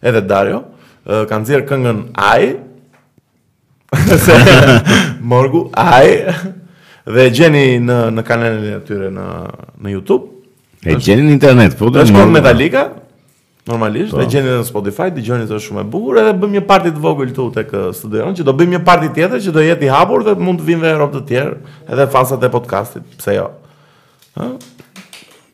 edhe 0.00 0.24
Dario 0.28 0.64
kanë 1.04 1.44
nxjerë 1.44 1.66
këngën 1.68 2.02
Ai. 2.16 2.56
Morgu 5.34 5.68
Ai 5.76 6.24
dhe 7.04 7.26
e 7.28 7.32
gjeni 7.36 7.64
në 7.84 7.98
në 8.16 8.22
kanalin 8.24 8.78
e 8.78 8.78
tyre 8.88 9.10
në 9.12 9.26
në 9.84 9.92
YouTube. 9.98 10.30
E 10.84 10.96
gjeni 11.00 11.24
në 11.26 11.32
internet, 11.34 11.74
po 11.78 11.88
do 11.92 12.00
të 12.00 12.08
shkon 12.10 12.32
Metallica 12.32 12.86
normalisht 13.68 14.12
po. 14.12 14.20
dhe 14.20 14.26
gjeni 14.32 14.54
në 14.58 14.64
Spotify, 14.68 15.06
dëgjoni 15.16 15.46
të 15.48 15.58
shumë 15.66 15.82
e 15.82 15.88
bukur 15.92 16.18
edhe 16.20 16.32
bëjmë 16.40 16.58
një 16.58 16.62
parti 16.68 16.90
të 16.92 17.00
vogël 17.00 17.30
këtu 17.32 17.46
tek 17.56 17.72
studion 17.96 18.36
që 18.36 18.44
do 18.44 18.52
bëjmë 18.56 18.76
një 18.76 18.80
parti 18.84 19.08
tjetër 19.16 19.40
që 19.46 19.54
do 19.56 19.64
jetë 19.64 19.86
i 19.86 19.92
hapur 19.92 20.24
dhe 20.26 20.34
mund 20.36 20.60
të 20.60 20.68
vinë 20.68 20.84
edhe 20.84 20.96
rrobat 20.98 21.22
të 21.24 21.28
tjerë, 21.30 21.54
edhe 21.94 22.08
fansat 22.12 22.44
e 22.44 22.50
podcastit, 22.52 23.06
pse 23.20 23.36
jo. 23.38 23.46
Ëh. 24.36 24.56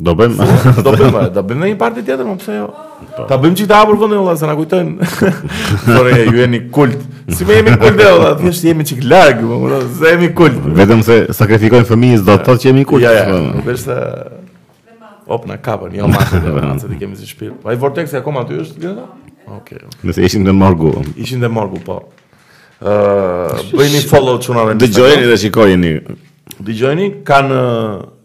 Po, 0.00 0.06
do 0.06 0.14
bëjmë. 0.16 0.44
Do 0.84 0.92
bëjmë, 0.96 1.22
do 1.34 1.42
bëjmë 1.44 1.66
një 1.70 1.76
parti 1.80 2.02
tjetër, 2.06 2.24
më 2.28 2.34
po 2.36 2.40
pse 2.42 2.56
jo? 2.56 2.68
Po. 3.14 3.24
Ta 3.28 3.36
bëjmë 3.40 3.56
çikta 3.60 3.78
hapur 3.80 3.98
fundin 4.00 4.22
valla, 4.24 4.36
sa 4.40 4.48
na 4.48 4.54
kujtojnë. 4.56 5.08
Sorry, 5.86 6.14
ju 6.28 6.36
jeni 6.40 6.60
kult. 6.72 7.00
Si 7.36 7.46
me 7.48 7.58
jemi 7.58 7.74
kult 7.80 7.98
valla, 8.00 8.30
thjesht 8.40 8.64
jemi 8.68 8.86
çik 8.88 9.02
larg, 9.04 9.42
më 9.44 9.58
kujto, 9.62 9.80
se 9.98 10.12
jemi 10.14 10.30
kult. 10.36 10.58
Vetëm 10.78 11.02
se 11.06 11.16
sakrifikojnë 11.36 11.88
fëmijës 11.90 12.24
do 12.28 12.36
të 12.40 12.46
thotë 12.48 12.62
që 12.64 12.70
jemi 12.72 12.84
kult. 12.88 13.04
Ja, 13.04 13.12
ja. 13.18 13.40
Vetëm 13.60 13.82
se 13.86 13.98
Op 15.30 15.44
na 15.46 15.54
kapën, 15.62 15.92
jo 15.94 16.08
masë 16.10 16.40
të 16.88 16.96
kemi 16.98 17.12
si 17.14 17.28
Po 17.38 17.68
Ai 17.70 17.76
vortex 17.78 18.10
e 18.16 18.18
akoma 18.18 18.42
aty 18.46 18.56
është, 18.64 18.78
gjëna? 18.82 19.04
Okej. 19.60 19.82
Nëse 20.08 20.24
ishin 20.26 20.42
në 20.48 20.54
morgu. 20.56 20.90
Ishin 21.22 21.38
në 21.44 21.50
morgu, 21.54 21.78
po. 21.86 22.00
Ëh, 22.80 23.68
bëjni 23.76 24.00
follow 24.10 24.40
çunave. 24.42 24.74
Dëgjojeni 24.80 25.28
dhe 25.30 25.36
shikojeni. 25.38 25.92
Dëgjojeni 26.66 27.06
kanë 27.28 27.60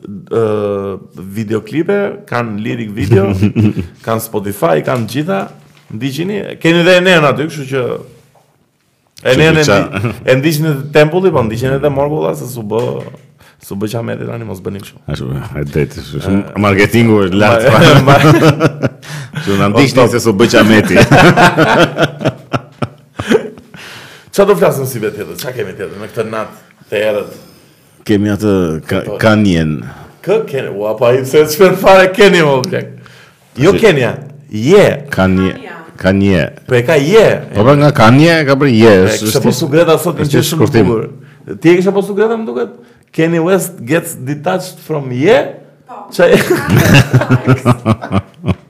uh, 0.08 0.94
videoklipe, 1.36 2.00
kanë 2.30 2.56
lirik 2.66 2.92
video, 2.96 3.26
kanë 4.06 4.22
Spotify, 4.26 4.78
kanë 4.86 5.04
gjitha, 5.12 5.40
ndiqini, 5.94 6.38
keni 6.62 6.80
dhe 6.88 6.94
e 7.00 7.02
aty, 7.32 7.42
kështu 7.50 7.66
që 7.74 7.82
e 9.26 9.28
e 9.32 9.34
ndiqni 10.38 10.70
te 10.70 10.72
tempulli, 11.00 11.30
po 11.34 11.42
ndiqni 11.48 11.70
e 11.76 11.78
dhe 11.86 11.90
morgulla, 11.94 12.32
se 12.38 12.46
su 12.50 12.62
bë... 12.64 12.84
Su 13.66 13.74
bëqa 13.82 14.00
me 14.06 14.12
edhe 14.14 14.26
tani, 14.28 14.46
mos 14.46 14.60
bënim 14.62 14.84
shumë. 14.86 15.02
A 15.10 15.12
shumë, 15.18 15.36
marketingu 16.62 17.16
është 17.24 17.38
lartë. 17.42 17.68
Su 19.42 19.52
në 19.58 19.66
ndishtë 19.74 20.02
se 20.12 20.20
su 20.22 20.32
bëqa 20.38 20.62
me 20.68 20.80
ti. 20.86 20.96
Qa 24.36 24.44
do 24.46 24.52
flasim 24.60 24.84
si 24.92 25.00
vetë 25.02 25.24
tjetë, 25.24 25.40
qa 25.46 25.50
kemi 25.56 25.74
tjetër 25.78 25.96
me 25.98 26.08
këtë 26.12 26.24
natë, 26.30 26.56
të 26.92 26.96
erët, 27.08 27.30
kemi 28.06 28.30
atë 28.34 28.52
po. 28.88 29.18
kanien. 29.22 29.80
Kë 30.26 30.38
kanë? 30.50 30.70
Ua 30.78 30.92
pa 30.98 31.12
i 31.16 31.18
thënë 31.22 31.28
se 31.30 31.40
çfarë 31.56 31.78
fare 31.82 32.06
keni 32.14 32.42
më 32.46 32.54
këtë. 32.66 32.80
Jo 33.64 33.72
keni. 33.80 34.02
Je 34.54 34.86
kanie. 35.14 35.54
Kanie. 36.02 36.44
Po 36.70 36.74
e 36.78 36.80
ka 36.86 36.96
je. 37.02 37.26
Po 37.56 37.62
pra 37.66 37.74
nga 37.82 37.92
kanie 37.96 38.36
ka 38.48 38.54
për 38.60 38.70
je. 38.76 38.94
Është 39.14 39.40
po 39.46 39.52
sugreta 39.56 39.96
sot 40.02 40.16
në 40.22 40.26
shumë 40.36 40.62
të 40.66 40.70
tij. 40.74 40.86
Ti 41.62 41.68
e 41.72 41.74
kisha 41.80 41.92
po 41.94 42.02
sugreta 42.06 42.36
më 42.42 42.46
duket. 42.50 42.72
Keni 43.16 43.40
West 43.42 43.74
gets 43.86 44.12
detached 44.18 44.78
from 44.86 45.06
je. 45.16 45.38
Po. 45.90 45.96
Çaj. 46.14 46.32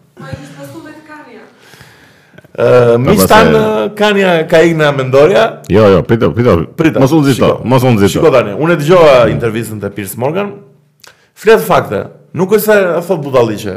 Pra 2.55 2.95
Mi 3.03 3.17
stan 3.19 3.47
kanë 3.97 4.29
ka 4.47 4.61
ikë 4.63 4.77
në 4.79 4.91
Mendoria? 4.95 5.43
Jo, 5.71 5.87
jo, 5.91 6.01
pritë, 6.07 6.29
pritë. 6.37 6.53
Pritë. 6.79 7.01
Mos 7.03 7.11
u 7.11 7.19
nxit. 7.23 7.43
Mos 7.67 7.83
u 7.83 7.91
nxit. 7.97 8.13
Shikoj 8.15 8.31
tani, 8.31 8.53
unë 8.63 8.77
dëgjova 8.79 9.15
intervistën 9.33 9.81
te 9.83 9.89
Pierce 9.95 10.15
Morgan. 10.21 10.53
Flet 11.35 11.59
fakte. 11.65 12.05
Nuk 12.37 12.55
është 12.55 12.71
se 12.71 12.77
e 12.93 13.01
thot 13.09 13.19
budalliqe, 13.23 13.75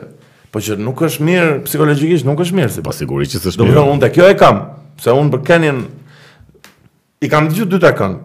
por 0.54 0.62
që 0.62 0.76
nuk 0.78 1.02
është 1.08 1.26
mirë 1.26 1.50
psikologjikisht, 1.66 2.26
nuk 2.26 2.40
është 2.42 2.58
mirë, 2.58 2.70
sepse 2.74 2.86
po, 2.86 2.94
sigurisht 2.94 3.34
që 3.36 3.42
s'është 3.44 3.66
mirë. 3.68 3.82
Do 3.82 3.98
të 4.06 4.12
kjo 4.14 4.30
e 4.32 4.38
kam, 4.40 4.62
se 5.02 5.14
unë 5.14 5.32
për 5.34 5.44
Kenin 5.50 5.84
i 7.22 7.30
kam 7.30 7.50
gjithë 7.50 7.70
dy 7.76 7.80
ta 7.84 7.92
kanë. 7.98 8.20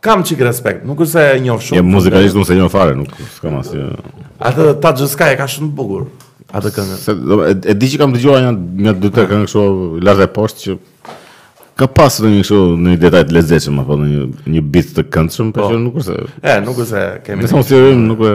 Kam 0.00 0.22
çik 0.28 0.40
respekt, 0.44 0.86
nuk 0.88 1.00
është 1.04 1.12
se 1.20 1.26
e 1.36 1.42
njoh 1.44 1.60
shumë. 1.60 1.76
E 1.76 1.82
jo, 1.82 1.90
muzikalisht 1.92 2.38
nuk 2.40 2.48
se 2.48 2.56
njoh 2.56 2.72
fare, 2.72 2.94
nuk 2.96 3.12
s'kam 3.36 3.58
asë. 3.60 3.84
Atë 4.48 4.70
Tajskaj 4.80 5.36
e 5.36 5.40
ka 5.42 5.48
shumë 5.52 5.68
të 5.68 5.76
bukur 5.76 6.06
atë 6.56 6.70
këngë. 6.76 6.96
Se 7.04 7.14
do, 7.18 7.40
e, 7.46 7.54
e 7.54 7.76
di 7.78 7.88
që 7.92 8.00
kam 8.02 8.14
dëgjuar 8.16 8.44
një 8.46 8.52
nga 8.84 8.94
dy 9.02 9.10
tre 9.14 9.26
këngë 9.30 9.48
kështu 9.48 9.64
lart 10.06 10.22
e 10.24 10.28
post 10.34 10.64
që 10.64 10.76
ka 11.80 11.88
pasur 11.96 12.26
në 12.26 12.32
një 12.36 12.44
kështu 12.44 12.60
në 12.80 12.94
një 12.94 13.00
detaj 13.04 13.22
të 13.30 13.36
lezetshëm 13.38 13.78
apo 13.82 13.98
në 14.00 14.08
një 14.08 14.26
një 14.56 14.64
bit 14.74 14.90
të 14.96 15.04
këndshëm, 15.14 15.52
po 15.56 15.68
që 15.70 15.80
nuk 15.84 16.00
është. 16.02 16.18
E, 16.44 16.56
nuk 16.66 16.82
është 16.82 16.90
se 16.90 17.04
kemi. 17.28 17.44
Ne 17.46 17.52
thonë 17.52 17.68
se 17.70 17.80
si 17.86 17.94
nuk 18.04 18.24
e 18.28 18.34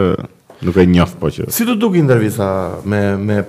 nuk 0.66 0.76
e 0.76 0.86
njoh 0.94 1.16
po 1.20 1.32
që. 1.36 1.50
Si 1.52 1.68
do 1.68 1.76
duk 1.80 1.98
intervista 2.00 2.50
me 2.88 3.02
me 3.20 3.42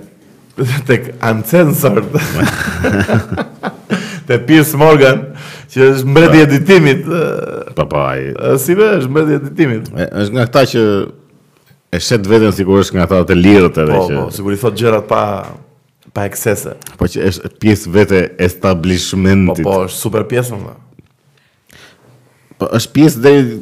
tek 0.89 1.11
uncensored. 1.21 2.17
te 4.27 4.35
Piers 4.43 4.71
Morgan, 4.75 5.21
që 5.71 5.85
është 5.93 6.09
mbreti 6.11 6.41
i 6.41 6.43
editimit. 6.47 7.05
Po 7.77 7.85
po 7.87 8.01
ai. 8.09 8.33
Si 8.59 8.73
vesh 8.75 9.05
mbreti 9.07 9.35
i 9.37 9.39
editimit. 9.39 9.87
Është 9.93 10.33
nga 10.35 10.47
ata 10.49 10.65
që 10.67 10.83
e 11.97 12.03
shet 12.03 12.27
veten 12.29 12.53
sikur 12.53 12.81
është 12.83 12.97
nga 12.97 13.05
ato 13.07 13.21
të 13.31 13.35
lirët 13.41 13.79
edhe 13.83 13.95
po, 13.97 14.05
që. 14.09 14.17
Po, 14.19 14.25
sikur 14.35 14.53
i 14.55 14.59
thot 14.61 14.77
gjërat 14.77 15.07
pa 15.09 15.21
pa 16.15 16.23
eksese. 16.29 16.73
Po 16.97 17.05
që 17.09 17.23
është 17.31 17.49
pjesë 17.61 17.91
vete 17.93 18.21
po, 18.27 18.35
establishmentit. 18.47 19.63
Po, 19.65 19.71
po, 19.73 19.79
është 19.89 20.01
super 20.01 20.23
pjesë 20.29 20.57
më. 20.61 20.75
Po 22.61 22.69
është 22.79 22.93
pjesë 22.95 23.23
deri 23.25 23.61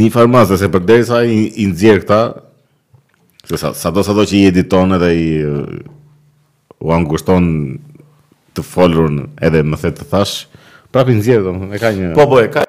në 0.00 0.08
farmacë 0.12 0.58
se 0.62 0.68
për 0.72 0.84
deri 0.90 1.06
sa 1.08 1.22
i, 1.28 1.40
i 1.64 1.68
nxjerr 1.70 2.02
këta, 2.04 2.20
se 3.50 3.60
sa 3.60 3.70
sa 3.76 3.92
do 3.94 4.04
sa 4.04 4.16
do 4.16 4.24
që 4.28 4.38
i 4.40 4.46
editon 4.52 4.96
edhe 4.98 5.10
i 5.16 5.28
u 6.78 6.94
angushton 6.94 7.48
të 8.56 8.64
folur 8.66 9.12
edhe 9.44 9.64
më 9.64 9.80
the 9.84 9.94
të 10.00 10.10
thash, 10.12 10.38
prapë 10.92 11.20
nxjer 11.20 11.44
domethënë, 11.46 11.74
e 11.80 11.84
ka 11.84 11.94
një 11.96 12.12
Po 12.18 12.28
po, 12.32 12.40
e 12.44 12.50
ka 12.52 12.67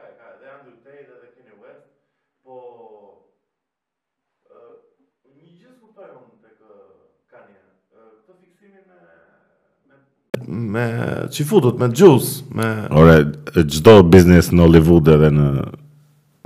me 10.70 10.88
çifutut, 11.32 11.80
me 11.80 11.88
xhus, 11.94 12.44
me 12.54 12.70
Ore, 12.96 13.22
çdo 13.70 13.98
biznes 14.14 14.52
në 14.54 14.62
Hollywood 14.66 15.08
edhe 15.16 15.30
në 15.34 15.48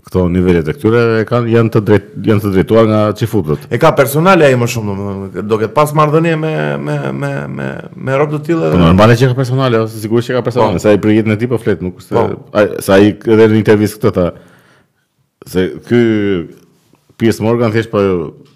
këto 0.04 0.24
nivele 0.32 0.60
të 0.68 0.74
këtyre 0.76 1.02
e 1.22 1.26
kanë 1.28 1.52
janë 1.54 1.72
të 1.78 1.98
janë 2.28 2.44
të 2.44 2.50
drejtuar 2.58 2.88
nga 2.90 2.98
çifutut. 3.20 3.68
E 3.72 3.80
ka 3.80 3.94
personale 3.96 4.46
ai 4.50 4.56
më 4.60 4.68
shumë 4.74 4.90
domethënë, 4.98 5.44
do 5.52 5.60
ket 5.62 5.72
pas 5.76 5.94
marrëdhënie 6.00 6.34
me 6.42 6.52
me 6.88 6.98
me 7.22 7.32
me 7.60 7.68
me 8.08 8.18
rob 8.20 8.36
të 8.36 8.42
tillë. 8.50 8.72
Po 8.76 8.82
normale 8.82 9.16
që 9.20 9.32
ka 9.32 9.38
personale, 9.40 9.80
ose 9.86 10.02
sigurisht 10.04 10.32
që 10.32 10.38
ka 10.40 10.44
personale, 10.48 10.80
po. 10.80 10.84
sa 10.84 10.94
i 10.98 11.02
përgjit 11.06 11.32
në 11.32 11.40
tipa 11.44 11.56
po 11.60 11.64
flet, 11.64 11.84
nuk 11.86 12.00
ai 12.04 12.08
sa 12.08 12.16
po. 12.16 12.40
ai 12.98 13.04
edhe 13.36 13.50
në 13.56 13.62
intervistë 13.62 14.02
këtë 14.02 14.14
ta 14.20 14.28
se 15.56 15.68
ky 15.88 16.02
Piers 17.20 17.40
Morgan 17.46 17.72
thjesht 17.72 17.92
po 17.94 18.00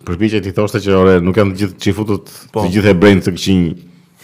përpiqet 0.07 0.45
i 0.49 0.53
thoshte 0.55 0.79
që 0.83 0.93
ore 0.99 1.17
nuk 1.23 1.35
janë 1.37 1.53
të 1.53 1.61
gjithë 1.61 1.79
çifutut, 1.83 2.31
të 2.55 2.67
gjithë 2.75 2.91
e 2.91 2.97
brain 3.03 3.19
të 3.23 3.33
këqinj. 3.35 3.67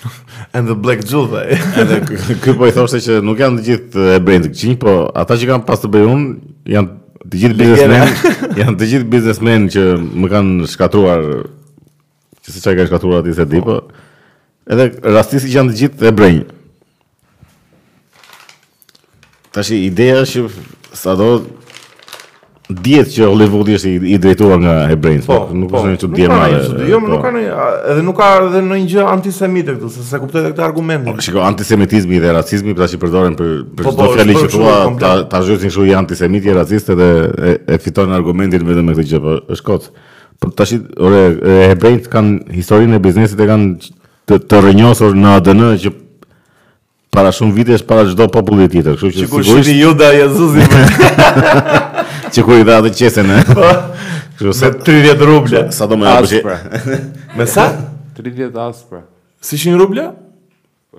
And 0.53 0.67
the 0.67 0.75
black 0.75 1.03
jewel 1.05 1.27
dhe 1.89 2.19
Kë 2.43 2.53
po 2.57 2.67
i 2.69 2.73
thoshte 2.75 3.01
që 3.03 3.19
nuk 3.25 3.41
janë 3.41 3.59
të 3.61 3.67
gjithë 3.69 4.07
e 4.15 4.19
brendë 4.23 4.51
të 4.55 4.75
po 4.81 4.95
ata 5.23 5.37
që 5.39 5.49
kanë 5.51 5.67
pas 5.67 5.81
të 5.83 5.91
bëjun 5.93 6.15
unë 6.15 6.73
janë 6.75 6.95
të 7.33 7.41
gjithë 7.41 7.57
biznesmen 7.61 8.33
janë 8.61 8.75
të 8.81 8.89
gjithë 8.93 9.11
biznesmen 9.15 9.69
që 9.75 9.85
më 10.23 10.31
kanë 10.35 10.69
shkatruar 10.73 11.27
që 12.43 12.53
se 12.57 12.63
qaj 12.65 12.75
ka 12.81 12.87
shkatruar 12.91 13.21
ati 13.23 13.35
se 13.37 13.45
di 13.49 13.61
po 13.63 13.77
edhe 14.73 14.89
rastisi 15.15 15.51
që 15.51 15.57
janë 15.59 15.73
të 15.75 15.81
gjithë 15.83 16.09
e 16.11 16.15
brendë 16.19 16.61
Tashi 19.53 19.83
ideja 19.85 20.23
që 20.25 20.47
Sado 20.97 21.31
dihet 22.81 23.09
që 23.13 23.27
Hollywoodi 23.27 23.75
është 23.77 23.91
i, 24.13 24.17
drejtuar 24.21 24.59
nga 24.61 24.73
hebrejt. 24.89 25.25
Po, 25.27 25.39
nuk 25.53 25.69
po, 25.71 25.81
është 25.81 25.91
një 25.93 25.99
çudi 26.03 26.27
më. 26.29 26.41
Jo, 26.89 26.99
po. 27.01 27.09
nuk 27.11 27.21
ka 27.25 27.31
një, 27.35 27.41
edhe 27.93 28.03
nuk 28.05 28.17
ka 28.17 28.27
edhe 28.45 28.61
ndonjë 28.67 28.89
gjë 28.93 29.05
antisemite 29.11 29.75
këtu, 29.77 29.89
sepse 29.97 30.21
kuptoj 30.23 30.41
edhe 30.41 30.51
këtë 30.53 30.65
argument. 30.67 31.07
Po, 31.07 31.15
shikoj, 31.25 31.43
antisemitizmi 31.51 32.21
dhe 32.23 32.33
racizmi 32.37 32.75
pra 32.77 32.87
që 32.91 32.99
përdoren 33.03 33.37
për 33.39 33.51
për 33.77 33.89
po, 33.89 33.95
çdo 33.97 34.05
po, 34.05 34.11
fjalë 34.17 34.37
që 34.43 34.51
tua, 34.55 34.75
ta 35.01 35.13
ta 35.33 35.41
zhytin 35.45 35.73
kështu 35.73 35.87
i 35.91 35.95
antisemitë, 36.01 36.49
i 36.49 36.55
racistë 36.59 36.97
dhe 37.01 37.09
e, 37.23 37.55
e 37.77 37.81
fiton 37.83 38.13
argumentin 38.17 38.67
vetëm 38.69 38.89
me 38.89 38.97
këtë 38.97 39.11
gjë, 39.13 39.23
po 39.27 39.35
është 39.55 39.69
kot. 39.69 39.89
Po 40.43 40.53
tash 40.57 40.77
ore 41.01 41.25
hebrejt 41.73 42.07
kanë 42.13 42.53
historinë 42.57 42.97
e 42.99 43.03
biznesit 43.05 43.39
e 43.43 43.47
kanë 43.49 43.93
të, 44.29 44.41
të 44.49 44.63
rënjosur 44.69 45.15
në 45.17 45.37
ADN 45.39 45.67
që 45.83 45.93
para 47.13 47.31
shumë 47.35 47.55
vite 47.59 47.75
është 47.77 47.87
para 47.89 48.03
çdo 48.09 48.25
populli 48.33 48.65
tjetër, 48.73 48.95
kështu 48.97 49.11
që 49.11 49.27
sigurisht 49.27 49.51
Sigurisht 49.51 49.71
i 49.71 49.77
Juda 49.77 50.09
Jezusi. 50.13 50.65
Çi 52.33 52.41
po. 52.41 52.49
ku 52.49 52.57
i 52.57 52.65
dha 52.65 52.79
atë 52.81 52.91
qesën, 52.97 53.29
eh. 53.37 53.49
po. 53.53 53.69
Kështu 54.39 54.55
se 54.57 54.71
30 54.89 55.25
rubla, 55.29 55.61
sa 55.77 55.85
do 55.89 55.97
më 56.01 56.09
apo 56.13 56.57
Me 57.37 57.45
sa? 57.49 57.67
30 58.17 58.59
aspra 58.65 59.03
Si 59.43 59.57
ishin 59.59 59.77
rubla? 59.79 60.07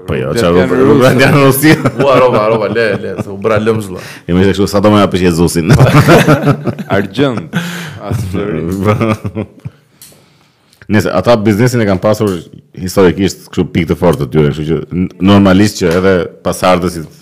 Po 0.06 0.14
jo, 0.18 0.30
çfarë 0.38 0.66
rubla? 0.70 0.84
Rubla 0.90 1.12
në 1.18 1.30
Rusi. 1.36 1.74
Ua 2.02 2.16
rova, 2.18 2.46
rova, 2.50 2.68
le, 2.70 2.86
le, 3.02 3.12
të 3.22 3.28
u 3.30 3.36
bra 3.40 3.58
lëm 3.62 3.78
zlo. 3.82 4.00
E 4.26 4.34
më 4.34 4.40
thënë 4.48 4.54
kështu 4.56 4.70
sa 4.70 4.80
do 4.84 4.90
më 4.94 5.02
apo 5.08 5.20
Jezusin. 5.22 5.70
Argjend. 6.94 7.46
As 8.04 8.20
Nëse 10.84 11.08
ata 11.16 11.36
biznesin 11.40 11.80
e 11.80 11.86
kanë 11.88 12.02
pasur 12.02 12.28
historikisht 12.76 13.46
kështu 13.48 13.64
pikë 13.72 13.90
të 13.90 13.96
fortë 13.96 14.26
dyre, 14.32 14.50
kështu 14.52 14.64
që 14.68 15.26
normalisht 15.32 15.78
që 15.80 15.92
edhe 15.96 16.12
pasardhësit 16.44 17.20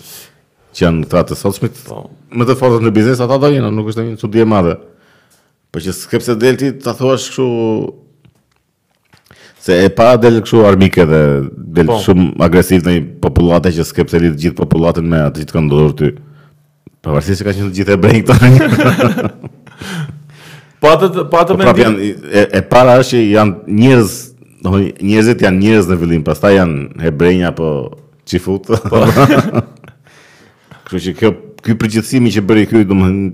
që 0.75 0.83
janë 0.87 1.03
këta 1.05 1.21
të 1.29 1.37
sotshmit, 1.39 1.77
po. 1.87 2.01
më 2.33 2.47
të 2.49 2.55
fortë 2.59 2.81
në 2.83 2.91
biznes 2.95 3.21
ata 3.23 3.37
do 3.43 3.51
jenë, 3.53 3.69
nuk 3.71 3.87
është 3.93 4.05
një 4.09 4.17
çudi 4.19 4.43
e 4.43 4.47
madhe. 4.51 4.73
Po 5.73 5.79
që 5.81 5.95
skepse 5.95 6.35
delti 6.41 6.73
ta 6.83 6.91
thuash 6.97 7.29
kështu 7.29 7.47
se 9.63 9.77
e 9.85 9.93
pa 9.95 10.09
del 10.19 10.41
kështu 10.43 10.65
armike 10.67 11.05
dhe 11.07 11.21
del 11.77 11.87
po. 11.93 12.01
shumë 12.03 12.33
agresiv 12.49 12.83
në 12.89 12.97
popullate 13.23 13.71
që 13.77 13.85
skepse 13.93 14.19
lidh 14.25 14.35
gjithë 14.43 14.59
popullatën 14.59 15.07
me 15.15 15.23
atë 15.29 15.47
që 15.47 15.55
kanë 15.55 15.67
ndodhur 15.71 15.95
ty. 16.01 16.11
Pavarësisht 17.03 17.39
se 17.39 17.47
ka 17.47 17.55
qenë 17.55 17.71
të 17.71 17.77
gjithë 17.79 17.95
e 17.95 18.01
brejnë 18.03 18.25
këta 18.27 18.51
një. 18.57 20.19
Po, 20.83 20.87
po 20.87 20.95
atë 20.99 21.15
po 21.31 21.39
atë 21.39 21.55
mendim. 21.55 21.69
Po 21.71 21.91
pra, 21.95 22.31
e, 22.35 22.41
e 22.59 22.61
para 22.67 22.95
është 22.99 23.15
që 23.15 23.19
janë 23.31 23.75
njerëz, 23.79 24.09
domethënë 24.65 25.07
njerëzit 25.07 25.43
janë 25.45 25.61
njerëz 25.63 25.87
në 25.87 25.97
fillim, 26.01 26.23
pastaj 26.27 26.57
janë 26.59 27.03
hebrejnë 27.05 27.45
apo 27.53 27.69
çifut. 28.27 28.67
Po. 28.89 29.03
Kruçi 30.89 31.13
kjo 31.21 31.31
ky 31.63 31.77
përgjithësimi 31.79 32.33
që 32.35 32.43
bëri 32.49 32.65
ky 32.67 32.81
domethënë 32.89 33.31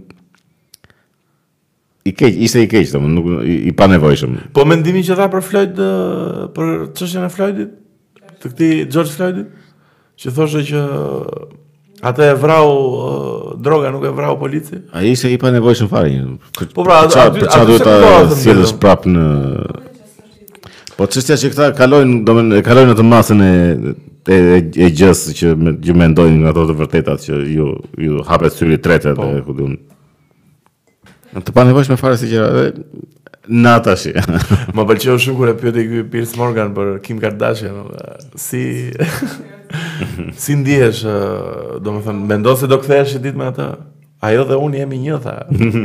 i 2.09 2.13
keq, 2.19 2.37
i 2.37 2.47
se 2.53 2.61
i 2.67 2.69
keq, 2.69 2.85
domethënë 2.93 3.17
nuk 3.17 3.31
i, 3.41 3.55
i 3.71 3.73
pa 3.77 3.89
Po 4.53 4.67
mendimin 4.69 5.03
që 5.09 5.17
tha 5.19 5.25
për 5.33 5.43
Floyd 5.49 5.81
për 6.55 6.67
çështjen 7.01 7.25
e 7.25 7.31
Floydit, 7.33 7.73
të 8.45 8.53
këtij 8.53 8.77
George 8.93 9.13
Floydit, 9.17 9.49
që 10.21 10.35
thoshte 10.37 10.63
që 10.69 10.83
Ata 12.01 12.25
e 12.29 12.33
vrau 12.33 12.79
uh, 12.89 13.61
droga, 13.61 13.89
nuk 13.89 14.03
e 14.05 14.07
vrau 14.07 14.37
polici? 14.37 14.65
A 14.91 15.01
i 15.01 15.13
se 15.17 15.29
i 15.33 15.37
pa 15.37 15.51
nevoj 15.51 15.75
shumë 15.75 15.89
farin. 15.91 16.37
po 16.73 16.83
pra, 16.85 17.01
për 17.03 17.11
qa, 17.11 17.25
a, 17.25 17.33
ta 17.35 17.49
qa 17.49 17.59
a, 17.61 18.23
duhet 18.27 18.63
shprap 18.71 19.03
në... 19.09 19.23
Po 20.99 21.07
të 21.07 21.15
qështja 21.19 21.37
që 21.41 21.51
këta 21.53 21.67
kalojnë, 21.79 22.21
do 22.27 22.35
me 22.37 22.61
kalojnë 22.63 22.95
në 22.99 23.05
masën 23.09 23.43
e, 23.45 23.51
e, 23.51 24.39
e, 24.39 24.61
e 24.87 24.89
gjësë 24.99 25.35
që 25.41 25.53
me, 25.59 25.73
gjë 25.83 25.95
me 25.99 26.09
ndojnë 26.13 26.41
nga 26.45 26.55
të 26.55 26.65
të 26.71 26.77
vërtetat 26.81 27.25
që 27.27 27.41
ju, 27.57 27.69
ju 28.07 28.23
hape 28.31 28.47
të 28.51 28.55
syri 28.61 28.79
tretet 28.87 29.19
po. 29.19 29.27
dhe 29.33 29.43
këtë 29.47 29.67
unë. 29.67 29.83
Në 31.35 31.45
të 31.47 31.55
pa 31.59 31.67
nevoj 31.69 31.83
shumë 31.91 32.01
farin 32.03 32.21
si 32.23 32.31
që... 32.33 32.49
Dhe... 32.55 32.67
Natashi. 33.49 34.11
Më 34.77 34.83
pëllqion 34.89 35.17
shumë 35.19 35.39
kërë 35.41 35.51
e 35.55 35.59
pjot 35.63 35.77
e 35.81 35.87
kjoj 35.91 36.07
Pierce 36.13 36.35
Morgan 36.39 36.75
për 36.75 36.95
Kim 37.05 37.19
Kardashian. 37.23 37.83
Si... 38.37 38.61
si 40.43 40.55
ndihesh, 40.57 41.03
do 41.83 41.91
më 41.95 41.99
thënë, 42.07 42.23
me 42.29 42.37
ndonë 42.41 42.59
se 42.61 42.69
do 42.71 42.77
këthesh 42.81 43.17
i 43.17 43.21
dit 43.23 43.37
me 43.37 43.49
ata, 43.51 43.67
ajo 44.23 44.45
dhe 44.49 44.57
unë 44.59 44.81
jemi 44.81 44.97
një, 45.05 45.19
tha. 45.25 45.35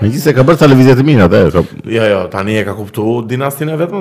Me 0.00 0.08
gjithë 0.08 0.22
se 0.24 0.32
ka 0.32 0.42
bërë 0.48 0.62
televizija 0.62 0.94
të 0.96 1.04
minë 1.04 1.24
atë 1.26 1.40
ka... 1.52 1.60
Jo, 1.92 2.04
jo, 2.08 2.20
tani 2.32 2.54
e 2.56 2.60
ka 2.64 2.72
kuptu 2.76 3.18
dinastin 3.28 3.68
e 3.74 3.76
vetëm 3.76 4.00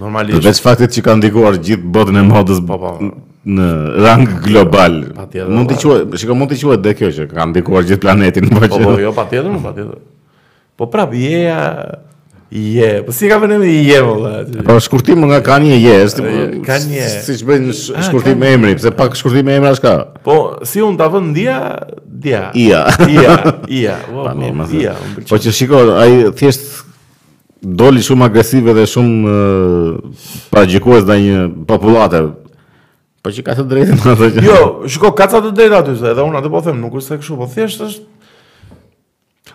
Normalisht 0.00 0.40
Veç 0.46 0.60
faktit 0.64 0.94
që 0.96 1.02
ka 1.04 1.16
ndikuar 1.18 1.58
gjithë 1.60 1.90
botën 1.92 2.16
e 2.16 2.22
modës 2.24 2.62
pa, 2.64 2.78
po, 2.80 2.94
pa. 2.96 2.96
Po. 2.96 3.26
Në 3.48 3.66
rang 4.06 4.24
global 4.44 4.96
pa, 5.18 5.26
tjetër, 5.28 5.52
Mund 5.52 5.68
të 5.72 5.76
po. 5.76 5.80
quaj, 5.90 6.18
shiko 6.22 6.36
mund 6.36 6.52
të 6.54 6.58
quaj 6.62 6.78
dhe 6.86 6.94
kjo 7.00 7.10
që 7.18 7.26
ka 7.34 7.44
ndikuar 7.52 7.84
gjithë 7.90 8.02
planetin 8.06 8.48
Po, 8.48 8.64
po, 8.64 8.96
jo, 9.04 9.12
pa 9.20 9.26
tjetër, 9.28 9.50
pa 9.68 9.74
tjetër 9.76 10.00
Po 10.80 10.88
prap, 10.92 11.12
jeja 11.26 11.60
Je, 12.50 12.80
yeah. 12.80 13.02
po 13.04 13.12
si 13.12 13.28
ka 13.28 13.36
vënë 13.42 13.58
me 13.60 13.68
je 13.84 13.96
valla. 14.00 14.30
Po 14.64 14.78
shkurtim 14.80 15.20
nga 15.28 15.42
Kanye 15.44 15.76
West, 15.84 16.16
kanë 16.16 16.88
një. 16.88 17.08
Si 17.26 17.44
bën 17.44 17.68
shkurtim 17.76 18.40
ah, 18.40 18.48
emri, 18.56 18.72
pse 18.78 18.88
pak 18.96 19.12
shkurtim 19.20 19.50
emri 19.52 19.68
as 19.68 19.76
ka. 19.84 19.98
Po 20.24 20.56
si 20.64 20.80
un 20.80 20.96
ta 20.96 21.10
vën 21.12 21.28
dia, 21.36 21.58
dia. 22.08 22.46
Ia. 22.56 22.80
Ia, 23.04 23.34
ia. 23.68 23.98
po, 24.08 24.24
mirë, 24.32 24.96
Po 25.28 25.36
që 25.36 25.52
shiko, 25.60 25.82
ai 26.00 26.30
thjesht 26.40 26.70
doli 27.60 28.00
shumë 28.06 28.30
agresive 28.30 28.72
dhe 28.72 28.88
shumë 28.88 29.36
uh, 29.36 30.18
paragjikues 30.48 31.04
ndaj 31.04 31.20
një 31.28 31.44
popullate. 31.68 32.22
Po 33.20 33.34
që 33.34 33.44
ka 33.44 33.58
të 33.60 33.68
drejtë 33.74 34.00
më 34.24 34.32
Jo, 34.48 34.58
shiko, 34.88 35.12
ka 35.12 35.28
të 35.36 35.50
drejtë 35.52 35.82
aty, 35.82 35.98
edhe 36.16 36.24
un 36.24 36.40
atë 36.40 36.48
po 36.56 36.64
them, 36.64 36.80
nuk 36.80 36.96
është 36.96 37.12
se 37.18 37.26
kështu, 37.26 37.42
po 37.44 37.52
thjesht 37.52 37.84
është 37.90 38.12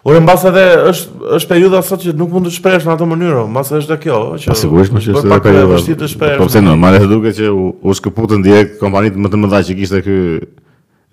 Ure 0.03 0.19
mbas 0.19 0.41
edhe 0.45 0.61
është 0.89 1.29
është 1.37 1.47
periudha 1.49 1.79
sot 1.87 2.01
që 2.03 2.11
nuk 2.19 2.33
mund 2.35 2.49
të 2.49 2.57
shprehesh 2.57 2.83
në 2.83 2.91
atë 2.97 3.05
mënyrë, 3.07 3.41
mbas 3.55 3.69
edhe 3.71 3.77
është 3.85 3.97
kjo 4.03 4.17
që 4.43 4.49
po 4.51 4.55
sigurisht 4.59 4.91
më 4.91 4.99
është 4.99 5.13
kjo 5.29 5.37
periudha. 5.45 5.77
Po, 5.95 6.31
po 6.41 6.47
pse 6.49 6.61
normale 6.65 6.99
të 6.99 7.07
duket 7.07 7.37
që 7.37 7.51
u 7.55 7.61
u 7.87 7.93
shkëputën 7.95 8.41
direkt 8.43 8.75
kompanitë 8.81 9.21
më 9.23 9.29
të 9.31 9.37
mëdha 9.45 9.61
që 9.63 9.75
kishte 9.77 10.01
ky 10.03 10.17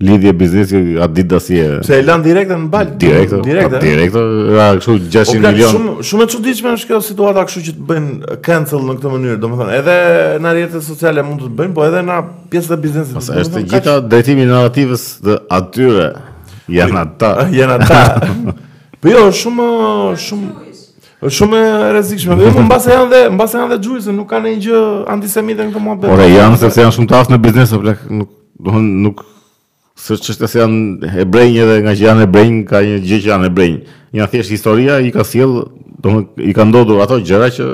lidhje 0.09 0.33
biznesi 0.41 0.81
atë 1.05 1.15
ditë 1.21 1.31
dasje. 1.31 1.67
Pse 1.85 1.99
e 2.03 2.03
lan 2.09 2.25
direkt 2.25 2.51
në 2.51 2.59
Balt? 2.73 2.97
Direkt, 3.05 3.37
direkt. 3.47 3.77
Direkt, 3.85 4.19
ja, 4.59 4.65
kështu 4.81 4.97
600 5.07 5.31
po, 5.31 5.37
milion. 5.45 5.71
Është 5.71 5.77
shumë 5.77 6.07
shumë 6.11 6.27
e 6.27 6.31
çuditshme 6.35 6.73
është 6.81 6.91
kjo 6.91 6.99
situata 7.11 7.45
kështu 7.47 7.63
që 7.69 7.75
të 7.79 7.87
bëjnë 7.93 8.39
cancel 8.49 8.83
në 8.89 8.97
këtë 8.99 9.13
mënyrë, 9.15 9.37
domethënë, 9.45 9.77
edhe 9.79 9.97
në 10.43 10.55
rrjetet 10.57 10.87
sociale 10.89 11.23
mund 11.29 11.45
të 11.45 11.53
të 11.53 11.59
bëjnë, 11.61 11.77
po 11.79 11.85
edhe 11.87 12.01
në 12.11 12.17
pjesë 12.57 12.73
e 12.75 12.81
biznesit. 12.89 13.19
Pastaj 13.21 13.45
është 13.45 13.59
të 13.59 13.63
gjitha 13.75 13.97
drejtimi 14.11 14.49
narrativës 14.51 15.07
të 15.29 15.39
atyre. 15.61 16.11
Janë 16.81 17.01
ata. 17.05 17.35
Janë 17.55 17.77
ata. 17.77 18.03
Po 19.01 19.09
jo, 19.09 19.31
shumë 19.33 19.67
shumë 20.21 20.49
është 21.21 21.35
shumë 21.39 21.59
e 21.69 21.93
rrezikshme. 21.97 22.37
Jo, 22.45 22.51
më 22.57 22.65
mbase 22.69 22.91
janë 22.93 23.09
dhe 23.13 23.21
mbase 23.33 23.57
janë 23.59 23.71
dhe 23.71 23.79
xhuisë, 23.87 24.15
nuk 24.17 24.29
kanë 24.29 24.53
asgjë 24.57 24.81
antisemite 25.15 25.65
në 25.69 25.73
këtë 25.75 25.83
mohabet. 25.87 26.13
Por 26.13 26.21
janë 26.25 26.59
sepse 26.61 26.85
janë 26.85 26.95
shumë 26.99 27.09
të 27.13 27.17
aftë 27.19 27.35
në 27.35 27.39
biznes, 27.47 27.73
apo 27.77 27.95
nuk 28.21 28.35
do 28.61 28.83
nuk 29.07 29.23
se 30.01 30.17
çështja 30.21 30.49
se 30.53 30.61
janë 30.63 31.11
hebrejë 31.17 31.63
edhe 31.65 31.79
nga 31.87 31.95
që 31.97 32.07
janë 32.07 32.27
hebrej, 32.27 32.53
ka 32.69 32.83
një 32.85 32.99
gjë 33.09 33.19
që 33.25 33.31
janë 33.33 33.49
hebrej. 33.49 33.75
Një 34.17 34.29
thjesht 34.35 34.53
historia 34.55 35.01
i 35.05 35.13
ka 35.17 35.25
sjell, 35.29 35.57
do 36.05 36.19
i 36.45 36.53
ka 36.57 36.65
ndodhur 36.69 37.01
ato 37.05 37.17
gjëra 37.25 37.49
që 37.57 37.71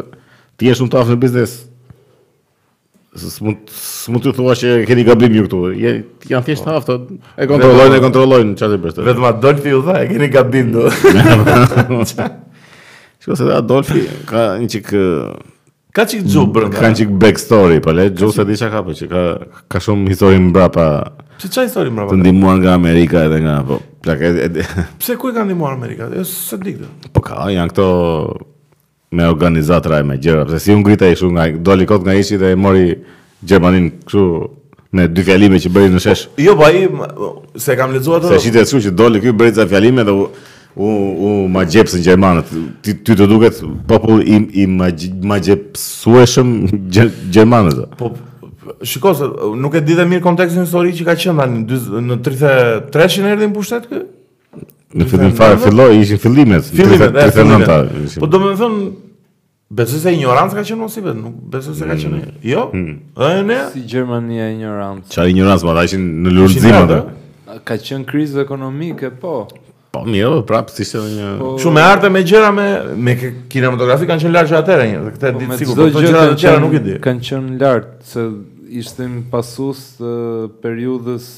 ti 0.63 0.71
je 0.71 0.79
shumë 0.79 0.95
të 0.95 1.03
aftë 1.03 1.17
në 1.17 1.23
biznes 1.27 1.59
s'mund 3.17 3.69
s'mund 3.73 4.25
të 4.25 4.33
thuash 4.37 4.63
që 4.63 4.73
keni 4.89 5.05
gabim 5.07 5.35
ju 5.39 5.45
këtu. 5.47 5.61
Je 5.81 5.93
janë 6.31 6.47
thjesht 6.49 6.67
oh. 6.69 6.77
hafta. 6.77 6.97
E 7.41 7.49
kontrollojnë, 7.49 7.99
e 8.01 8.05
kontrollojnë 8.05 8.57
çfarë 8.61 8.81
bërtë. 8.85 9.05
Vetëm 9.07 9.29
Adolfi 9.31 9.75
u 9.79 9.83
tha, 9.87 9.99
e 10.05 10.09
keni 10.11 10.29
gabim 10.33 10.73
do. 10.75 10.87
Shko 13.25 13.37
se 13.41 13.49
Adolfi 13.57 14.05
ka 14.29 14.47
një 14.61 14.69
çik 14.77 14.91
ka 15.97 16.05
çik 16.09 16.27
xhubër. 16.29 16.69
Ka 16.77 16.91
një 16.93 17.01
çik 17.03 17.15
backstory, 17.23 17.79
po 17.85 17.95
le, 17.97 18.09
xhubër 18.15 18.41
se 18.41 18.49
di 18.53 18.59
çka 18.61 18.71
ka, 18.77 18.83
po 18.87 18.97
që 18.99 19.09
ka 19.13 19.23
ka 19.75 19.83
shumë 19.87 20.13
histori 20.13 20.41
mbrapa. 20.51 20.89
Pse 21.41 21.51
çaj 21.53 21.71
histori 21.71 21.91
mbrapa? 21.95 22.13
Të 22.13 22.21
ndihmuar 22.21 22.61
nga 22.63 22.77
Amerika 22.79 23.25
edhe 23.31 23.41
nga 23.45 23.59
po. 23.67 23.81
Plak, 24.05 24.21
Pse 25.01 25.17
ku 25.17 25.33
e 25.33 25.37
kanë 25.39 25.51
ndihmuar 25.53 25.77
Amerika? 25.79 26.11
Është 26.13 26.37
se 26.47 26.61
di 26.63 26.77
këtë. 26.79 27.11
Po 27.17 27.25
ka, 27.27 27.41
janë 27.55 27.73
këto 27.73 27.89
me 29.13 29.27
organizatora 29.29 29.99
e 29.99 30.03
me 30.03 30.19
gjëra, 30.19 30.45
pse 30.49 30.59
si 30.65 30.73
u 30.75 30.81
ngritej 30.81 31.15
kështu 31.15 31.31
nga 31.33 31.45
doli 31.63 31.87
kot 31.87 32.03
nga 32.05 32.15
ishi 32.15 32.39
dhe 32.41 32.55
mori 32.57 32.97
Gjermanin 33.47 33.91
kështu 34.09 34.23
me 34.97 35.05
dy 35.13 35.23
fjalime 35.25 35.59
që 35.63 35.71
bëri 35.71 35.91
në 35.95 36.01
shesh. 36.03 36.23
Po, 36.33 36.41
jo, 36.43 36.55
po 36.57 36.65
ai 36.65 36.89
se 37.61 37.77
kam 37.79 37.93
lexuar 37.95 38.23
atë. 38.25 38.31
Se 38.35 38.45
shitë 38.47 38.63
kështu 38.65 38.81
që 38.89 38.95
doli 38.99 39.21
këy 39.23 39.35
bëri 39.39 39.53
ca 39.59 39.67
fjalime 39.71 40.03
dhe 40.09 40.15
u 40.15 40.25
u, 40.77 40.89
u 41.27 41.31
ma 41.53 41.63
gjepsën 41.65 42.03
gjermanët. 42.05 42.49
Ti, 42.83 42.95
ty 43.07 43.17
të 43.21 43.29
duket 43.31 43.61
popull 43.89 44.23
i 44.25 44.41
i 44.63 44.67
ma, 44.67 44.89
ma 45.31 45.39
gjermanët. 47.39 48.01
Po 48.01 48.11
shikoj 48.83 49.17
se 49.21 49.29
nuk 49.63 49.79
e 49.79 49.85
di 49.87 49.95
të 49.99 50.09
mirë 50.11 50.25
kontekstin 50.27 50.65
historik 50.67 50.97
që 50.99 51.07
ka 51.13 51.19
qenë 51.23 51.41
tani 51.41 51.81
në 52.09 52.19
33 52.27 53.21
ën 53.23 53.33
erdhi 53.35 53.47
në 53.47 53.55
pushtet 53.55 53.87
kë? 53.93 54.05
Në 54.97 55.07
fillim 55.11 55.33
fare 55.37 55.59
filloi, 55.61 55.99
ishin 56.01 56.21
fillimet. 56.23 56.69
Fillimet 56.73 57.17
e 57.21 57.27
fillimet. 57.37 58.17
Po 58.23 58.29
do 58.33 58.41
të 58.45 58.55
them 58.63 58.79
Besoj 59.77 59.99
se 59.99 60.13
ignorancë 60.15 60.55
ka 60.61 60.63
qenë 60.63 60.77
mosi 60.79 61.01
vetë, 61.03 61.19
nuk 61.25 61.39
besoj 61.51 61.73
se 61.75 61.87
ka 61.89 61.95
mm. 61.97 62.03
qenë. 62.05 62.37
Jo. 62.47 62.61
Ëh 62.71 63.41
mm. 63.43 63.49
ne. 63.49 63.57
Si 63.73 63.81
Gjermania 63.91 64.45
e 64.47 64.53
ignorancë. 64.55 65.11
Ça 65.11 65.25
ignorancë, 65.27 65.67
ata 65.73 65.83
ishin 65.89 66.05
në 66.23 66.35
lulzim 66.37 66.77
atë. 66.85 66.99
Ka 67.67 67.75
qenë 67.83 68.07
krizë 68.07 68.45
ekonomike, 68.45 69.11
po. 69.25 69.33
Po 69.97 70.05
mirë, 70.07 70.31
po 70.37 70.45
prapë 70.53 70.77
si 70.77 70.87
se 70.87 71.03
një 71.03 71.33
po- 71.41 71.51
Shumë 71.57 71.65
shumë 71.67 71.83
arte 71.83 72.13
me 72.15 72.23
gjëra 72.31 72.53
me 72.55 72.69
me 73.09 73.17
kinematografi 73.51 74.07
kanë 74.07 74.29
qenë 74.29 74.37
lart 74.39 74.55
atëherë 74.63 74.87
një, 74.93 75.01
këtë 75.17 75.33
po, 75.35 75.43
ditë 75.43 75.59
sigurisht 75.65 75.99
por 75.99 76.07
gjëra 76.07 76.23
të 76.31 76.39
tjera 76.45 76.63
nuk 76.63 76.79
e 76.81 76.85
di. 76.87 76.97
Kanë 77.09 77.27
qenë 77.33 77.59
lart 77.65 77.95
se 78.13 78.29
ishin 78.85 79.19
pasus 79.35 79.83
të 79.99 80.13
periudhës 80.63 81.29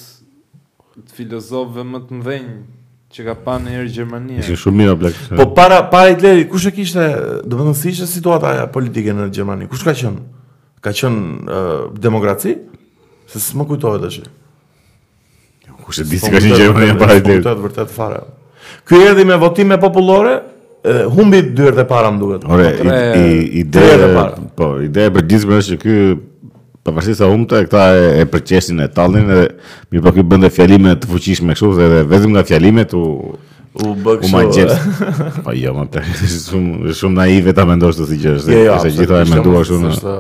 të 1.01 1.17
filozofëve 1.23 1.89
më 1.95 2.05
të 2.11 2.21
mëdhenj 2.21 2.53
që 3.15 3.25
ka 3.29 3.35
pa 3.45 3.55
në 3.63 3.73
herë 3.77 3.93
Gjermania. 3.95 4.43
Ishte 4.43 4.57
shumë 4.65 4.81
mirë 4.83 4.97
Black. 5.01 5.21
Po 5.39 5.47
para 5.57 5.79
para 5.93 6.11
Hitlerit 6.13 6.51
kush 6.53 6.67
e 6.69 6.73
kishte, 6.77 7.05
do 7.45 7.57
të 7.57 7.61
thonë 7.71 7.91
ishte 7.93 8.09
situata 8.11 8.51
politike 8.73 9.15
në 9.17 9.31
Gjermani. 9.35 9.69
Kush 9.73 9.85
ka 9.87 9.95
qenë? 9.97 10.21
Ka 10.85 10.93
qenë 10.97 11.23
uh, 11.47 11.87
demokraci? 12.05 12.57
Se 13.29 13.41
s'më 13.43 13.67
kujtohet 13.71 14.05
asgjë. 14.09 14.29
Kush 15.89 16.03
e 16.05 16.09
di 16.11 16.19
po 16.21 16.27
se 16.29 16.35
ka 16.37 16.43
qenë 16.45 16.61
Gjermania 16.61 16.95
po 16.99 17.07
para 17.07 17.17
Hitlerit? 17.19 17.45
Po 17.49 17.55
është 17.57 17.65
vërtet 17.67 17.97
fare. 17.97 18.21
Ky 18.89 19.01
erdhi 19.11 19.25
me 19.25 19.37
votime 19.41 19.79
popullore, 19.81 20.37
humbi 21.15 21.41
dyert 21.57 21.81
e 21.81 21.85
para 21.89 22.11
më 22.13 22.21
duket. 22.21 22.49
Ore, 22.49 22.73
i 23.17 23.63
i 23.63 24.49
Po, 24.59 24.73
ideja 24.85 25.15
për 25.17 25.31
është 25.33 25.65
që 25.73 25.81
ky 25.85 25.97
Pa 26.89 26.95
po 26.95 27.01
vërsi 27.03 27.19
sa 27.21 27.27
humte, 27.29 27.59
këta 27.67 27.81
e, 28.01 28.05
e 28.23 28.27
përqesin 28.33 28.79
e 28.81 28.87
tallin 28.89 29.27
edhe 29.29 29.43
mirë 29.93 30.05
po 30.07 30.11
kjo 30.17 30.23
bënde 30.31 30.49
fjalime 30.55 30.95
të 30.97 31.09
fuqishme 31.11 31.53
kështu 31.53 31.73
se 31.77 31.83
edhe 31.91 31.99
vetëm 32.09 32.31
nga 32.33 32.45
fjalimet 32.49 32.95
u 32.97 33.03
u 33.85 33.91
bë 34.07 34.15
kështu. 34.23 34.65
Po 35.45 35.53
jo, 35.53 35.75
më 35.77 35.85
të 35.93 36.05
shumë 36.49 36.95
shumë 37.03 37.19
naive 37.21 37.53
ta 37.59 37.67
mendosh 37.69 37.99
të 38.01 38.07
thëgjë, 38.13 38.33
jo, 38.33 38.63
jo, 38.71 38.79
se 38.87 38.93
se 38.95 39.03
gjithë 39.03 39.19
ai 39.19 39.27
e 39.27 39.29
menduan 39.35 39.67
kështu 39.67 39.83
në 39.83 40.15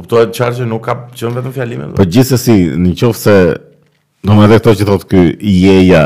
kuptohet 0.00 0.34
çfarë 0.34 0.58
që 0.58 0.66
nuk 0.72 0.82
ka 0.88 0.96
qenë 1.14 1.30
vetëm 1.38 1.54
fjalime. 1.60 1.86
Po. 1.94 2.00
po 2.02 2.08
gjithsesi, 2.10 2.58
nëse 2.86 3.36
Do 4.22 4.36
më 4.38 4.44
dhe 4.52 4.56
këto 4.62 4.72
që 4.78 4.84
thotë 4.86 5.06
ky 5.10 5.22
jeja. 5.64 6.02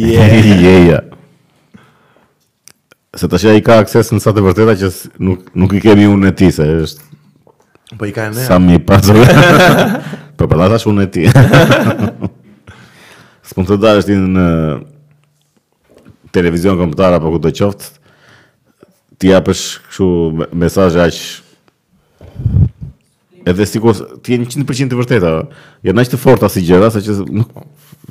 jeja. 0.00 1.02
Se 3.20 3.28
të 3.30 3.38
shëja 3.42 3.58
i 3.60 3.64
ka 3.64 3.76
akses 3.82 4.08
në 4.14 4.18
sa 4.24 4.32
të 4.34 4.40
vërteta 4.46 4.72
që 4.80 4.88
nuk, 5.28 5.44
nuk 5.60 5.74
i 5.76 5.82
kemi 5.84 6.06
unë 6.08 6.30
e 6.30 6.36
ti, 6.40 6.48
se 6.50 6.64
është 6.86 7.13
Po 7.98 8.06
i 8.06 8.12
ka 8.14 8.28
ne. 8.30 8.46
Sa 8.46 8.58
mi 8.58 8.78
pasur. 8.82 9.14
po 10.38 10.48
për 10.50 10.60
po, 10.66 10.78
shumë 10.86 11.06
e 11.06 11.10
ti. 11.14 11.24
S'pun 13.48 13.66
të 13.68 13.78
ti 14.08 14.16
në 14.18 14.46
televizion 16.34 16.78
komputar 16.80 17.14
apo 17.14 17.30
ku 17.30 17.38
të 17.44 17.54
ti 19.22 19.30
apësh 19.36 19.62
këshu 19.84 20.06
mesazhe 20.58 20.98
aq 21.04 21.18
edhe 23.46 23.66
sikur, 23.68 23.94
ti 24.24 24.34
je 24.40 24.46
100% 24.56 24.90
i 24.90 24.98
vërtetë, 24.98 25.30
jo 25.86 25.92
naq 25.94 26.10
të 26.10 26.18
forta 26.18 26.48
si 26.50 26.64
gjëra 26.64 26.90
saqë 26.94 27.18
nuk 27.28 27.52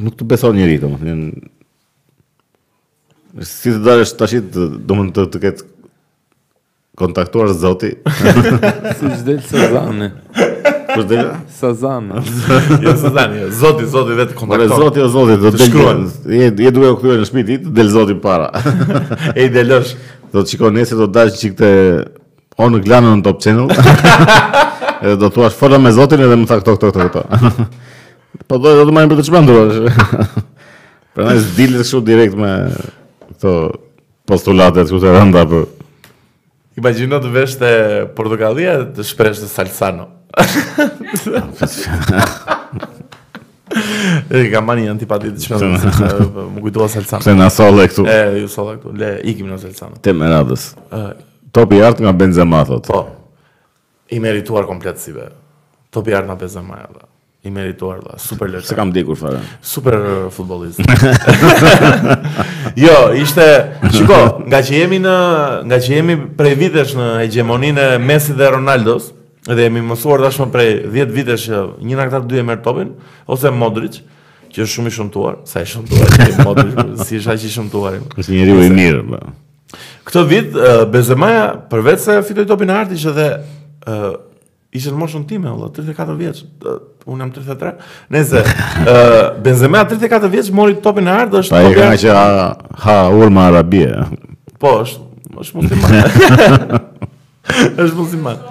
nuk 0.03 0.15
të 0.17 0.25
beson 0.29 0.55
njeriu, 0.57 0.79
domethënë 0.86 1.27
si 3.45 3.73
të 3.73 3.81
dalësh 3.86 4.13
tash 4.17 4.38
domun 4.88 5.11
të 5.13 5.27
të 5.34 5.41
ketë 5.43 5.72
kontaktuar 6.97 7.47
zoti 7.57 7.89
si 8.99 9.05
çdo 9.17 9.33
sezon 9.47 9.95
po 10.95 11.01
çdo 11.01 11.23
sezon 11.59 12.05
jo 12.83 12.91
sezon 13.03 13.31
jo 13.39 13.47
zoti 13.61 13.85
zoti 13.95 14.13
vet 14.17 14.31
kontaktuar 14.37 14.69
po 14.69 14.75
zoti 14.83 14.99
o 15.01 15.07
zoti 15.15 15.35
do 15.43 15.51
të 15.55 15.67
shkruan 15.71 15.99
je 16.37 16.51
je 16.65 16.71
duke 16.77 16.91
u 16.93 16.97
kthyer 17.01 17.23
në 17.23 17.27
shtëpi 17.31 17.43
ditë 17.49 17.73
del 17.79 17.89
zoti 17.95 18.15
para 18.27 18.51
e 19.37 19.47
i 19.47 19.49
delosh 19.55 19.95
do 20.35 20.43
të 20.43 20.51
shikoj 20.53 20.73
nëse 20.77 20.99
do 21.01 21.07
të 21.09 21.15
dash 21.17 21.39
çik 21.41 21.55
të 21.63 21.69
on 22.61 22.77
glana 22.87 23.15
në 23.17 23.25
top 23.29 23.41
channel 23.41 23.73
edhe 25.03 25.17
do 25.25 25.31
thua 25.33 25.49
fola 25.63 25.81
me 25.81 25.91
zotin 25.97 26.21
edhe 26.27 26.37
më 26.43 26.49
tha 26.51 26.59
këto 26.61 26.77
këto 26.77 26.95
këto 26.95 27.11
këto 27.11 27.69
po 28.49 28.61
do 28.67 28.77
të 28.85 28.91
marrim 28.93 29.15
për 29.15 29.23
të 29.23 29.27
çmendur 29.31 29.79
prandaj 31.15 31.41
dilë 31.57 31.81
kështu 31.81 32.03
direkt 32.13 32.37
me 32.45 32.53
këto 33.31 33.53
postulatet 34.29 34.93
këto 34.93 35.17
rënda 35.23 35.47
po 35.49 35.63
për... 35.65 35.71
Imagino 36.78 37.17
të 37.21 37.30
vesh 37.30 37.57
të 37.61 37.69
portugalia 38.17 38.80
të 38.97 39.03
shpresh 39.05 39.39
të 39.43 39.47
salsano. 39.51 40.07
e 44.34 44.41
ka 44.53 44.61
mani 44.65 44.88
antipati 44.89 45.28
të 45.36 45.41
shpesh 45.43 45.61
po, 45.61 45.67
më 46.55 46.61
kujtua 46.65 46.88
salsano. 46.95 47.21
Se 47.26 47.32
në 47.38 47.47
e 47.47 47.49
këtu. 47.91 48.01
E, 48.09 48.11
ju 48.41 48.47
e 48.47 48.49
këtu. 48.82 48.88
Le, 48.99 49.09
ikim 49.34 49.45
në 49.53 49.57
salsano. 49.67 49.95
Te 50.01 50.11
me 50.17 50.26
radhës. 50.34 50.63
Topi 51.53 51.78
artë 51.86 52.01
nga 52.07 52.13
Benzema, 52.17 52.61
thot. 52.65 52.84
Po, 52.89 53.01
i 54.09 54.17
merituar 54.21 54.63
komplet 54.65 54.97
Topi 55.93 56.11
artë 56.17 56.28
nga 56.32 56.36
Benzema, 56.41 56.76
ja, 56.82 56.88
dhe 56.89 57.03
i 57.45 57.51
merituar 57.51 57.99
dha, 57.99 58.17
super 58.17 58.47
lojtar. 58.49 58.67
Se 58.67 58.75
kam 58.75 58.91
dikur 58.95 59.15
fare. 59.19 59.39
Super 59.61 59.93
uh, 59.93 60.29
futbollist. 60.31 60.79
jo, 62.85 62.93
ishte, 63.19 63.47
shiko, 63.91 64.19
nga 64.47 64.61
që 64.63 64.77
jemi 64.79 65.01
në, 65.03 65.15
nga 65.67 65.79
që 65.83 65.91
jemi 65.97 66.15
prej 66.39 66.53
vitesh 66.61 66.93
në 66.95 67.07
hegemoninë 67.25 67.89
e 67.97 67.99
Messi 67.99 68.35
dhe 68.39 68.47
Ronaldos, 68.55 69.09
dhe 69.49 69.59
jemi 69.65 69.83
mësuar 69.89 70.23
tashmë 70.23 70.47
prej 70.55 70.71
10 70.93 71.11
vitesh 71.17 71.49
që 71.51 71.61
një 71.83 71.99
nga 71.99 72.05
këta 72.13 72.23
dy 72.31 72.39
e 72.39 72.47
merr 72.47 72.63
topin 72.63 72.93
ose 73.27 73.51
Modric, 73.51 73.99
që 74.53 74.63
është 74.63 74.75
shumë 74.77 74.89
i 74.89 74.95
shëmtuar, 75.01 75.39
sa 75.49 75.65
i 75.67 75.67
shëmtuar 75.67 76.15
ti 76.15 76.33
Modric, 76.47 76.79
si 77.03 77.19
është 77.19 77.35
aq 77.35 77.43
i 77.43 77.51
shëmtuar. 77.57 77.99
Është 78.15 78.31
një 78.31 78.39
njeriu 78.45 78.63
i 78.63 78.71
mirë, 78.79 79.03
po. 79.09 79.81
Këtë 80.07 80.23
vit 80.31 80.55
uh, 80.55 80.85
Benzema 80.91 81.33
përveç 81.71 82.05
se 82.07 82.21
fitoi 82.27 82.47
topin 82.47 82.71
e 82.71 82.79
artit 82.85 83.01
që 83.03 83.15
dhe 83.19 83.27
uh, 83.33 84.13
ishte 84.74 84.91
në 84.91 84.97
moshën 85.03 85.26
time, 85.30 85.49
vëlla, 85.51 85.67
34 85.76 86.15
vjeç. 86.17 86.39
Un 87.13 87.19
jam 87.21 87.32
33. 87.36 87.74
Nëse 88.13 88.41
Benzema 89.45 89.84
34 89.89 90.30
vjeç 90.34 90.49
mori 90.55 90.78
topin 90.82 91.07
e 91.09 91.13
ardh, 91.13 91.34
do 91.36 91.41
të 91.45 91.59
Ai 91.59 91.74
ka 91.78 91.89
që 92.01 92.15
ha, 92.86 92.97
ulma 93.13 93.47
arabie. 93.51 93.91
Po, 94.61 94.74
është 94.84 95.11
është 95.43 95.99
është 97.84 97.95
musliman. 97.97 98.41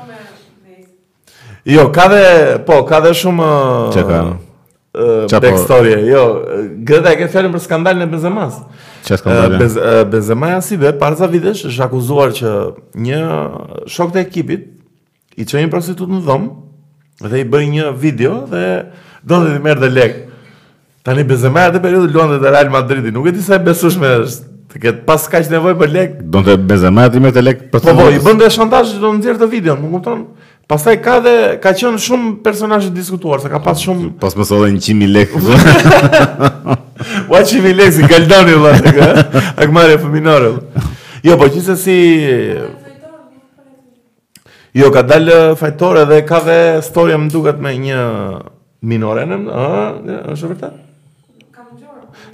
Jo, 1.71 1.89
ka 1.95 2.09
dhe, 2.11 2.23
po, 2.67 2.81
ka 2.89 2.99
dhe 3.05 3.13
shumë 3.15 3.51
Çka? 3.97 4.23
Uh, 4.93 5.11
po? 5.31 5.41
back 5.43 5.59
story. 5.65 5.95
Jo, 6.11 6.25
gëdha 6.87 7.15
e 7.17 7.21
ke 7.23 7.29
fjalën 7.33 7.55
për 7.57 7.63
skandalin 7.67 8.05
e 8.07 8.11
Benzemas. 8.13 8.61
Çfarë 9.09 9.23
skandali? 9.23 9.71
Uh, 9.73 10.03
Benzema 10.11 10.55
si 10.63 10.79
ve 10.81 10.95
parë 11.01 11.19
të 11.23 11.31
vitesh 11.35 11.65
është 11.71 11.87
akuzuar 11.89 12.35
që 12.37 12.53
një 13.09 13.23
shok 13.91 14.13
të 14.15 14.21
ekipit, 14.27 14.69
i 15.41 15.47
qenjë 15.49 15.71
prostitut 15.73 16.11
në 16.13 16.21
dhomë, 16.27 16.51
dhe 17.23 17.41
i 17.41 17.47
bëj 17.49 17.67
një 17.73 17.91
video 18.01 18.39
dhe 18.51 18.65
do 19.23 19.39
të 19.45 19.57
merr 19.65 19.81
dhe 19.85 19.91
lek. 19.93 20.17
Tani 21.07 21.25
Benzema 21.27 21.65
atë 21.69 21.81
periudhë 21.83 22.11
luante 22.15 22.41
te 22.43 22.51
Real 22.55 22.71
Madridi, 22.73 23.11
nuk 23.15 23.27
e 23.29 23.35
di 23.35 23.43
sa 23.43 23.57
e 23.59 23.65
besueshme 23.65 24.11
është 24.25 24.51
të 24.73 24.81
ketë 24.83 25.03
pas 25.07 25.25
kaq 25.31 25.49
nevojë 25.53 25.79
për 25.81 25.91
lek. 25.97 26.15
Do 26.33 26.43
të 26.47 26.57
Benzema 26.71 27.09
atë 27.09 27.23
merr 27.23 27.37
të 27.39 27.45
lek 27.47 27.65
për 27.73 27.83
të. 27.83 27.95
Po, 27.97 28.03
po 28.03 28.09
i 28.15 28.21
bën 28.23 28.41
dhe 28.43 28.51
shantazh 28.55 28.97
do 29.03 29.09
të 29.09 29.15
nxjerrë 29.21 29.43
të 29.45 29.49
videon, 29.55 29.81
nuk 29.83 29.97
kupton. 29.99 30.25
Pastaj 30.71 30.97
ka 31.05 31.17
dhe 31.25 31.35
ka 31.63 31.73
qenë 31.79 32.01
shumë 32.05 32.35
personazh 32.47 32.87
të 32.91 32.95
diskutuar, 32.99 33.43
se 33.43 33.51
ka 33.51 33.59
pas 33.65 33.75
po, 33.77 33.83
shumë 33.89 34.13
Pas 34.23 34.37
më 34.39 34.47
thonë 34.53 34.77
100000 34.77 35.17
lek. 35.17 35.35
Ua 37.33 37.41
100000 37.43 37.75
lek 37.81 37.93
si 37.97 38.07
Galdani 38.13 38.55
vëllai. 38.61 38.93
Eh, 38.93 39.35
Akmarë 39.67 39.99
fëminore. 40.05 40.55
Jo, 41.27 41.35
po 41.39 41.51
qyse 41.53 41.75
si 41.83 41.97
Jo, 44.77 44.89
ka 44.89 45.03
dalë 45.05 45.53
fajtore 45.61 46.05
dhe 46.09 46.23
ka 46.25 46.39
dhe 46.47 46.61
storja 46.85 47.19
më 47.21 47.29
duket 47.33 47.59
me 47.61 47.75
një 47.77 47.99
minore 48.89 49.27
në 49.29 49.37
më, 49.43 49.67
është 50.33 50.49
vërtet? 50.55 50.79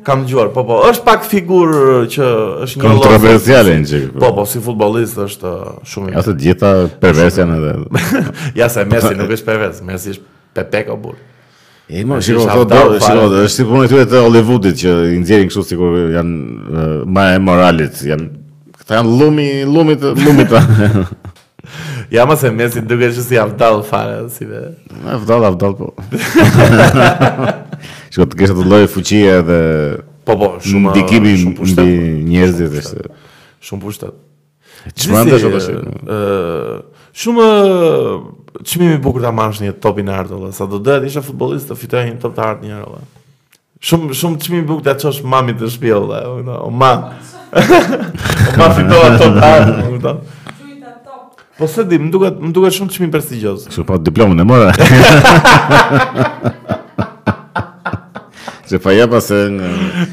Kam 0.09 0.23
gjuar, 0.25 0.49
po 0.55 0.63
po, 0.65 0.77
është 0.89 1.05
pak 1.05 1.25
figur 1.29 1.73
që 2.09 2.27
është 2.65 2.79
një 2.79 2.81
kontroversiale 2.87 3.75
në 3.83 3.89
gjithë. 3.91 4.21
Po 4.23 4.31
po, 4.39 4.45
si 4.49 4.63
futbolist 4.63 5.19
është 5.21 5.51
uh, 5.51 5.73
shumë. 5.85 6.15
Ase 6.17 6.33
gjitha 6.41 6.71
pervers 7.03 7.37
në 7.43 7.59
edhe. 7.59 7.75
ja 8.61 8.71
se 8.73 8.87
Messi 8.89 9.11
nuk 9.19 9.35
është 9.37 9.49
pervers, 9.51 9.83
Messi 9.85 10.15
është 10.15 10.25
pepeko 10.57 10.97
burë. 11.03 11.19
E 11.93 12.05
më 12.09 12.23
shiro 12.25 12.47
ato 12.49 12.65
të 12.71 12.81
shiro, 13.05 13.29
është 13.43 13.55
si 13.59 13.67
puna 13.69 13.91
këtu 13.91 14.07
të 14.15 14.23
Hollywoodit 14.25 14.81
që 14.81 14.95
i 15.19 15.23
nxjerrin 15.27 15.51
kështu 15.53 15.67
sikur 15.75 15.99
janë 16.15 16.39
uh, 16.57 16.99
më 17.09 17.27
e 17.37 17.43
moralit, 17.51 18.01
janë 18.13 18.31
këta 18.81 19.03
janë 19.03 19.19
lumi, 19.23 19.51
lumi 19.69 19.99
të 20.01 20.15
lumit. 20.23 20.57
Ja 22.13 22.25
më 22.25 22.37
se 22.41 22.51
mesin 22.55 22.87
duke 22.89 23.09
që 23.13 23.23
si 23.25 23.37
avdal 23.37 23.83
fare, 23.85 24.15
si 24.33 24.47
be. 24.49 24.61
Avdal, 25.13 25.45
avdal 25.51 25.75
po. 25.77 25.89
Shko 28.13 28.25
të 28.33 28.39
kështë 28.41 28.55
të 28.57 28.65
lojë 28.71 28.89
fuqia 28.93 29.35
dhe... 29.45 29.59
Po, 30.25 30.37
po, 30.41 30.49
shumë... 30.65 30.95
Në 30.95 30.95
dikimi 31.03 31.35
mbi 31.59 31.91
njerëzit 32.31 32.73
dhe 32.73 32.85
shtë. 32.87 33.13
Shumë 33.69 33.85
pushtet. 33.85 34.17
Që 34.97 35.13
më 35.13 35.25
ndesh 35.29 35.45
të 35.45 35.53
po, 35.53 35.63
shumë? 35.69 36.19
Shumë... 37.25 37.51
Qëmimi 38.59 38.97
bukur 39.05 39.23
të 39.23 39.29
amash 39.29 39.61
një 39.63 39.75
topi 39.79 40.03
në 40.03 40.15
ardo, 40.25 40.39
Sa 40.57 40.65
do 40.67 40.81
dhe, 40.83 40.97
isha 41.07 41.21
futbolist 41.23 41.69
të 41.71 41.77
fitoj 41.79 42.01
një 42.09 42.17
top 42.25 42.33
të 42.35 42.43
ardo 42.47 42.67
njërë, 42.67 42.95
dhe. 42.97 43.27
Shumë, 43.87 44.17
shumë 44.19 44.41
qëmimi 44.43 44.67
bukur 44.71 44.89
të 44.89 44.97
çosh 45.05 45.21
mami 45.31 45.53
të 45.61 45.69
shpjell, 45.77 46.09
O 46.57 46.73
ma... 46.75 46.91
O 47.53 47.61
ma 48.59 48.73
fitova 48.75 49.13
të 49.21 49.29
ardo, 49.47 49.93
dhe. 50.09 50.17
Po 51.59 51.67
se 51.67 51.83
di, 51.91 51.97
më 51.99 52.11
duket, 52.15 52.37
më 52.39 52.53
duket 52.55 52.75
shumë 52.77 52.93
çmim 52.95 53.11
prestigjioz. 53.11 53.65
Kështu 53.67 53.83
pa 53.89 53.97
diplomën 53.99 54.39
e 54.39 54.45
mora. 54.47 54.69
Se 58.71 58.79
pa 58.85 58.93
jepa 58.95 59.19
se... 59.25 59.41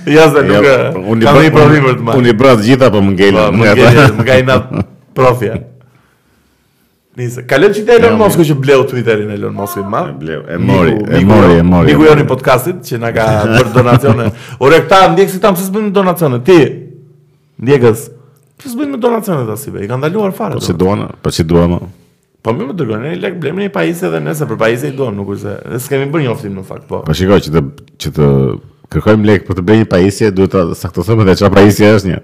Ja, 0.09 0.25
se 0.33 0.41
nuk... 0.47 0.65
Po, 0.95 1.03
unë 1.13 1.27
i 1.27 1.33
bërë 1.35 1.83
për 1.85 1.99
të 2.01 2.15
Unë 2.17 2.31
i 2.31 2.33
bërë 2.39 2.55
të 2.63 2.65
gjitha, 2.69 2.89
po 2.95 3.03
më 3.05 3.13
ngejla. 3.13 3.43
Po, 3.51 3.59
më 3.61 3.67
ngejla, 3.75 4.07
më 4.17 4.25
ngejla 4.31 4.55
profja. 5.19 5.59
Nisë, 7.15 7.45
kalem 7.51 7.77
që 7.77 7.83
i 7.85 7.85
Elon 7.99 8.17
Musk 8.19 8.41
që 8.49 8.57
bleu 8.59 8.81
Twitterin 8.89 9.29
Elon 9.37 9.53
Musk 9.55 9.77
i 9.79 9.85
madh. 9.93 10.15
Bleu, 10.23 10.41
e 10.49 10.57
mori, 10.57 10.97
e 10.97 11.21
mori, 11.29 11.59
e 11.61 11.67
mori. 11.67 11.93
Miku 11.93 12.09
joni 12.09 12.25
podcastit 12.27 12.81
që 12.89 12.99
na 13.05 13.13
ka 13.15 13.29
bërë 13.53 13.69
donacione. 13.77 14.27
Ore 14.65 14.81
këta 14.87 15.05
më 15.13 15.29
tam 15.45 15.55
se 15.55 15.69
s'bën 15.69 15.93
donacione. 15.95 16.41
Ti 16.43 16.57
ndjekës 17.65 18.09
Ti 18.57 18.69
s'bën 18.71 18.89
me 18.91 18.97
donacione 18.97 19.43
ta 19.49 19.57
sipër. 19.59 19.83
I 19.83 19.89
kanë 19.91 20.05
ndaluar 20.05 20.31
fare. 20.35 20.55
Po 20.55 20.63
si 20.63 20.73
duan, 20.79 21.01
po 21.21 21.31
si 21.33 21.43
duan. 21.47 21.75
Po, 21.75 21.87
po 22.45 22.53
më 22.55 22.75
dërgon 22.79 23.01
një 23.03 23.11
lek 23.23 23.37
blemë 23.43 23.65
një 23.65 23.71
pajisje 23.75 24.07
edhe 24.09 24.21
nëse 24.23 24.47
për 24.47 24.59
pajisje 24.61 24.93
i 24.93 24.95
duam, 24.95 25.15
nuk 25.17 25.33
është 25.35 25.55
se 25.73 25.81
s'kemë 25.87 26.07
bërë 26.13 26.27
njoftim 26.29 26.55
në 26.55 26.63
fakt, 26.69 26.85
po. 26.91 27.01
Po 27.05 27.15
shikoj 27.19 27.41
që 27.47 27.53
të 27.55 27.63
që 28.05 28.11
të 28.17 28.29
kërkojmë 28.95 29.27
lek 29.29 29.47
për 29.49 29.57
të 29.59 29.65
bërë 29.69 29.81
një 29.81 29.89
pajisje, 29.91 30.29
duhet 30.37 30.53
ta 30.55 30.63
saktësojmë 30.85 31.25
edhe 31.25 31.35
çfarë 31.41 31.57
pajisje 31.57 31.91
është 31.99 32.11
një. 32.13 32.19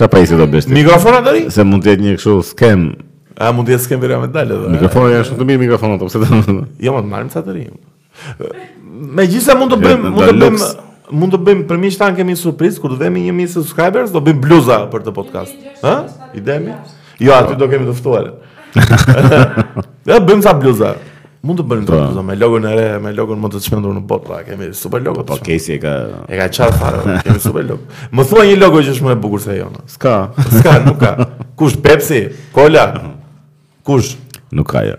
Çfarë 0.00 0.12
pajisje 0.16 0.40
do 0.42 0.48
bësh 0.56 0.66
ti? 0.70 0.74
Mikrofona 0.80 1.22
deri? 1.28 1.44
Se 1.54 1.66
mund 1.68 1.86
të 1.86 1.94
jetë 1.94 2.06
një 2.08 2.16
kështu 2.18 2.34
skem. 2.50 2.86
A 3.38 3.52
mund 3.54 3.68
të 3.70 3.76
jetë 3.76 3.86
skem 3.86 4.02
vera 4.02 4.18
medalë 4.24 4.56
dalë 4.56 4.58
edhe. 4.58 4.74
Mikrofoni 4.74 5.20
është 5.20 5.30
shumë 5.30 5.38
të 5.44 5.48
mirë 5.52 5.64
mikrofonat, 5.68 6.02
pse 6.02 6.18
po 6.18 6.42
do? 6.48 6.58
Jo, 6.88 6.96
më 6.96 7.10
marrim 7.12 7.30
sa 7.32 7.44
të 7.46 7.56
rim. 7.60 7.78
Megjithëse 9.22 9.58
mund 9.60 9.76
të 9.76 9.80
bëjmë, 9.86 10.14
mund 10.16 10.32
të 10.32 10.38
bëjmë 10.40 10.70
mund 11.12 11.32
të 11.34 11.38
bëjmë 11.42 11.66
për 11.70 11.78
miqtan 11.82 12.14
kemi 12.16 12.34
një 12.34 12.40
surprizë 12.40 12.80
kur 12.82 12.92
të 12.94 13.00
vemi 13.04 13.22
1000 13.30 13.52
subscribers, 13.56 14.10
do 14.14 14.22
bëjmë 14.24 14.42
bluza 14.42 14.78
për 14.90 15.04
të 15.06 15.12
podcast. 15.16 15.66
Ë? 15.84 15.96
Idemi? 16.40 16.74
Jo, 17.22 17.34
aty 17.38 17.56
do 17.60 17.68
kemi 17.70 17.86
të 17.88 17.94
ftuarë. 18.00 18.32
ja, 20.10 20.18
bëjmë 20.20 20.42
sa 20.44 20.54
bluza. 20.58 20.94
Mund 21.46 21.60
të 21.60 21.66
bëni 21.70 21.86
të 21.86 21.92
po. 21.94 21.98
bluza 22.00 22.22
me 22.26 22.34
logon 22.38 22.64
e 22.66 22.72
re, 22.74 22.86
me 23.02 23.12
logon 23.14 23.38
më 23.42 23.50
të 23.54 23.60
çmendur 23.68 23.92
në 23.96 24.02
botë, 24.10 24.26
pra 24.26 24.40
kemi 24.48 24.70
super 24.74 25.04
logo. 25.04 25.22
Po 25.28 25.36
Casey 25.46 25.76
e 25.76 25.80
ka 25.82 25.92
e 26.26 26.40
ka 26.40 26.48
çfarë 26.58 26.80
fare, 26.80 27.20
kemi 27.26 27.42
super 27.44 27.68
logo. 27.68 28.08
Më 28.10 28.24
thua 28.30 28.46
një 28.48 28.56
logo 28.62 28.80
që 28.82 28.94
është 28.96 29.06
më 29.06 29.12
e 29.14 29.20
bukur 29.26 29.44
se 29.44 29.58
jona. 29.60 29.84
S'ka. 29.92 30.16
S'ka, 30.56 30.78
nuk 30.88 30.98
ka. 31.04 31.14
Kush 31.60 31.78
Pepsi? 31.84 32.24
Cola? 32.56 32.88
Kush? 33.86 34.16
Nuk 34.56 34.72
ka. 34.74 34.82
Jo. 34.88 34.98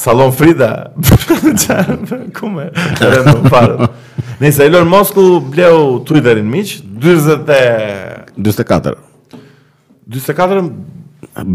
Salon 0.00 0.30
Frida. 0.30 0.92
Kumë? 2.36 2.66
Edhe 3.00 3.22
në 3.30 3.48
parë. 3.50 3.86
Nëse 4.42 4.66
Elon 4.68 4.90
Musk 4.92 5.16
bleu 5.50 5.96
Twitterin 6.04 6.44
miq, 6.52 6.74
40 7.00 7.46
44. 8.36 8.98
44 10.06 10.66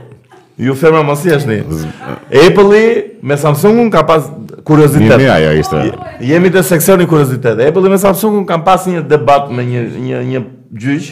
Ju 0.61 0.75
ferma 0.77 0.99
mos 1.03 1.23
jeshni. 1.25 1.55
Apple 2.29 2.83
me 3.25 3.33
Samsungun 3.37 3.87
ka 3.91 4.03
pas 4.05 4.27
kuriozitet. 4.67 5.09
Jemi 5.15 5.31
ajo 5.33 5.55
ishte. 5.57 5.81
Jemi 6.21 6.51
te 6.53 6.61
seksioni 6.63 7.07
kuriozitet. 7.09 7.57
Apple 7.65 7.89
me 7.89 7.97
Samsungun 7.97 8.45
kanë 8.45 8.67
pas 8.67 8.85
një 8.85 9.01
debat 9.09 9.49
me 9.49 9.65
një 9.65 9.81
një 10.03 10.21
një 10.29 10.43
gjyq 10.83 11.09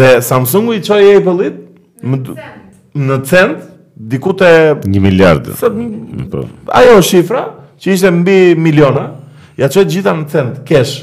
dhe 0.00 0.08
Samsungu 0.30 0.78
i 0.78 0.82
çoi 0.86 1.12
Apple-it 1.18 1.60
në 2.02 2.38
në 3.04 3.20
cent 3.28 3.68
diku 4.14 4.32
te 4.32 4.48
1 4.80 4.96
miliard. 5.04 5.52
Po. 6.32 6.46
Ajo 6.80 6.98
shifra 7.04 7.50
që 7.80 7.96
ishte 7.96 8.10
mbi 8.10 8.36
miliona, 8.58 9.02
ja 9.58 9.68
çoj 9.72 9.84
gjithë 9.92 10.12
në 10.20 10.28
send, 10.32 10.60
cash. 10.68 10.96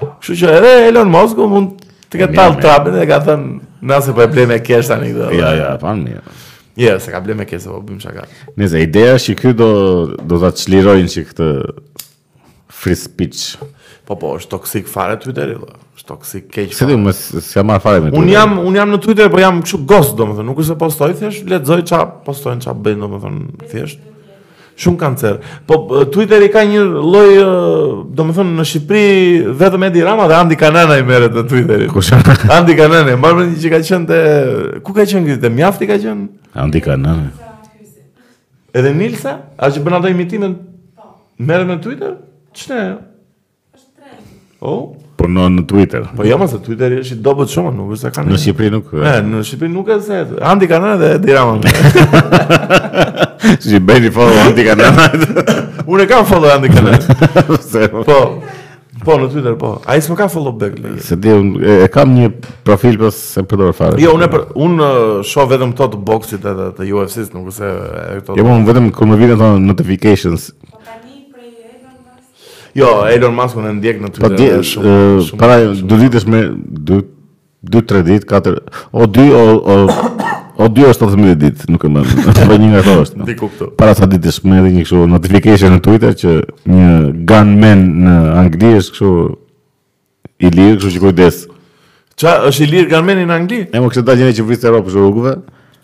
Kështu 0.00 0.36
që 0.42 0.52
edhe 0.58 0.72
Elon 0.90 1.10
Musk 1.10 1.38
mund 1.40 1.80
të 2.12 2.22
ketë 2.22 2.36
tall 2.36 2.58
trapin 2.62 2.94
dhe 2.96 3.06
ka 3.10 3.20
thënë, 3.24 3.48
"Nëse 3.88 4.14
po 4.14 4.22
e 4.22 4.26
ble 4.32 4.46
me 4.50 4.58
cash 4.60 4.88
tani 4.92 5.12
këtë." 5.14 5.38
Ja, 5.38 5.52
ja, 5.58 5.70
pa 5.80 5.94
mirë. 5.94 6.20
Ja, 6.78 6.98
se 7.02 7.10
ka 7.10 7.20
ble 7.20 7.34
me 7.34 7.44
cash, 7.44 7.64
po 7.66 7.80
bëjmë 7.82 8.02
çka. 8.04 8.24
Nëse 8.58 8.76
ideja 8.84 9.14
është 9.18 9.34
që 9.40 9.52
do 9.56 9.68
do 10.28 10.38
ta 10.40 10.50
çlirojnë 10.50 11.12
që 11.14 11.24
këtë 11.30 11.48
free 12.70 12.94
speech. 12.94 13.56
Po 14.06 14.14
po, 14.16 14.36
është 14.36 14.48
toksik 14.50 14.86
fare 14.88 15.16
Twitteri, 15.18 15.54
vë. 15.54 15.58
Po. 15.58 15.74
Është 15.96 16.06
toksik 16.06 16.44
keq. 16.52 16.72
Se 16.72 16.86
më 16.86 17.12
s'ka 17.40 17.62
marr 17.64 17.80
fare 17.80 18.00
me. 18.00 18.10
Un 18.16 18.28
jam 18.28 18.58
un 18.58 18.74
jam 18.74 18.90
në 18.90 19.00
Twitter, 19.02 19.28
po 19.28 19.38
jam 19.38 19.62
kështu 19.62 19.84
ghost, 19.86 20.16
domethënë, 20.16 20.44
nuk 20.44 20.58
është 20.58 20.68
se 20.68 20.74
postoj 20.76 21.12
thjesht, 21.14 21.44
lexoj 21.48 21.82
ç'a 21.82 22.06
postojnë, 22.24 22.62
ç'a 22.64 22.74
bëjnë, 22.82 22.98
domethënë, 23.00 23.70
thjesht 23.72 23.98
shumë 24.78 24.98
kancer. 24.98 25.38
Po 25.66 25.76
Twitter 26.12 26.42
i 26.46 26.50
ka 26.54 26.62
një 26.66 26.84
lloj, 26.84 27.32
do 28.16 28.26
në 28.28 28.66
Shqipëri 28.68 29.54
vetëm 29.58 29.86
Edi 29.88 30.04
Rama 30.06 30.28
dhe 30.30 30.38
Andi 30.38 30.56
Kanana 30.60 30.96
i 30.98 31.04
merret 31.06 31.34
në 31.34 31.44
Twitter. 31.50 31.84
Kush 31.92 32.12
Andi 32.56 32.76
Kanana, 32.78 33.16
më 33.18 33.34
vjen 33.40 33.56
që 33.64 33.74
ka 33.74 33.82
qenë 33.90 34.22
ku 34.86 34.94
ka 34.96 35.06
qenë 35.08 35.34
këtë? 35.34 35.52
Mjafti 35.58 35.90
ka 35.90 35.98
qenë? 35.98 36.28
Andi 36.62 36.80
Kanana. 36.84 37.50
Edhe 38.76 38.94
Nilsa, 38.94 39.38
a 39.56 39.70
që 39.72 39.80
bën 39.82 39.96
ato 39.98 40.10
imitimin? 40.12 40.54
Po. 40.94 41.12
Merret 41.40 41.70
në 41.70 41.78
Twitter? 41.82 42.16
Ç'në? 42.54 42.82
Është 43.74 43.90
trend. 43.96 44.32
Oh 44.60 44.92
në 45.32 45.64
Twitter. 45.68 46.04
Po 46.16 46.24
jo, 46.26 46.38
mos 46.40 46.52
në 46.56 46.60
Twitter, 46.66 46.96
është 47.02 47.16
i 47.16 47.20
dobët 47.24 47.52
shumë, 47.52 47.72
nuk 47.76 47.94
është 47.94 48.02
se 48.06 48.12
kanë. 48.16 48.28
Eh. 48.28 48.34
Në 48.36 48.42
Shqipëri 48.42 48.70
nuk. 48.74 48.92
Ëh, 48.98 49.18
në 49.28 49.42
Shqipëri 49.48 49.72
nuk 49.74 49.88
është 49.94 50.06
se. 50.06 50.20
Anti 50.52 50.68
kanale 50.70 50.98
dhe 51.02 51.18
Dirama. 51.22 51.58
Si 53.62 53.80
bëni 53.88 54.12
follow 54.12 54.40
anti 54.46 54.64
kanale. 54.66 55.44
Unë 55.90 56.08
kam 56.10 56.24
follow 56.28 56.52
anti 56.56 56.72
kanale. 56.72 58.00
Po. 58.08 58.20
Po 59.04 59.14
në 59.20 59.28
Twitter, 59.30 59.52
po. 59.60 59.68
Ai 59.88 60.00
s'm 60.02 60.16
ka 60.18 60.26
follow 60.32 60.52
back. 60.58 60.74
Se 61.04 61.16
di 61.22 61.30
e 61.30 61.86
kam 61.92 62.10
një 62.16 62.26
profil 62.66 62.96
po 62.98 63.08
se 63.14 63.44
po 63.48 63.56
të 63.60 63.68
fare. 63.78 64.00
Jo, 64.02 64.16
unë 64.18 64.28
unë 64.58 64.88
shoh 65.28 65.46
vetëm 65.48 65.70
ato 65.76 65.86
të 65.94 66.00
boksit 66.08 66.44
edhe 66.50 66.66
të 66.78 66.88
UFC-s, 66.96 67.30
nuk 67.36 67.46
është 67.52 67.58
se 67.60 67.76
ato. 68.18 68.36
Jo, 68.36 68.44
po, 68.48 68.56
unë 68.58 68.66
vetëm 68.68 68.90
kur 68.98 69.08
më 69.12 69.20
vjen 69.22 69.36
ato 69.36 69.52
notifications. 69.62 70.50
Jo, 72.78 72.90
Elon 73.10 73.34
Musk 73.36 73.58
unë 73.58 73.72
ndjek 73.78 73.98
në 74.02 74.10
Twitter. 74.18 74.62
Po 74.62 74.86
di, 74.86 75.36
para 75.40 75.58
dy 75.74 75.98
ditës 76.04 76.26
me 76.30 76.44
dy 76.54 77.00
dy 77.68 77.82
tre 77.88 78.04
ditë, 78.06 78.28
katër, 78.30 78.60
o 78.96 79.08
dy 79.12 79.28
o 79.34 79.46
o 79.58 79.78
O 80.58 80.66
dy 80.74 80.82
është 80.88 81.06
të 81.12 81.34
ditë, 81.40 81.66
nuk 81.70 81.84
e 81.86 81.88
mërë, 81.94 82.14
është 82.32 82.44
po 82.50 82.54
një 82.58 82.68
nga 82.72 82.80
të 82.82 82.94
është. 83.00 83.66
Para 83.78 83.92
sa 83.94 84.08
ditë 84.10 84.32
është 84.32 84.48
me 84.50 84.56
edhe 84.58 84.72
një 84.74 84.82
këshu 84.88 85.04
notification 85.06 85.70
në 85.76 85.82
Twitter 85.86 86.16
që 86.18 86.32
një 86.72 86.88
gunman 87.30 87.84
në 88.02 88.14
Angli 88.40 88.72
është 88.80 88.96
këshu 88.96 89.12
i 90.42 90.50
lirë 90.56 90.74
këshu 90.80 90.90
që 90.96 91.02
kujdesë. 91.04 91.46
Qa, 92.18 92.32
është 92.50 92.66
i 92.66 92.68
lirë 92.72 92.90
gunman 92.90 93.22
në 93.30 93.36
Angli? 93.36 93.60
E 93.70 93.78
më 93.78 93.86
kështë 93.94 94.02
të 94.02 94.10
da 94.10 94.18
gjene 94.18 94.34
që 94.40 94.48
vritë 94.48 94.64
të 94.66 94.70
Europë, 94.72 94.92
shë 94.96 95.04
rrugëve. 95.04 95.36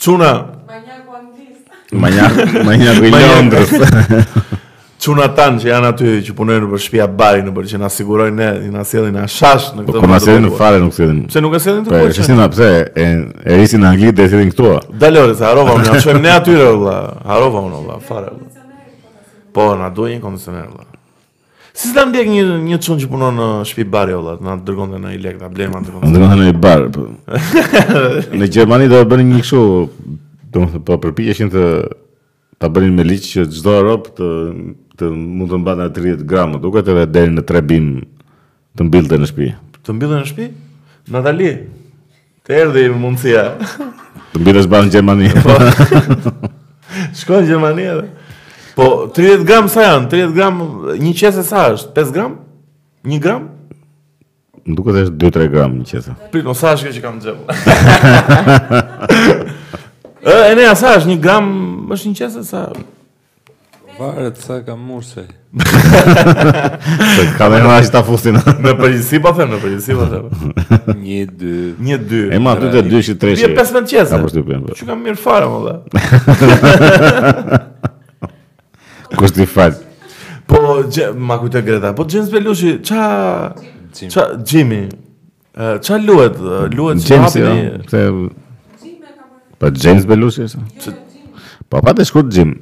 Quna? 0.08 0.32
Ma 0.74 0.82
njaku 0.82 2.66
Anglisë. 2.66 2.66
Ma 2.66 2.78
njaku 2.82 3.06
i 3.06 3.14
Londrës. 3.14 3.78
çuna 5.04 5.26
tan 5.36 5.58
që 5.60 5.68
janë 5.68 5.88
aty 5.92 6.12
që 6.24 6.34
punojnë 6.38 6.64
nëpër 6.64 6.80
shtëpi 6.80 7.00
a 7.04 7.28
në 7.44 7.52
për 7.56 7.66
që 7.72 7.78
na 7.82 7.88
sigurojnë 7.92 8.38
ne, 8.40 8.68
na 8.72 8.82
sjellin 8.88 9.12
na 9.18 9.26
shash 9.28 9.72
në 9.76 9.82
po, 9.84 9.92
këtë. 9.92 10.00
Po 10.04 10.08
na 10.08 10.18
sjellin 10.22 10.52
fare 10.56 10.78
nuk 10.80 10.94
sjellin. 10.96 11.18
Pse 11.28 11.42
nuk 11.44 11.56
e 11.56 11.60
sjellin 11.60 11.84
këtu? 11.84 11.92
Po 11.92 12.08
e 12.08 12.14
sjellin 12.16 12.40
atë 12.44 12.54
pse 12.56 12.68
e 12.72 13.06
e 13.52 13.56
rrisin 13.58 13.82
në 13.84 13.90
Angli 13.90 14.12
dhe 14.16 14.28
sjellin 14.32 14.52
këtu. 14.54 14.70
Dalore, 15.02 15.34
harova 15.44 15.74
unë, 15.76 15.84
na 15.90 15.98
çojmë 16.00 16.22
ne 16.24 16.30
aty 16.38 16.54
rolla. 16.56 16.94
Harova 17.28 17.64
unë 17.68 17.80
valla, 17.80 18.00
fare. 18.08 18.32
Po 19.56 19.66
na 19.82 19.90
duhen 19.98 20.22
kondicioner 20.24 20.70
valla. 20.72 20.88
Si 21.74 21.90
s'ta 21.90 22.06
ndjek 22.08 22.28
një 22.30 22.44
një 22.62 22.78
çun 22.86 23.00
që 23.02 23.08
punon 23.10 23.34
në 23.40 23.48
shtëpi 23.68 23.84
bari 23.92 24.16
valla, 24.16 24.38
na 24.46 24.56
dërgon 24.68 24.94
në 25.02 25.12
ilek 25.18 25.40
ta 25.42 25.50
blema 25.52 25.82
të 25.84 25.98
vonë. 25.98 26.14
Dërgon 26.14 26.40
në 26.40 26.54
bar. 26.62 26.86
Po. 26.94 27.04
Në 28.40 28.48
Gjermani 28.56 28.86
do 28.88 29.02
të 29.02 29.10
bënin 29.12 29.34
një 29.34 29.42
kështu, 29.44 29.60
domethënë 30.54 30.86
po 30.86 30.96
përpiqeshin 31.02 31.50
të 31.52 31.66
ta 32.62 32.70
bënin 32.72 32.94
me 32.94 33.04
liç 33.08 33.32
që 33.34 33.48
çdo 33.56 33.74
rop 33.82 34.08
të 34.14 34.30
të 34.98 35.06
mund 35.10 35.50
të 35.50 35.58
mbana 35.62 35.88
30 35.96 36.24
gramë, 36.28 36.60
duke 36.62 36.78
të 36.86 36.92
dhe 37.00 37.04
deri 37.10 37.32
në 37.34 37.42
tre 37.48 37.60
bim 37.66 37.86
të 38.78 38.82
mbilë 38.88 39.16
në 39.18 39.26
shpi. 39.30 39.48
Të 39.84 39.90
mbilë 39.96 40.14
në 40.20 40.26
shpi? 40.28 40.46
Natali, 41.14 41.50
të 42.46 42.50
erdi 42.60 42.82
mundësia. 42.94 43.44
të 44.34 44.38
mbilë 44.42 44.60
të 44.64 44.68
në 44.70 44.90
Gjermani. 44.94 45.26
po, 45.42 45.52
shko 47.20 47.34
në 47.40 47.44
Gjermani 47.52 47.86
Po, 48.74 48.84
30 49.14 49.44
gramë 49.46 49.70
sa 49.70 49.80
janë? 49.84 50.08
30 50.10 50.32
gramë, 50.34 50.62
një 50.98 51.12
qese 51.14 51.42
sa 51.46 51.68
është? 51.70 51.92
5 51.94 52.14
gramë? 52.14 52.36
Një 53.06 53.18
gramë? 53.22 53.46
Më 54.64 54.74
duke 54.80 54.90
është 54.98 55.18
2-3 55.22 55.46
gramë 55.52 55.74
një 55.82 55.86
qese. 55.92 56.12
Prit, 56.32 56.44
sa 56.58 56.68
është 56.74 56.84
këtë 56.88 56.94
që 56.96 57.02
kam 57.04 57.16
të 57.22 57.26
gjemë? 57.28 57.42
e, 60.26 60.28
e 60.50 60.54
ne, 60.58 60.66
sa 60.74 60.96
është? 60.98 61.08
Një 61.12 61.18
gramë 61.22 61.54
është 61.94 62.06
një 62.10 62.16
qese 62.24 62.42
sa 62.50 62.64
Varet 64.00 64.36
sa 64.42 64.60
kam 64.66 64.80
mushe. 64.82 65.22
Ka 67.38 67.44
më 67.50 67.58
shumë 67.62 67.90
ta 67.94 68.00
fusin. 68.06 68.36
Në 68.64 68.72
përgjithësi 68.80 69.18
po 69.22 69.30
them, 69.36 69.48
në 69.54 69.58
përgjithësi 69.62 69.92
po 69.98 70.04
them. 70.08 70.24
1 70.94 70.98
2 71.42 71.44
1 71.78 71.80
2. 72.10 72.26
E 72.34 72.36
ma 72.42 72.52
tutë 72.58 72.80
2 72.88 72.90
dhe 72.90 73.00
3. 73.22 73.24
Ti 73.24 73.26
je 73.44 73.48
15 73.54 73.92
çese. 73.92 74.10
Ka 74.10 74.16
përshtypje. 74.24 74.56
Çu 74.80 74.84
kam 74.88 74.98
mirë 75.06 75.20
fare 75.20 75.46
më 75.46 75.58
dha. 75.62 75.74
Kus 79.20 79.32
ti 79.38 79.44
fal. 79.46 79.72
Po 80.50 80.56
ma 81.14 81.38
kujtë 81.42 81.60
Greta, 81.64 81.90
po 81.96 82.02
Jens 82.10 82.28
Belushi, 82.34 82.72
ça 82.84 82.98
ça 84.10 84.22
Jimmy. 84.44 84.84
Ça 85.56 85.94
luhet, 85.98 86.34
luhet 86.74 86.96
si 86.98 87.14
hapi. 87.14 87.42
Po 89.58 89.64
jo. 89.66 89.72
Jens 89.82 90.04
Belushi. 90.04 90.48
sa? 90.50 90.58
Po 91.68 91.76
pa 91.80 91.92
të 91.94 92.04
shkurt 92.10 92.28
Jimmy. 92.34 92.56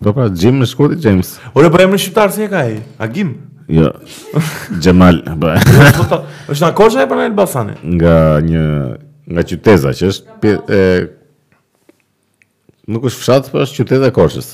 Po 0.00 0.12
pra, 0.16 0.30
Jim 0.36 0.56
në 0.62 0.66
shkurti 0.70 0.96
James. 1.04 1.34
Ore 1.54 1.68
po 1.72 1.80
në 1.92 1.98
Shqiptarë 2.00 2.32
si 2.32 2.44
e 2.46 2.48
ka 2.48 2.62
a 2.64 2.78
Agim. 3.04 3.34
Jo. 3.70 3.90
Jamal. 4.82 5.20
Po. 5.28 6.22
Është 6.48 6.64
na 6.64 7.00
e 7.04 7.06
për 7.10 7.18
në 7.20 7.26
Elbasani? 7.28 7.76
Nga 7.98 8.14
një 8.46 8.62
nga 9.30 9.44
qyteza 9.46 9.92
që 9.94 10.08
është 10.10 10.38
pi, 10.42 10.52
e, 10.74 10.78
nuk 12.90 13.04
është 13.10 13.20
fshat, 13.20 13.50
po 13.52 13.60
është 13.66 13.82
qyteza 13.84 14.08
e 14.08 14.14
Korçës. 14.16 14.48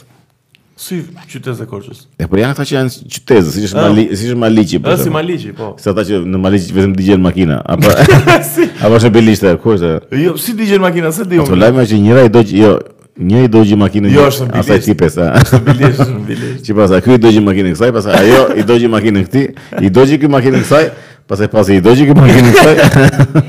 Si 0.76 0.98
qyteza 1.32 1.64
e 1.64 1.70
Korçës? 1.70 2.02
E 2.20 2.26
po 2.28 2.36
janë 2.42 2.52
ata 2.56 2.66
që 2.68 2.74
janë 2.76 3.08
qyteza, 3.14 3.54
siç 3.54 3.68
është 3.70 3.80
ah. 3.80 3.86
Mali, 3.86 4.04
siç 4.16 4.34
është 4.34 4.42
Maliçi 4.42 4.82
po. 4.82 4.92
Ah, 4.98 5.04
si 5.06 5.14
Maliçi 5.14 5.54
po. 5.60 5.70
Se 5.80 5.94
ata 5.94 6.02
që 6.10 6.20
në 6.28 6.42
Maliçi 6.42 6.76
vetëm 6.80 6.92
dëgjojnë 6.98 7.24
makina, 7.28 7.62
apo 7.72 7.94
si? 8.50 8.66
apo 8.76 8.98
është 8.98 9.14
Belishta, 9.16 9.54
ku 9.62 9.76
është? 9.78 9.94
Jo, 10.26 10.36
si 10.44 10.52
dëgjojnë 10.58 10.84
makina, 10.88 11.14
se 11.14 11.24
diun. 11.30 11.46
Ato 11.46 11.54
po, 11.56 11.62
lajmë 11.62 11.86
që 11.94 12.02
njëra 12.04 12.26
i 12.28 12.34
do 12.36 12.44
jo, 12.52 12.74
Një 13.16 13.44
i 13.46 13.48
dojgjë 13.48 13.76
makinë 13.80 14.10
jo, 14.12 14.26
asaj 14.28 14.82
ti 14.84 14.92
Jo, 14.92 15.06
është 15.06 15.58
në 15.58 15.60
bilisht, 15.64 16.00
është 16.04 16.12
në 16.12 16.18
bilisht. 16.28 16.62
Që 16.66 16.74
pasaj, 16.76 16.98
kjo 17.06 17.14
i 17.16 17.20
dojgjë 17.24 17.42
makinë 17.46 17.68
në 17.70 17.76
kësaj, 17.76 17.92
pasaj 17.96 18.16
ajo 18.18 18.40
i 18.60 18.64
dojgjë 18.68 18.90
makinë 18.92 19.14
në 19.18 19.22
këti, 19.28 19.44
i 19.86 19.90
dojgjë 19.96 20.18
kuj 20.24 20.30
makinë 20.34 20.58
në 20.60 20.66
kësaj, 20.66 20.82
pasaj 21.32 21.48
pasaj 21.54 21.78
i 21.78 21.84
dojgjë 21.86 22.06
kuj 22.10 22.18
makinë 22.20 22.44
në 22.44 22.52
kësaj. 22.58 23.40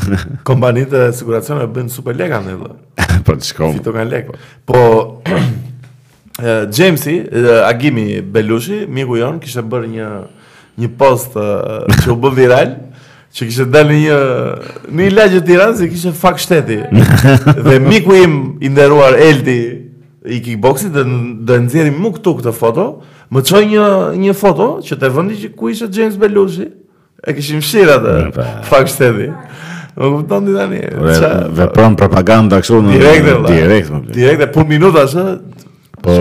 Kompanitë 0.48 1.04
e 1.10 1.12
siguracionë 1.20 1.60
po, 1.60 1.68
e 1.74 1.76
bëndë 1.76 1.94
super 1.98 2.16
leka 2.22 2.40
në 2.46 2.54
edhe. 2.56 2.74
Pra 3.28 3.36
të 3.36 3.50
shkom 3.50 3.76
Fito 3.76 3.92
ka 3.92 4.00
në 4.00 4.14
leka. 4.14 4.38
Po, 4.64 4.80
Jamesi, 6.80 7.18
Agimi 7.68 8.08
Belushi, 8.24 8.86
miku 8.88 9.20
jonë, 9.20 9.44
kishtë 9.44 9.66
bërë 9.74 9.92
një, 9.98 10.08
një 10.80 10.94
post 10.96 11.36
që 11.36 12.14
u 12.14 12.16
bë 12.22 12.34
viral, 12.40 12.78
që 13.34 13.46
kishte 13.46 13.64
dalë 13.70 13.96
një 13.96 14.16
në 14.90 14.96
një 15.02 15.12
lagje 15.14 15.40
të 15.40 15.48
Tiranës, 15.50 15.82
kishte 15.92 16.12
fak 16.18 16.40
shteti. 16.42 16.80
dhe 17.62 17.76
miku 17.84 18.16
im 18.18 18.34
i 18.60 18.68
nderuar 18.72 19.14
Eldi 19.22 19.58
i 20.34 20.40
kickboxit 20.44 20.90
dhe 20.94 21.04
do 21.46 21.58
e 21.60 21.90
mu 21.94 22.10
këtu 22.16 22.32
këtë 22.40 22.54
foto, 22.58 22.88
më 23.30 23.44
çoi 23.46 23.62
një 23.72 23.84
një 24.20 24.34
foto 24.38 24.66
që 24.86 24.98
te 25.00 25.10
vendi 25.14 25.38
që 25.44 25.52
ku 25.58 25.70
ishte 25.70 25.88
James 25.94 26.18
Belushi. 26.20 26.66
E 27.20 27.34
kishim 27.36 27.60
fshirë 27.60 27.96
atë 27.98 28.46
fak 28.64 28.88
shteti. 28.88 29.26
Më 30.00 30.08
kupton 30.14 30.46
ti 30.46 30.54
Dhe 30.56 31.28
Vepron 31.58 31.96
propaganda 32.00 32.62
kështu 32.62 32.78
në 32.86 32.94
direkt. 32.96 33.32
Direkt, 33.50 33.90
direkt, 34.14 34.46
po 34.54 34.64
minuta 34.66 35.04
shë. 35.10 35.24
Po 36.00 36.16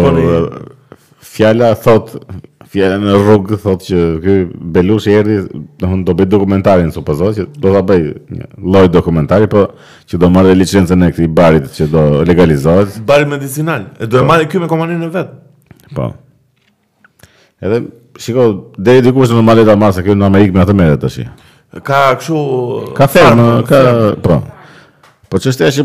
fjala 1.23 1.71
thot 1.79 2.17
fjallë 2.69 2.97
në 3.01 3.13
rrugë 3.23 3.57
thotë 3.63 3.85
që 3.87 3.99
kë 4.23 4.35
Belush 4.75 5.07
i 5.09 5.15
erdi, 5.17 5.37
do 5.81 6.13
bëj 6.17 6.27
dokumentarin 6.29 6.91
su 6.93 7.01
pëzo, 7.05 7.29
që 7.37 7.45
do 7.63 7.71
të 7.73 7.81
bëj 7.89 8.03
një 8.35 8.49
lojt 8.75 8.93
dokumentari, 8.93 9.47
po 9.49 9.63
që 10.09 10.19
do 10.21 10.29
marrë 10.33 10.53
licencën 10.59 11.05
e 11.07 11.11
këti 11.15 11.29
barit 11.39 11.69
që 11.75 11.87
do 11.91 12.03
legalizohet. 12.29 12.99
Barit 13.09 13.29
medicinal, 13.31 13.87
e 13.97 14.05
do 14.05 14.19
e 14.19 14.21
po. 14.23 14.27
marrë 14.29 14.49
kjo 14.51 14.61
me 14.63 14.69
komaninë 14.69 15.05
në 15.05 15.09
vetë. 15.15 15.39
Po. 15.97 16.09
Edhe, 17.65 17.81
shiko, 18.21 18.45
dhe 18.77 18.99
i 18.99 19.03
dikush 19.07 19.33
në 19.33 19.39
normalit 19.39 19.67
da 19.69 19.77
marrë 19.81 19.97
se 19.97 20.05
kjo 20.05 20.15
në 20.19 20.29
Amerikë 20.29 20.57
me 20.57 20.61
atë 20.67 20.77
mere 20.79 20.99
të 21.01 21.13
shi. 21.15 21.25
Ka 21.85 22.03
këshu... 22.21 22.37
Ka 22.97 23.09
fermë, 23.09 23.49
ka... 23.69 23.81
Po. 24.23 24.39
Po 25.29 25.37
që 25.41 25.51
është 25.53 25.67
e 25.67 25.73
që 25.79 25.83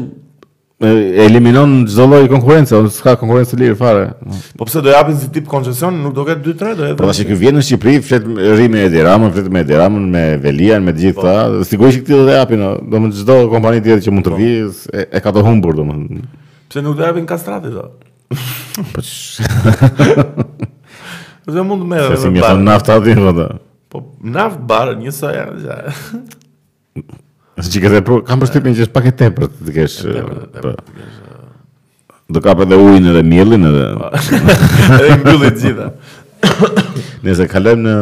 eliminon 0.92 1.86
çdo 1.86 2.04
lloj 2.08 2.26
konkurrence, 2.32 2.74
ose 2.76 3.02
ka 3.04 3.14
konkurrencë 3.20 3.56
lirë 3.60 3.76
fare. 3.78 4.04
Po 4.58 4.66
pse 4.68 4.82
do 4.84 4.92
japin 4.92 5.16
si 5.20 5.30
tip 5.32 5.46
koncesion, 5.50 5.96
nuk 6.04 6.14
do 6.16 6.24
ketë 6.26 6.44
2-3, 6.44 6.74
do 6.80 6.86
jetë. 6.88 6.98
Po 6.98 7.08
tash 7.08 7.20
që 7.28 7.38
vjen 7.40 7.58
në 7.58 7.64
Shqipëri, 7.68 8.02
flet 8.08 8.28
rrimë 8.40 8.84
e 8.84 8.90
Diramën, 8.94 9.32
flet 9.34 9.50
me 9.54 9.62
Diramën, 9.68 10.06
me 10.16 10.24
Velian, 10.42 10.84
me 10.86 10.94
të 10.96 11.06
gjithë 11.06 11.20
këta, 11.20 11.34
po. 11.54 11.64
sigurisht 11.70 12.02
këti 12.02 12.16
do 12.18 12.22
të 12.28 12.36
japin, 12.40 12.66
domethënë 12.92 13.22
çdo 13.22 13.38
kompani 13.54 13.82
tjetër 13.84 14.04
që 14.08 14.14
mund 14.16 14.28
të 14.28 14.34
po. 14.34 14.40
vijë, 14.42 14.70
e, 14.98 15.06
e 15.18 15.24
ka 15.24 15.34
të 15.34 15.44
humbur 15.48 15.76
domethënë. 15.80 16.22
Pse 16.72 16.82
nuk 16.84 16.98
do 17.00 17.06
japin 17.08 17.26
kastrati 17.32 17.72
do? 17.74 17.88
Po. 18.94 19.02
Ze 21.52 21.62
mund 21.68 21.84
të 21.84 21.90
merrë. 21.94 22.16
Se 22.16 22.24
si 22.24 22.32
mi 22.34 22.42
ka 22.42 22.54
naftë 22.58 22.96
atë 22.96 23.18
vota. 23.22 23.48
Po, 23.92 24.00
po 24.00 24.08
naftë 24.36 24.64
bar, 24.66 24.94
një 24.98 25.12
sa 25.14 25.34
janë. 25.36 25.94
Asi 27.54 27.70
që 27.70 27.82
këtë 27.84 27.98
e 28.00 28.02
përë, 28.06 28.22
kam 28.26 28.40
përstipin 28.42 28.74
që 28.74 28.82
është 28.88 28.94
pak 28.94 29.04
e 29.06 29.12
te 29.14 29.26
për 29.36 29.46
të 29.46 29.68
të 29.68 29.72
kesh... 29.76 29.98
Po. 30.58 30.72
Do 32.34 32.40
kap 32.42 32.62
edhe 32.64 32.78
ujnë 32.82 33.12
edhe 33.12 33.20
mjellin 33.30 33.66
edhe... 33.68 33.84
Edhe 34.98 35.12
në 35.12 35.18
gullit 35.26 35.60
gjitha. 35.62 35.86
Nese 37.26 37.46
kalem 37.52 37.82
në... 37.84 37.92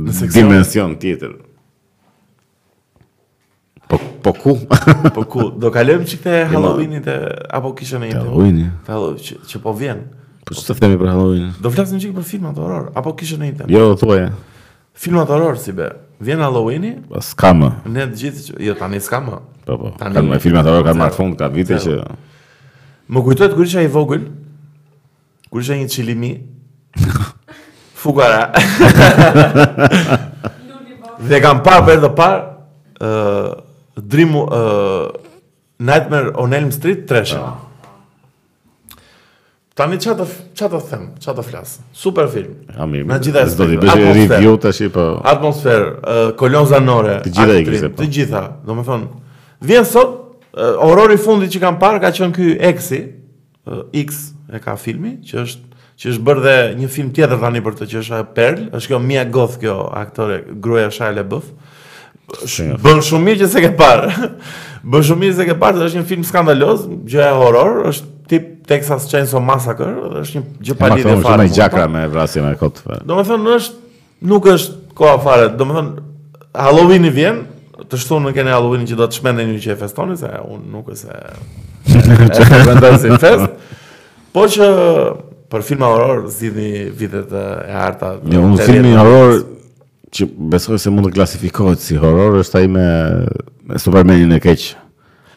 Në 0.00 0.28
dimension 0.34 0.92
tjetër. 1.00 1.38
Po, 3.90 3.96
po 4.26 4.34
ku? 4.42 4.54
po 5.16 5.24
ku? 5.28 5.46
Do 5.60 5.72
kalem 5.74 6.04
që 6.08 6.20
këtë 6.20 6.36
Halloweenit 6.52 7.08
e... 7.08 7.16
Apo 7.56 7.72
kishë 7.80 8.02
në 8.04 8.12
jetë? 8.12 8.20
Halloweenit. 8.26 8.76
Të 8.84 8.92
halloween, 8.98 9.24
që, 9.30 9.38
që 9.54 9.62
po 9.64 9.76
vjen. 9.80 10.04
Po 10.44 10.58
që 10.60 10.66
të 10.68 10.78
themi 10.84 11.00
për 11.00 11.12
Halloweenit? 11.14 11.58
Do 11.64 11.72
flasim 11.72 12.02
që 12.04 12.12
i 12.12 12.14
për 12.20 12.28
filmat 12.34 12.60
horror? 12.60 12.90
Apo 13.00 13.16
kishën 13.20 13.40
në 13.44 13.50
jetë? 13.54 13.70
Jo, 13.72 13.86
të 14.00 14.10
uaj 14.12 14.22
e. 14.28 14.30
Filmat 15.00 15.32
horror, 15.32 15.56
si 15.56 15.56
be. 15.56 15.56
Filmat 15.56 15.56
horror, 15.56 15.60
si 15.64 15.76
be. 15.80 15.92
Vjen 16.20 16.40
Halloweeni? 16.44 16.94
Po, 17.08 17.20
s'ka 17.24 17.54
më. 17.56 17.68
Ne 17.88 18.04
të 18.10 18.18
gjithë, 18.20 18.58
jo 18.68 18.74
tani 18.76 19.00
s'ka 19.00 19.22
më. 19.24 19.36
Po 19.64 19.76
po. 19.80 19.90
Tani 19.98 20.14
kanë 20.18 20.38
filma 20.44 20.60
të 20.66 20.74
kanë 20.84 21.00
marrë 21.00 21.16
fund 21.16 21.38
ka 21.38 21.48
vite 21.54 21.78
që 21.80 21.96
Më 23.10 23.22
kujtohet 23.26 23.54
kur 23.56 23.64
isha 23.66 23.82
i 23.82 23.88
vogël, 23.90 24.28
kur 25.50 25.62
isha 25.64 25.74
një 25.80 25.88
çilimi. 25.90 26.34
Fugara. 28.00 28.44
Dhe 31.24 31.40
kam 31.42 31.64
parë 31.66 31.86
për 31.88 32.04
të 32.04 32.12
parë 32.20 32.44
ë 33.00 34.04
Dream 34.10 34.36
ë 34.38 34.60
Nightmare 35.80 36.34
on 36.38 36.52
Elm 36.54 36.68
Street 36.76 37.06
3. 37.10 37.40
Tani 39.80 39.96
çfarë 39.96 40.24
të 40.28 40.34
çfarë 40.60 40.76
të 40.82 40.86
them, 40.90 41.04
çfarë 41.24 41.38
të 41.40 41.42
flas. 41.46 41.70
Super 41.96 42.26
film. 42.28 42.50
Amir. 42.84 43.06
Na 43.08 43.16
gjitha 43.22 43.46
ato. 43.46 43.62
Do 43.62 43.68
të 43.70 43.86
bëj 43.86 44.02
review 44.18 44.58
tash 44.60 44.82
po. 44.92 45.06
Atmosferë, 45.32 46.34
kolon 46.40 46.68
zanore. 46.68 47.14
Të 47.24 47.32
gjitha 47.38 47.56
i 47.56 47.64
kishte. 47.64 47.88
Po. 47.88 48.02
Të 48.02 48.08
gjitha, 48.18 48.42
domethënë, 48.68 49.38
vjen 49.70 49.88
sot 49.88 50.12
horori 50.84 51.16
i 51.16 51.22
fundit 51.22 51.54
që 51.54 51.62
kam 51.64 51.80
parë 51.80 52.02
ka 52.04 52.10
qenë 52.18 52.36
ky 52.36 52.50
Xi, 52.76 53.00
X 54.02 54.20
e 54.52 54.60
ka 54.60 54.76
filmi 54.80 55.14
që 55.24 55.40
është 55.46 55.68
që 56.00 56.08
është 56.14 56.22
bërë 56.28 56.44
dhe 56.44 56.54
një 56.80 56.88
film 56.92 57.08
tjetër 57.16 57.40
tani 57.42 57.60
për 57.64 57.74
të 57.80 57.88
që 57.92 57.98
është 58.02 58.20
Perl, 58.36 58.62
është 58.76 58.88
kjo 58.92 59.00
Mia 59.04 59.24
Goth 59.28 59.58
kjo 59.60 59.74
aktore 60.00 60.38
gruaja 60.64 60.92
Shaila 60.96 61.24
Buff. 61.28 61.50
Bën 62.80 63.02
shumë 63.04 63.26
mirë 63.26 63.40
që 63.42 63.48
s'e 63.52 63.64
ke 63.66 63.72
parë. 63.80 64.08
Bën 64.80 65.02
shumë 65.04 65.20
mirë 65.24 65.34
se 65.36 65.44
ke 65.48 65.54
parë, 65.60 65.82
është 65.90 66.00
një 66.00 66.04
film 66.08 66.22
skandaloz, 66.24 66.86
gjë 67.10 67.20
e 67.26 67.32
horror, 67.36 67.82
është 67.90 68.12
tip 68.32 68.46
Texas 68.70 69.08
Chainsaw 69.10 69.42
Massacre, 69.44 69.90
është 70.22 70.38
një 70.40 70.66
gjë 70.66 70.76
pa 70.78 70.88
lidhje 70.94 71.10
fare. 71.10 71.20
Ma 71.20 71.30
thonë 71.30 71.56
gjakra 71.56 71.86
me 71.90 72.04
vrasjen 72.12 72.46
e 72.48 72.52
kot. 72.60 72.80
Domethënë 73.08 73.56
është 73.58 73.94
nuk 74.32 74.48
është 74.54 74.94
ko 74.96 75.10
afare, 75.12 75.50
domethënë 75.60 76.62
Halloween 76.64 77.04
i 77.10 77.12
vjen, 77.14 77.42
të 77.90 78.00
shtunë 78.00 78.30
në 78.30 78.34
kene 78.38 78.54
Halloween 78.56 78.88
që 78.88 78.96
do 79.02 79.10
të 79.10 79.20
shmende 79.20 79.44
një 79.50 79.58
që 79.66 79.74
e 79.76 79.78
festoni, 79.82 80.16
se 80.20 80.32
unë 80.40 80.66
nuk 80.72 80.88
e 80.94 80.96
se... 80.96 81.20
e 83.10 83.20
fest. 83.20 83.62
Po 84.32 84.46
që 84.56 84.70
për 85.52 85.64
filma 85.66 85.92
horror, 85.92 86.24
zidhë 86.32 86.66
vitet 87.00 87.32
e 87.36 87.44
harta... 87.76 88.14
Një, 88.24 88.36
jo, 88.38 88.48
unë 88.48 88.64
zidhë 88.64 88.94
horror, 88.96 89.40
që 90.14 90.26
besoj 90.50 90.78
se 90.82 90.90
mund 90.90 91.06
të 91.08 91.14
klasifikohet 91.16 91.82
si 91.82 91.98
horror 92.02 92.40
është 92.42 92.60
ai 92.60 92.68
me 92.70 92.84
me 93.70 93.78
Supermanin 93.78 94.32
e 94.34 94.40
keq. 94.42 94.72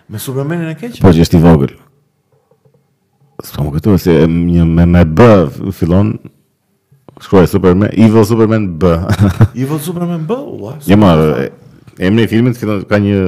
Me 0.09 0.19
Supermanin 0.19 0.69
e 0.71 0.75
keq? 0.79 0.95
Po 1.03 1.11
që 1.13 1.25
është 1.27 1.37
i 1.37 1.41
vogël. 1.43 1.73
Sa 3.45 3.61
më 3.61 3.73
këtu 3.77 3.97
se 4.01 4.15
një 4.31 4.65
me 4.65 4.87
me 4.89 5.03
B 5.05 5.21
fillon 5.77 6.15
shkruaj 7.21 7.51
Superman 7.53 7.91
Evil 7.93 8.25
Superman 8.25 8.67
B. 8.81 8.89
Evil 9.61 9.79
Superman 9.79 10.25
B? 10.29 10.37
Ua. 10.57 10.75
një 10.81 10.93
jo, 10.93 10.99
më 10.99 12.05
emri 12.07 12.25
i 12.25 12.31
filmit 12.31 12.57
fillon 12.57 12.81
ka 12.89 13.01
një 13.03 13.21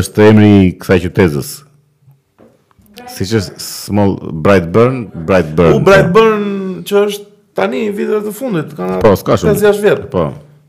është 0.00 0.28
emri 0.32 0.52
i 0.62 0.72
kësaj 0.80 1.02
qytetës. 1.06 1.54
si 3.08 3.24
është 3.24 3.54
Small 3.60 4.16
Brightburn, 4.32 5.08
Brightburn. 5.26 5.74
U 5.76 5.80
Brightburn 5.84 6.48
që 6.88 7.04
është 7.08 7.27
Tani 7.58 7.80
në 7.88 7.94
vitet 7.96 8.28
e 8.30 8.34
fundit 8.34 8.70
kanë 8.78 9.00
Po, 9.02 9.14
s'ka 9.18 9.34
shumë. 9.40 9.54
Kanë 9.56 9.66
jashtë 9.66 9.86
vet. 9.90 10.04
Po. 10.12 10.26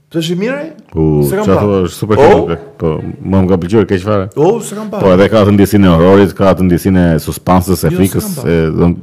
Të 0.09 0.21
shi 0.25 0.37
mirë? 0.39 0.61
U, 0.97 1.03
s'ka 1.29 1.43
thua 1.45 1.81
super 1.93 2.21
oh. 2.23 2.55
Po, 2.81 2.95
më 3.29 3.41
nga 3.45 3.59
pëlqyer 3.61 3.85
keq 3.91 4.01
fare. 4.07 4.23
U, 4.33 4.47
oh, 4.47 4.57
s'ka 4.65 4.87
mbar. 4.87 5.03
Po, 5.05 5.11
edhe 5.13 5.27
ka 5.29 5.43
të 5.45 5.53
ndjesinë 5.53 5.85
e 5.85 5.91
horrorit, 5.93 6.31
ka 6.37 6.55
të 6.57 6.65
ndjesinë 6.65 7.03
e 7.11 7.19
suspansës, 7.21 7.83
e 7.85 7.91
jo, 7.93 7.99
frikës, 7.99 8.29
e 8.41 8.55
don. 8.73 8.95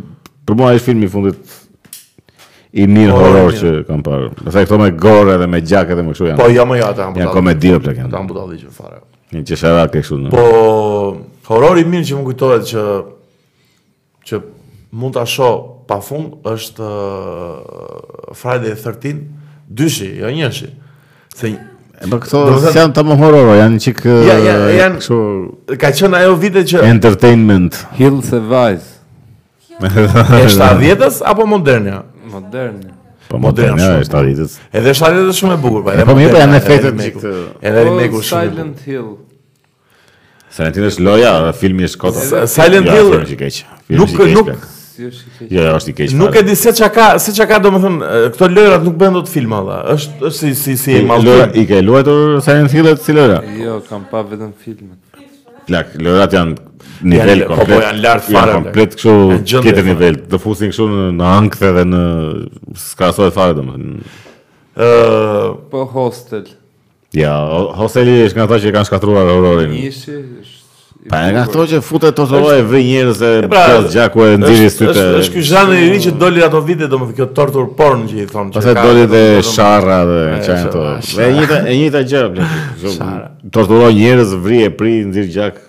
Për 0.47 0.59
mua 0.59 0.73
është 0.75 0.87
filmi 0.89 1.07
i 1.07 1.13
fundit 1.13 1.55
i 2.77 2.89
mirë 2.91 3.15
oh, 3.15 3.21
horror 3.23 3.55
që 3.61 3.77
kam 3.89 4.03
parë. 4.07 4.33
Do 4.41 4.49
të 4.51 4.57
thotë 4.73 4.81
me 4.83 4.89
gore 5.07 5.37
edhe 5.39 5.49
me 5.53 5.63
gjak 5.65 5.95
edhe 5.95 6.05
me 6.07 6.15
kështu 6.17 6.29
janë. 6.33 6.43
Po, 6.43 6.51
jo 6.55 6.67
më 6.71 6.81
ja 6.81 6.91
ata. 6.95 7.07
Ja 7.23 7.31
komedi 7.35 7.71
apo 7.77 7.95
kënd. 8.01 8.11
Tan 8.13 8.27
budalli 8.31 8.59
që 8.65 8.75
fare. 8.75 8.99
Një 9.35 9.45
çeshara 9.53 9.87
ke 9.95 10.03
kështu. 10.03 10.25
Po, 10.35 10.43
horrori 11.53 11.87
i 11.87 11.91
mirë 11.95 12.11
që 12.11 12.19
më 12.19 12.27
kujtohet 12.33 12.67
që 12.73 12.89
që 14.33 14.43
mund 14.99 15.15
ta 15.19 15.23
shoh 15.29 15.76
pa 15.87 16.01
fund 16.03 16.43
është 16.51 16.83
uh, 16.83 18.35
Friday 18.43 18.75
the 18.75 18.93
13 18.93 19.23
dyshi, 19.79 20.11
jo 20.21 20.31
njëshi. 20.35 20.71
Se 21.37 21.55
E 21.97 22.05
për 22.05 22.11
po 22.11 22.17
këto 22.27 22.41
se 22.61 22.71
janë 22.77 22.93
të 22.93 23.03
më 23.09 23.15
hororo, 23.23 23.53
janë 23.57 23.79
qik... 23.81 24.03
Ja, 24.27 24.35
ja, 24.45 24.57
uh, 24.59 24.67
janë... 24.69 25.21
Ka 25.81 25.89
qënë 25.97 26.19
ajo 26.19 26.35
vite 26.43 26.61
që... 26.69 26.83
Entertainment. 26.91 27.79
Hill 27.97 28.19
advice. 28.21 28.99
Është 29.81 30.43
e 30.43 30.51
shtadjetës 30.53 31.23
apo 31.33 31.47
modernja? 31.49 32.03
Modernja. 32.35 32.93
Po 33.33 33.41
modernja 33.41 33.95
e 34.03 34.05
shtadjetës. 34.11 34.59
Edhe 34.77 34.93
shtadjetës 35.01 35.41
shumë 35.41 35.57
e 35.57 35.63
bukur, 35.65 35.87
pa. 35.89 35.97
Po, 35.97 36.05
e 36.05 36.09
po 36.13 36.19
mirë 36.21 36.35
për 36.35 36.37
po, 36.37 36.43
janë 36.45 36.61
efektet 36.61 37.01
me 37.01 37.09
qikë. 37.15 37.35
Edhe 37.71 37.87
rimeku 37.89 38.21
shumë. 38.21 38.45
Silent 38.53 38.85
Hill. 38.93 39.09
Silent 40.59 40.77
Hill 40.83 40.91
është 40.93 41.09
loja, 41.09 41.33
filmi 41.65 41.89
i 41.89 41.93
Scott. 41.97 42.21
Silent 42.61 42.93
Hill... 42.93 43.21
Nuk, 44.03 44.13
nuk, 44.37 44.57
si 44.97 45.11
është 45.11 45.25
i 45.29 45.33
keq. 45.37 45.51
Jo, 45.53 45.65
jo, 45.65 45.73
është 45.79 45.91
i 45.93 45.97
keq. 45.99 46.15
Nuk 46.21 46.37
e 46.41 46.43
di 46.47 46.57
se 46.59 46.73
çka 46.77 46.89
ka, 46.95 47.07
se 47.23 47.35
çka 47.37 47.47
ka, 47.51 47.59
domethën, 47.65 47.99
këto 48.35 48.49
lojrat 48.53 48.85
nuk 48.87 48.97
bën 49.01 49.17
dot 49.19 49.29
filma 49.31 49.61
alla. 49.63 49.79
Është 49.95 50.33
si 50.39 50.53
si 50.59 50.77
si 50.81 50.97
e 50.97 51.03
mall. 51.07 51.25
Lojra 51.27 51.49
i 51.61 51.65
ke 51.69 51.83
luajtur 51.85 52.41
sa 52.45 52.57
në 52.59 52.71
fillë 52.73 52.95
të 52.99 53.05
cilëra? 53.11 53.39
Jo, 53.61 53.79
kam 53.89 54.07
pa 54.11 54.23
vetëm 54.29 54.53
filmin. 54.65 54.97
Plak, 55.69 55.97
lojrat 56.03 56.37
janë 56.39 57.07
nivel 57.13 57.45
komplet. 57.51 57.73
Po, 57.73 57.73
po 57.73 57.81
janë 57.85 58.05
lart 58.05 58.29
fare. 58.29 58.57
Janë 58.57 58.59
komplet 58.61 58.97
kështu 58.99 59.39
tjetër 59.55 59.89
nivel. 59.91 60.21
Do 60.31 60.41
fusin 60.43 60.73
kështu 60.75 60.89
në 61.19 61.33
ankthe 61.37 61.73
dhe 61.79 61.87
në 61.93 62.05
skasohet 62.91 63.35
fare 63.37 63.57
domethën. 63.59 63.97
Ëh, 64.77 65.51
po 65.73 65.87
hostel. 65.97 66.47
Ja, 67.17 67.37
hosteli 67.79 68.19
është 68.27 68.37
nga 68.37 68.47
ata 68.49 68.59
që 68.61 68.73
kanë 68.75 68.89
shkatruar 68.91 69.29
horrorin. 69.31 69.71
Nisi, 69.73 70.19
Pa 71.11 71.21
e 71.29 71.35
nga 71.35 71.45
këto 71.47 71.65
që 71.71 71.79
futet 71.87 72.17
të 72.19 72.25
të 72.31 72.41
e 72.57 72.63
vë 72.67 72.79
njërës 72.87 73.21
e 73.29 73.31
pra, 73.51 73.61
pjatë 73.69 73.91
gjaku 73.95 74.25
e 74.27 74.31
ndiri 74.43 74.71
së 74.73 74.89
të... 74.91 75.05
është 75.21 75.35
kjo 75.37 75.45
zhanë 75.51 75.77
i 75.79 75.85
ri 75.93 76.01
që 76.03 76.13
doli 76.19 76.43
ato 76.43 76.61
vide, 76.67 76.89
do 76.91 76.99
më 77.03 77.15
kjo 77.19 77.27
tortur 77.37 77.69
porn 77.79 78.03
që 78.11 78.25
i 78.25 78.27
thonë 78.31 78.53
që 78.57 78.63
ka... 78.63 78.67
Pase 78.67 78.75
doli 78.83 79.05
e 79.21 79.23
sharra 79.47 80.01
dhe 80.09 80.21
në 80.33 80.41
qaj 80.47 81.45
në 81.53 81.61
E 81.77 81.79
njëta, 81.79 82.03
gjërë, 82.13 82.49
njëta 82.49 82.51
gjë, 82.83 83.15
torturoj 83.55 83.93
njërës, 84.01 84.35
vri 84.47 84.61
e 84.67 84.73
pri, 84.83 84.97
ndiri 85.13 85.31
gjak... 85.37 85.63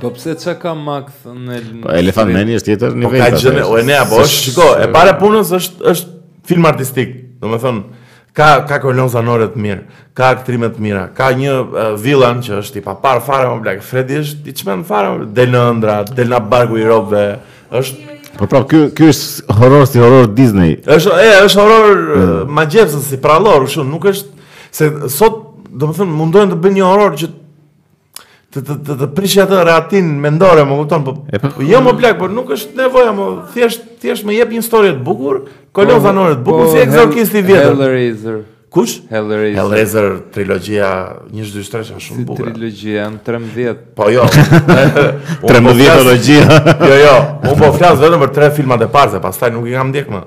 Po 0.00 0.14
pse 0.16 0.32
çka 0.40 0.54
ka 0.62 0.72
makth 0.74 1.28
në 1.36 1.60
po, 1.84 1.92
Elefant 2.00 2.32
Meni 2.32 2.56
është 2.56 2.70
tjetër 2.72 2.94
nivel. 2.96 3.20
Po 3.20 3.28
ka 3.28 3.44
gjë, 3.44 3.66
o 3.68 3.76
e 3.76 3.84
ne 3.84 3.98
apo 4.00 4.24
shiko, 4.32 4.70
e 4.80 4.88
para 4.94 5.12
punës 5.20 5.52
është 5.60 5.90
është 5.92 6.20
film 6.48 6.64
artistik. 6.70 7.16
Domethënë, 7.40 7.99
ka 8.32 8.64
ka 8.68 8.78
kolon 8.82 9.08
zanore 9.10 9.48
të 9.52 9.58
mirë, 9.60 9.82
ka 10.14 10.30
aktrime 10.36 10.68
të 10.70 10.82
mira, 10.84 11.06
ka 11.16 11.30
një 11.36 11.54
uh, 11.54 11.80
villan 12.00 12.42
që 12.46 12.58
është 12.62 12.78
i 12.80 12.84
papar 12.84 13.22
fare 13.26 13.50
më 13.50 13.62
blek. 13.64 13.82
Freddy 13.86 14.20
është 14.22 14.50
i 14.52 14.56
çmend 14.60 14.86
fare 14.88 15.26
del 15.36 15.50
në 15.54 15.64
ëndra, 15.74 15.98
del 16.14 16.30
në 16.34 16.42
barku 16.50 16.78
i 16.82 16.86
robve, 16.88 17.24
Është 17.70 18.08
Po 18.40 18.46
pra, 18.50 18.62
ky 18.66 18.88
ky 18.94 19.10
është 19.12 19.54
horror 19.60 19.84
si 19.86 20.00
horror 20.02 20.26
Disney. 20.34 20.78
Është 20.90 21.12
e 21.22 21.28
është 21.44 21.62
horror 21.62 21.98
uh. 21.98 22.22
Mm. 22.22 22.54
magjepsë 22.58 23.02
si 23.06 23.18
prallor, 23.22 23.66
kështu 23.68 23.84
nuk 23.86 24.06
është 24.10 24.46
se 24.74 24.88
sot, 25.12 25.36
domethënë 25.70 26.14
mundohen 26.18 26.50
të 26.52 26.58
bëjnë 26.62 26.78
një 26.80 26.86
horror 26.88 27.14
që 27.18 27.28
të 27.30 27.39
të 28.50 28.60
të 28.66 28.74
të, 28.82 28.94
të 29.00 29.06
prish 29.14 29.36
atë 29.44 29.60
ratin 29.68 30.06
mendore, 30.22 30.64
më 30.66 30.78
kupton, 30.80 31.02
po, 31.06 31.12
po, 31.22 31.50
po 31.54 31.66
jo 31.66 31.80
më 31.84 31.92
po, 31.92 31.98
plak, 32.00 32.16
por 32.18 32.32
nuk 32.34 32.48
është 32.56 32.78
nevoja, 32.80 33.12
më 33.14 33.26
thjesht 33.54 33.84
thjesht 34.02 34.26
më 34.26 34.38
jep 34.40 34.50
një 34.50 34.62
histori 34.62 34.90
të 34.96 35.04
bukur, 35.06 35.42
kolon 35.76 36.02
zanore 36.02 36.38
të 36.38 36.42
bukur, 36.48 36.66
si 36.72 36.80
eksorcist 36.82 37.36
i 37.38 37.44
vjetër. 37.46 37.70
Hellraiser. 37.70 38.40
Kush? 38.74 38.96
Hellraiser. 39.10 39.54
Hellraiser 39.54 40.10
trilogjia 40.34 40.90
1 41.30 41.54
2 41.54 41.62
3 41.76 41.94
është 41.94 42.02
shumë 42.08 42.26
bukur. 42.26 42.50
Si 42.50 42.56
trilogjia 42.56 43.06
13. 43.30 43.86
Po 43.98 44.08
jo. 44.14 44.26
13 45.46 45.46
trilogjia. 45.46 46.60
Jo, 46.90 46.98
jo. 47.04 47.16
Unë 47.52 47.56
po 47.62 47.72
flas 47.78 47.98
vetëm 48.02 48.22
për 48.26 48.34
tre 48.36 48.52
filmat 48.58 48.86
e 48.86 48.90
parë, 48.94 49.22
pastaj 49.26 49.54
nuk 49.56 49.66
i 49.72 49.78
kam 49.78 49.90
ndjek 49.94 50.10
më. 50.14 50.22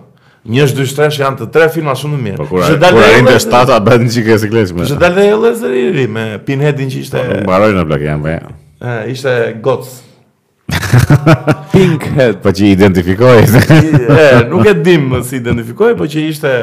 Një 0.51 0.59
është 0.65 0.75
dy 0.81 0.85
shtresh 0.91 1.21
janë 1.21 1.37
të 1.39 1.45
tre 1.55 1.69
filma 1.71 1.93
shumë 1.95 2.17
të 2.17 2.21
mirë. 2.25 2.37
Po 2.41 2.45
kurajnë, 2.49 2.77
kurajnë 2.93 3.29
të 3.29 3.35
shtata 3.45 3.75
bërë 3.85 4.03
një 4.03 4.11
që 4.15 4.21
ke 4.23 4.35
kleshme. 4.51 4.77
klesi 4.83 4.95
dalë 4.99 5.15
dhe 5.15 5.23
e 5.27 5.29
lezër 5.45 5.73
i 5.79 5.81
ri, 5.95 6.03
me 6.11 6.23
Pinheadin 6.43 6.89
që 6.91 6.97
ishte... 7.05 7.19
Po, 7.47 7.53
në 7.63 7.83
plakë, 7.89 8.05
janë, 8.09 8.23
bëja. 8.25 8.45
Ishte 9.13 9.31
gotës. 9.63 9.91
Pink 11.71 12.03
Po 12.43 12.49
që 12.55 12.61
i 12.67 12.71
identifikoj. 12.75 13.37
e, 13.45 13.49
nuk 14.51 14.65
e 14.67 14.73
dim 14.83 15.03
më 15.15 15.19
si 15.29 15.35
identifikoj, 15.39 15.91
po 16.01 16.05
që 16.11 16.17
ishte... 16.33 16.53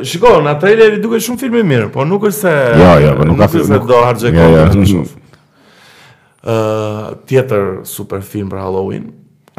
Shiko, 0.00 0.32
në 0.40 0.52
trajleri 0.62 0.98
duke 1.02 1.16
shumë 1.20 1.40
filmi 1.44 1.60
mirë, 1.74 1.88
po 1.92 2.00
nuk 2.08 2.24
është 2.30 2.40
se... 2.40 2.52
Jo, 2.80 2.88
jo, 3.04 3.10
po 3.20 3.22
nuk 3.28 3.36
është 3.50 3.66
se 3.66 3.70
nuk... 3.74 3.84
do 3.92 3.98
hargjë 4.00 4.28
jo, 4.30 4.32
jo, 4.32 4.36
kohë. 4.40 4.48
Jo, 4.48 4.50
nuk 4.56 4.64
është 4.80 5.04
se 5.04 5.12
do 5.12 5.22
Tjetër 7.28 7.62
super 7.88 8.20
film 8.24 8.48
për 8.52 8.58
Halloween, 8.64 9.04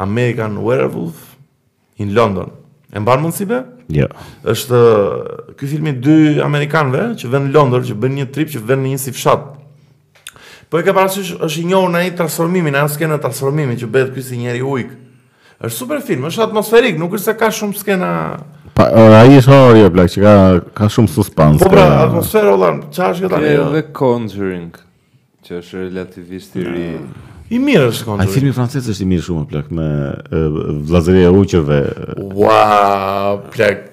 American 0.02 0.56
Werewolf, 0.66 1.18
in 2.02 2.12
London. 2.18 2.52
E 2.96 3.02
mbanë 3.04 3.26
mundësi 3.26 3.46
be? 3.50 3.58
Jo. 3.92 4.08
Është 4.54 4.80
ky 5.60 5.68
filmi 5.68 5.92
dy 6.02 6.40
amerikanëve 6.44 7.10
që 7.20 7.28
venë 7.32 7.50
në 7.50 7.58
Londër, 7.58 7.84
që 7.90 7.96
bën 8.02 8.14
një 8.22 8.28
trip 8.36 8.54
që 8.54 8.62
venë 8.70 8.86
në 8.86 8.92
një 8.94 9.00
si 9.04 9.12
fshat. 9.18 9.44
Po 10.72 10.80
e 10.80 10.86
ka 10.88 10.94
parasysh 10.96 11.34
është 11.44 11.64
i 11.64 11.66
njohur 11.74 11.92
në 11.92 12.04
ai 12.06 12.14
transformimin, 12.18 12.78
ai 12.80 12.88
skenë 12.94 13.20
transformimi 13.24 13.76
që 13.82 13.90
bëhet 13.92 14.14
ky 14.16 14.24
si 14.24 14.40
njëri 14.46 14.64
ujk. 14.64 14.94
Është 15.68 15.76
super 15.82 16.00
film, 16.08 16.30
është 16.32 16.48
atmosferik, 16.48 16.96
nuk 17.02 17.18
është 17.20 17.34
se 17.34 17.36
ka 17.42 17.52
shumë 17.60 17.82
skena 17.84 18.10
Pa, 18.76 18.90
a 18.92 19.22
i 19.28 19.38
është 19.40 19.54
horror 19.54 19.70
orë 19.74 19.84
jo, 19.86 19.92
plak, 19.96 20.10
që 20.12 20.24
ka, 20.24 20.32
ka 20.76 20.90
shumë 20.92 21.12
suspans. 21.16 21.62
Po 21.64 21.70
pra, 21.72 21.84
ka... 21.92 22.00
atmosferë, 22.10 22.50
Ola, 22.52 22.72
që 22.96 23.06
është 23.12 23.28
këta? 23.30 23.40
Kjo 23.46 23.70
dhe 23.72 23.84
Conjuring, 23.96 24.82
që 25.48 25.62
është 25.62 25.84
relativisht 25.86 26.58
i 26.60 26.66
ri. 26.68 26.88
I 27.52 27.60
mirë 27.62 27.90
është 27.92 28.08
kontur. 28.08 28.24
Ai 28.26 28.34
filmi 28.34 28.54
francez 28.56 28.88
është 28.90 29.04
i 29.06 29.10
mirë 29.10 29.24
shumë 29.28 29.44
plak 29.52 29.68
me 29.76 29.88
vllazëria 30.90 31.30
e 31.30 31.36
uqeve. 31.42 31.80
Ua, 32.32 33.36
plak 33.54 33.84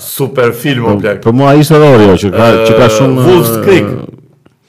super 0.00 0.52
film 0.56 0.86
o 0.86 0.94
po, 0.94 1.00
plak. 1.02 1.22
Po 1.24 1.32
mua 1.34 1.56
ishte 1.58 1.80
rori 1.82 2.06
që 2.22 2.30
ka 2.36 2.48
që 2.68 2.76
ka 2.78 2.90
shumë 2.98 3.24
Wolf 3.26 3.50
Creek. 3.64 3.90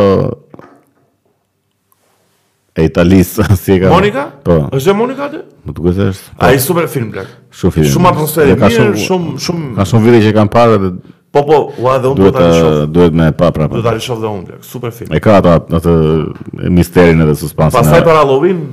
E 2.72 2.84
italisë, 2.88 3.44
si 3.60 3.74
e 3.76 3.80
ka... 3.82 3.88
Monika? 3.92 4.22
Po. 4.44 4.54
është 4.72 4.88
dhe 4.88 4.94
Monika 4.96 5.26
atë? 5.28 5.40
Më 5.68 5.74
duke 5.76 5.92
se 5.96 6.06
është... 6.14 6.30
A, 6.40 6.52
i 6.56 6.60
super 6.62 6.86
film, 6.92 7.10
blek. 7.12 7.28
Shumë 7.58 7.74
film. 7.76 7.88
Shumë 7.96 8.12
atmosferi, 8.14 8.54
mirë, 8.56 8.76
shumë... 8.76 9.00
Shum, 9.04 9.26
shum... 9.44 9.66
Ka 9.76 9.84
shumë 9.90 10.06
vide 10.08 10.22
që 10.24 10.32
kam 10.38 10.48
parë 10.54 10.78
dhe... 10.80 10.92
Po, 11.32 11.42
po, 11.48 11.58
ua 11.84 11.98
dhe 12.00 12.10
unë 12.12 12.20
duhet 12.20 12.36
të 12.38 12.46
shofë. 12.56 12.80
Duhet 12.96 13.14
me 13.20 13.26
pa 13.36 13.50
prapë. 13.56 13.76
Duhet 13.82 13.98
të 14.00 14.04
shofë 14.08 14.24
dhe 14.24 14.30
unë, 14.38 14.46
blek. 14.48 14.64
Super 14.70 14.94
film. 14.96 15.12
E 15.16 15.20
ka 15.24 15.36
ato 15.42 15.52
atë, 15.58 15.82
atë 15.82 16.72
misterin 16.80 17.22
edhe 17.26 17.36
suspansin. 17.44 17.76
Pasaj 17.78 18.02
për 18.08 18.18
Halloween, 18.22 18.64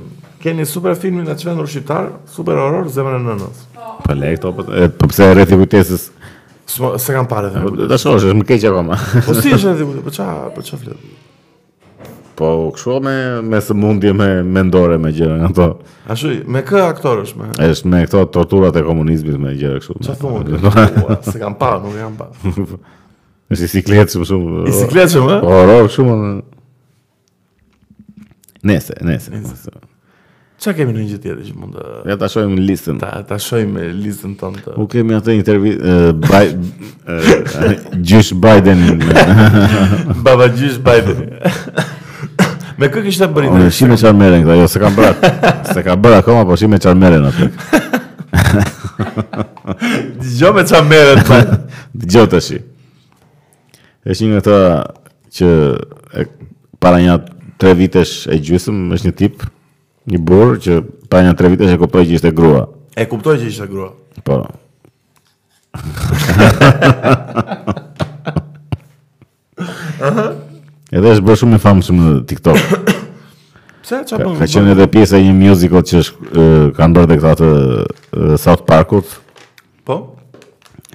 keni 0.44 0.66
super 0.68 0.96
filmin 1.00 1.28
nga 1.28 1.36
qëvendur 1.40 1.68
shqiptar, 1.72 2.10
super 2.40 2.56
horror, 2.60 2.88
zemën 2.92 3.16
e 3.20 3.22
nënës. 3.28 3.62
Po, 4.00 4.16
le, 4.16 4.34
këto, 4.40 4.54
po, 4.60 4.64
po, 4.68 5.08
pëse 5.08 5.28
e 5.28 5.36
rethi 5.40 5.60
kujtesis... 5.60 6.08
Se 6.70 7.10
kam 7.12 7.26
parë 7.28 7.48
dhe... 7.56 7.88
Da 7.90 7.96
shofë, 8.00 8.24
shumë 8.28 8.44
keqë 8.48 8.70
Po, 8.76 9.40
si, 9.40 9.56
është 9.56 9.80
po, 9.86 9.94
po, 10.04 10.12
qa, 10.20 10.28
po, 10.54 10.64
qa, 10.72 10.78
po, 10.84 11.20
Po, 12.40 12.70
kështu 12.72 12.94
me 13.04 13.12
me 13.44 13.58
sëmundje 13.60 14.14
me 14.16 14.26
mendore 14.48 14.96
me 14.98 15.10
gjëra 15.12 15.42
ato. 15.50 15.66
Po. 15.80 15.96
A 16.08 16.16
me 16.54 16.62
kë 16.64 16.80
aktorësh 16.94 17.34
me? 17.36 17.50
Është 17.66 17.90
me 17.92 18.00
këto 18.08 18.22
torturat 18.32 18.78
e 18.80 18.84
komunizmit 18.86 19.36
me 19.42 19.52
gjëra 19.60 19.82
kështu. 19.82 19.98
Çfarë 20.06 20.20
thonë? 20.22 21.18
Se 21.34 21.36
kam 21.42 21.58
pa, 21.60 21.74
nuk 21.84 21.98
jam 22.00 22.16
pa. 22.16 22.30
Është 23.52 23.68
sikletë 23.76 24.16
shumë 24.16 24.30
shumë. 24.30 24.64
I 24.70 24.72
sikletë 24.78 25.16
shumë, 25.18 25.36
eh? 25.36 25.44
Po, 25.44 25.60
ro, 25.68 25.76
shumë. 25.92 26.32
Nese, 28.70 28.96
nese. 29.04 29.42
Çka 30.60 30.74
kemi 30.78 30.92
në 30.94 31.00
një 31.00 31.08
tjetër 31.14 31.38
që 31.48 31.54
mund 31.56 31.72
të 31.76 32.00
Ja 32.10 32.16
ta 32.20 32.28
shohim 32.32 32.56
listën. 32.64 32.98
Ta 33.00 33.18
ta 33.24 33.36
listën 33.40 34.34
tonë. 34.40 34.62
Të... 34.64 34.78
U 34.80 34.84
kemi 34.92 35.16
atë 35.16 35.34
intervistë 35.40 36.12
Biden 36.24 38.00
Gjush 38.04 38.34
Biden. 38.36 38.84
Baba 40.24 40.50
Gjysh 40.54 40.76
Biden. 40.86 41.26
Me 42.80 42.88
kë 42.88 43.02
kishte 43.04 43.26
bërë 43.28 43.50
ndër? 43.52 43.72
Si 43.76 43.84
me 43.88 43.96
çfarë 44.00 44.16
merren 44.16 44.40
këta? 44.46 44.54
Jo, 44.56 44.68
s'e 44.72 44.80
kanë 44.80 44.96
bërat. 44.96 45.40
S'e 45.76 45.82
kanë 45.84 46.00
bërë 46.06 46.20
akoma, 46.22 46.46
po 46.48 46.56
si 46.56 46.64
me 46.72 46.78
çfarë 46.80 46.96
merren 46.96 47.26
atë? 47.28 47.48
Jo 50.38 50.48
po. 50.48 50.54
me 50.56 50.64
çfarë 50.64 50.86
merren 50.88 51.20
atë. 51.20 51.58
Dgjoj 52.06 52.30
tash. 52.32 52.48
Është 54.08 54.30
një 54.30 54.40
ata 54.40 54.56
që 55.36 55.50
e, 55.76 56.26
para 56.80 57.02
një 57.04 57.18
tre 57.60 57.74
vitesh 57.76 58.22
e 58.32 58.40
gjysëm 58.48 58.80
është 58.96 59.10
një 59.10 59.16
tip, 59.20 59.44
një 60.08 60.22
burr 60.30 60.56
që 60.64 60.80
para 61.12 61.28
një 61.28 61.36
tre 61.36 61.52
vitesh 61.52 61.76
e 61.76 61.80
kuptoi 61.84 62.08
që 62.08 62.16
ishte 62.16 62.32
grua. 62.40 62.64
E 62.96 63.04
kuptoi 63.12 63.36
që 63.44 63.50
ishte 63.52 63.68
grua. 63.68 63.92
Po. 64.24 64.40
dhe 71.10 71.16
është 71.18 71.26
bërë 71.26 71.40
shumë 71.42 71.58
e 71.58 71.62
famë 71.64 71.84
shumë 71.86 72.04
në 72.04 72.14
TikTok. 72.30 72.62
Pse? 73.82 73.98
Qa 74.06 74.18
bën? 74.20 74.36
Ka 74.38 74.48
qenë 74.50 74.72
edhe 74.76 74.86
pjesë 74.92 75.18
e 75.18 75.24
një 75.26 75.34
musical 75.38 75.84
që 75.90 75.98
është 76.04 76.46
kanë 76.78 76.96
bërë 76.98 77.10
dhe 77.10 77.18
këta 77.22 77.36
të 77.40 78.38
South 78.42 78.64
Parkut. 78.68 79.16
Po? 79.86 79.96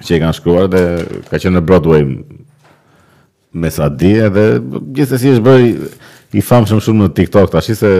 Që 0.00 0.16
i 0.16 0.20
kanë 0.22 0.36
shkruar 0.38 0.70
dhe 0.72 0.82
ka 1.28 1.40
qenë 1.42 1.58
në 1.58 1.64
Broadway 1.68 2.06
me 3.56 3.70
sa 3.72 3.88
di 3.88 4.14
edhe 4.26 4.46
gjithsesi 4.62 5.26
si 5.30 5.34
është 5.36 5.46
bërë 5.48 5.68
i 6.36 6.44
famë 6.44 6.70
shumë 6.72 6.86
shumë 6.88 7.04
në 7.08 7.12
TikTok 7.20 7.52
tash 7.52 7.72
se 7.82 7.92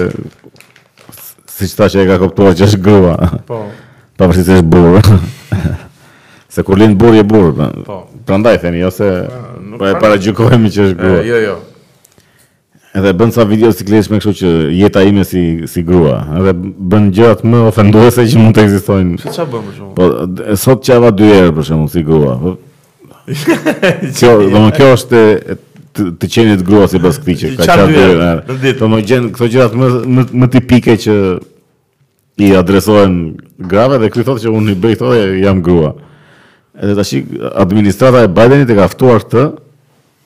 si 1.57 1.69
që 1.73 1.87
që 1.93 2.03
e 2.03 2.09
ka 2.11 2.19
këptuar 2.25 2.57
që 2.57 2.71
është 2.71 2.83
grua. 2.89 3.17
Po? 3.49 3.65
Pa 4.17 4.25
përsi 4.31 4.47
se 4.49 4.61
është 4.63 4.71
burë. 4.73 5.05
Se 6.57 6.63
kur 6.65 6.79
lindë 6.81 6.97
burë, 6.97 7.19
e 7.21 7.25
burrë 7.29 7.67
Po. 7.85 7.97
Prandaj 8.25 8.55
themi, 8.63 8.81
ose... 8.89 9.05
Ah, 9.29 9.49
pa 9.59 9.77
po 9.77 9.85
e 9.91 9.91
pra- 9.93 10.01
para 10.01 10.17
që 10.17 10.31
është 10.31 10.85
eh, 10.87 10.95
grua 10.97 11.19
Jo, 11.27 11.41
jo, 11.43 11.57
Edhe 12.97 13.11
bën 13.15 13.31
sa 13.33 13.45
video 13.45 13.69
si 13.77 13.85
me 13.93 14.17
kështu 14.17 14.33
që 14.41 14.51
jeta 14.73 15.03
ime 15.05 15.25
si 15.29 15.41
si 15.69 15.83
grua. 15.85 16.23
Edhe 16.39 16.53
bën 16.57 17.11
gjërat 17.13 17.43
më 17.45 17.59
ofenduese 17.69 18.25
që 18.25 18.41
mund 18.41 18.57
të 18.57 18.63
ekzistojnë. 18.65 19.19
Si 19.21 19.35
çfarë 19.35 19.51
bën 19.53 19.67
për 19.67 19.75
shkakun? 19.75 19.91
Po 19.99 20.47
e 20.55 20.57
sot 20.63 20.85
çava 20.89 21.11
dy 21.13 21.29
herë 21.29 21.51
për 21.59 21.67
shkakun 21.69 21.91
si 21.93 22.05
grua. 22.07 22.37
Po, 22.41 22.55
kjo, 24.17 24.31
domo 24.55 24.71
kjo 24.79 24.89
është 24.97 25.21
të 25.97 26.07
të 26.23 26.31
qenit 26.37 26.65
grua 26.71 26.87
si 26.93 27.01
këtij 27.03 27.37
që 27.43 27.51
ka 27.59 27.67
çfarë 27.69 27.93
dy 27.93 28.01
herë. 28.63 28.73
Do 28.81 28.91
më 28.95 29.03
gjën 29.11 29.29
këto 29.37 29.51
gjërat 29.57 29.77
më, 29.83 29.91
më 30.17 30.25
më 30.47 30.51
tipike 30.57 30.97
që 31.05 31.19
i 32.49 32.51
adresohen 32.63 33.21
grave 33.75 34.01
dhe 34.01 34.13
ky 34.15 34.25
thotë 34.29 34.47
që 34.47 34.57
unë 34.57 34.73
i 34.73 34.81
bëj 34.87 34.97
këto 34.97 35.13
jam 35.45 35.61
grua. 35.69 35.93
Edhe 36.81 36.97
tash 36.99 37.13
administrata 37.67 38.25
e 38.25 38.33
Bidenit 38.41 38.73
e 38.73 38.77
ka 38.81 38.89
ftuar 38.93 39.25
këtë 39.29 39.45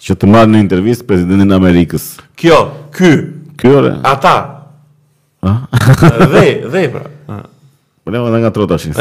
që 0.01 0.15
të 0.17 0.29
marrë 0.33 0.51
në 0.55 0.61
intervistë 0.65 1.07
presidentin 1.11 1.53
Amerikës. 1.55 2.07
Kjo, 2.41 2.57
ky. 2.97 3.11
Kjo, 3.61 3.77
re? 3.85 3.91
Ata. 4.09 4.33
dhe, 6.35 6.45
dhe 6.73 6.87
pra. 6.95 7.05
Po 8.01 8.13
ne 8.15 8.23
vëna 8.25 8.41
nga 8.41 8.53
trota 8.57 8.79
shin. 8.81 8.97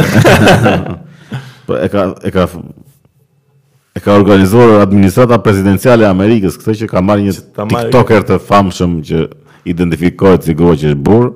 po 1.67 1.77
e 1.79 1.87
ka 1.91 2.05
e 2.27 2.31
ka 2.35 2.45
e 3.95 4.03
ka 4.03 4.15
organizuar 4.19 4.81
administrata 4.83 5.39
prezidenciale 5.43 6.03
e 6.07 6.11
Amerikës, 6.11 6.59
këtë 6.59 6.77
që 6.83 6.89
ka 6.91 7.03
marrë 7.03 7.27
një 7.29 7.37
TikToker 7.61 8.27
të 8.31 8.41
famshëm 8.49 8.97
që 9.09 9.23
identifikohet 9.71 10.47
si 10.49 10.55
gojë 10.55 10.77
që 10.83 10.93
është 10.93 11.03
burr, 11.07 11.31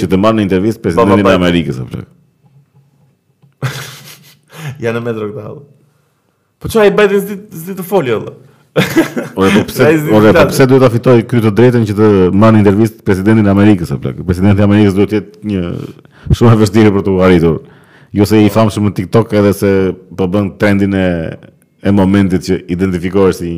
që 0.00 0.08
të 0.08 0.20
marrë 0.20 0.40
në 0.40 0.46
intervistë 0.48 0.84
presidentin 0.86 1.28
e 1.28 1.36
Amerikës 1.40 1.82
apo. 1.84 2.06
Ja 4.78 4.90
në 4.94 5.00
metro 5.02 5.26
halë. 5.34 5.60
Po 6.62 6.68
çfarë 6.70 6.90
i 6.92 6.92
bëhet 6.94 7.14
zi 7.56 7.74
të 7.78 7.82
folë 7.86 8.12
valla? 8.14 8.32
O 9.34 9.42
po 9.52 9.60
pse? 9.66 9.84
O 10.10 10.34
po 10.34 10.44
pse 10.48 10.62
duhet 10.66 10.82
ta 10.84 10.90
fitoj 10.94 11.22
këtë 11.28 11.42
të 11.48 11.52
drejtën 11.58 11.86
që 11.90 11.96
të 11.98 12.08
marr 12.38 12.54
një 12.56 12.62
intervistë 12.64 13.06
presidentin 13.06 13.46
e 13.46 13.52
Amerikës 13.52 13.90
apo? 13.96 14.12
Presidenti 14.28 14.62
i 14.62 14.66
Amerikës 14.66 14.94
duhet 14.98 15.10
të 15.12 15.18
jetë 15.18 15.48
një 15.50 16.34
shumë 16.38 16.52
e 16.56 16.60
vështirë 16.62 16.92
për 16.98 17.06
të 17.08 17.14
arritur. 17.28 17.58
Jo 18.16 18.24
se 18.28 18.40
i 18.44 18.48
famshëm 18.52 18.88
në 18.88 18.94
TikTok 19.00 19.34
edhe 19.40 19.52
se 19.56 19.72
po 20.16 20.28
bën 20.32 20.52
trendin 20.62 20.94
e 21.02 21.06
e 21.86 21.92
momentit 21.94 22.42
që 22.46 22.56
identifikohesh 22.74 23.36
si 23.40 23.50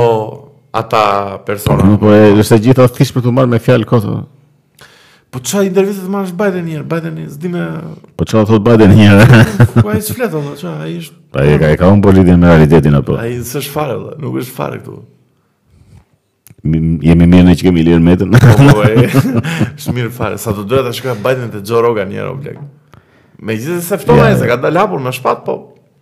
ata 0.72 1.24
persona. 1.46 1.82
Po, 1.84 1.98
po 2.06 2.12
e 2.14 2.34
është 2.38 2.60
gjithë 2.66 2.84
ato 2.86 2.96
thish 2.98 3.14
për 3.16 3.26
të 3.26 3.34
marrë 3.36 3.54
me 3.56 3.60
fjalë 3.64 3.88
këto. 3.90 4.18
Po 5.30 5.42
çfarë 5.46 5.68
intervistë 5.70 6.08
të 6.08 6.12
marrësh 6.14 6.34
Biden 6.38 6.66
një 6.66 6.76
herë, 6.80 6.88
Biden 6.90 7.14
një 7.20 7.26
zdi 7.36 7.52
me 7.54 7.66
Po 8.18 8.26
çfarë 8.26 8.48
thot 8.50 8.64
Biden 8.66 8.96
një 8.98 9.10
herë? 9.12 9.44
Po 9.84 9.92
ai 9.94 10.00
s'flet 10.02 10.26
atë, 10.34 10.54
çfarë 10.58 10.88
ai 10.88 10.94
është? 10.98 11.18
Po 11.36 11.44
ai 11.44 11.60
ka 11.62 11.70
ka 11.84 11.90
un 11.94 12.00
politikë 12.02 12.38
me 12.42 12.50
realitetin 12.50 12.98
apo? 12.98 13.18
Ai 13.22 13.36
s'është 13.46 13.70
fare, 13.70 13.98
vëlla, 14.00 14.16
nuk 14.24 14.40
është 14.42 14.56
fare 14.56 14.80
këtu. 14.82 14.96
Mi 16.66 16.80
jemi 17.06 17.28
mirë 17.30 17.46
në 17.46 17.54
që 17.60 17.68
kemi 17.70 17.86
lirë 17.92 18.04
metën. 18.08 18.34
Po, 18.42 18.56
po 18.74 18.88
e, 18.90 19.06
është 19.76 19.94
mirë 20.00 20.14
fare, 20.18 20.42
sa 20.42 20.52
të 20.58 20.66
dëra 20.68 20.90
të 20.90 20.98
shkoja 20.98 21.20
Biden 21.24 21.54
te 21.54 21.62
Joe 21.64 21.86
Rogan 21.86 22.10
një 22.12 22.24
herë 22.24 22.34
oblek. 22.34 22.58
Megjithëse 23.40 23.86
se 23.86 24.02
ftonai 24.02 24.34
se 24.42 24.50
ka 24.50 24.58
dalë 24.66 24.82
hapur 24.82 25.00
me 25.06 25.14
shpat, 25.16 25.46
po 25.48 25.60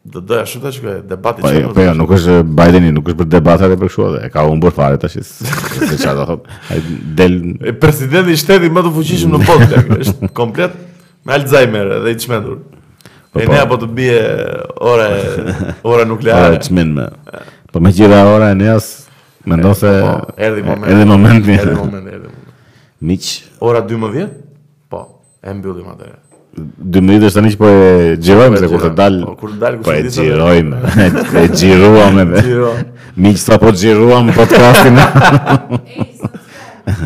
Do 0.08 0.20
doja 0.24 0.46
shumë 0.48 0.64
ta 0.64 0.72
shkoj 0.76 0.94
debati 1.10 1.42
çfarë. 1.42 1.58
Po, 1.58 1.64
jo, 1.66 1.70
po, 1.76 1.82
jo, 1.84 1.94
nuk 2.00 2.12
është 2.16 2.34
Bideni, 2.56 2.94
nuk 2.96 3.10
është 3.12 3.20
për 3.22 3.28
debatat 3.34 3.68
atë 3.74 3.80
për 3.82 3.90
kështu 3.90 4.04
edhe. 4.12 4.20
E 4.24 4.32
ka 4.32 4.46
humbur 4.48 4.74
fare 4.76 5.00
tash. 5.02 5.18
Se 5.28 5.90
çfarë 6.00 6.26
do 6.30 6.38
Ai 6.72 6.78
del 7.20 7.36
e 7.68 7.74
presidenti 7.76 8.32
i 8.32 8.40
shtetit 8.40 8.72
më 8.72 8.86
të 8.86 8.92
fuqishëm 8.96 9.34
në 9.36 9.40
botë, 9.50 9.80
është 9.98 10.30
komplet 10.38 10.78
me 11.28 11.36
Alzheimer 11.36 11.92
dhe 12.06 12.14
i 12.16 12.20
çmendur. 12.24 12.62
Po, 13.34 13.42
e 13.42 13.42
po. 13.44 13.50
ne 13.52 13.60
apo 13.60 13.78
të 13.82 13.90
bie 13.98 14.16
ora 14.94 15.10
ora 15.84 16.06
nukleare. 16.08 16.54
Ora 16.54 16.62
çmend 16.70 16.98
me. 17.02 17.10
Po 17.74 17.82
më 17.84 17.92
gjithë 17.98 18.22
ora 18.38 18.54
e 18.56 18.60
neas 18.64 18.88
mendon 19.48 19.76
se 19.76 19.92
po, 20.06 20.16
erdhi 20.38 20.64
momenti. 20.70 20.96
Erdhi 20.96 21.76
momenti. 21.76 22.16
Erdhi 22.16 22.32
Miç. 23.04 23.34
Ora 23.60 23.84
12? 23.90 24.24
Po, 24.90 25.04
e 25.44 25.54
mbyllim 25.58 25.92
atë. 25.98 26.14
12 26.58 27.28
është 27.30 27.38
tani 27.40 27.52
që 27.54 27.58
po 27.62 27.68
e 27.70 28.18
gjirojmë, 28.24 28.58
se 28.58 28.66
po 28.66 28.72
po 28.72 28.78
kur 28.80 28.90
të 29.54 29.60
dalë, 29.60 29.78
po 29.86 29.92
e 29.94 30.02
gjirojmë, 30.06 30.78
e 31.42 31.44
gjiruam 31.54 32.18
e 32.22 32.26
me. 32.32 32.40
Mi 33.22 33.30
që 33.38 33.58
po 33.62 33.70
gjiruam 33.78 34.26
podcastin. 34.34 34.96
uh, 34.98 35.04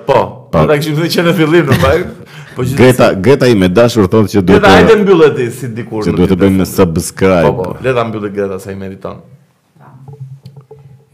po, 0.08 0.20
pa. 0.50 0.58
në 0.58 0.62
të 0.62 0.62
këshim 0.80 0.94
të 0.98 1.02
që 1.16 1.22
në 1.28 1.32
fillim, 1.38 1.64
në 1.70 1.74
bajkë. 1.86 2.12
Po 2.56 2.60
Greta, 2.76 3.06
si... 3.12 3.16
Greta 3.24 3.46
i 3.48 3.54
me 3.56 3.68
dashur 3.72 4.06
thotë 4.12 4.28
që 4.34 4.40
duhet 4.44 4.48
të... 4.50 4.54
Greta, 4.66 4.78
hajde 4.80 4.94
mbyllë 5.06 5.28
e 5.46 5.48
si 5.56 5.66
dikur. 5.78 6.00
Që 6.04 6.10
duhet 6.18 6.30
të 6.34 6.38
bëjmë 6.42 6.64
subscribe. 6.68 7.46
Po, 7.48 7.50
po, 7.62 7.68
leta 7.86 8.00
mbyllë 8.10 8.28
e 8.28 8.28
Greta, 8.36 8.56
sa 8.60 8.68
i 8.74 8.76
meriton. 8.76 9.16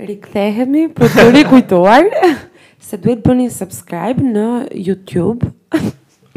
Rikthehemi, 0.08 0.84
për 0.98 1.08
të 1.14 1.24
rikujtuar, 1.36 2.04
se 2.88 2.94
duhet 3.04 3.20
bëni 3.28 3.46
subscribe 3.54 4.20
në 4.32 4.46
YouTube. 4.88 5.42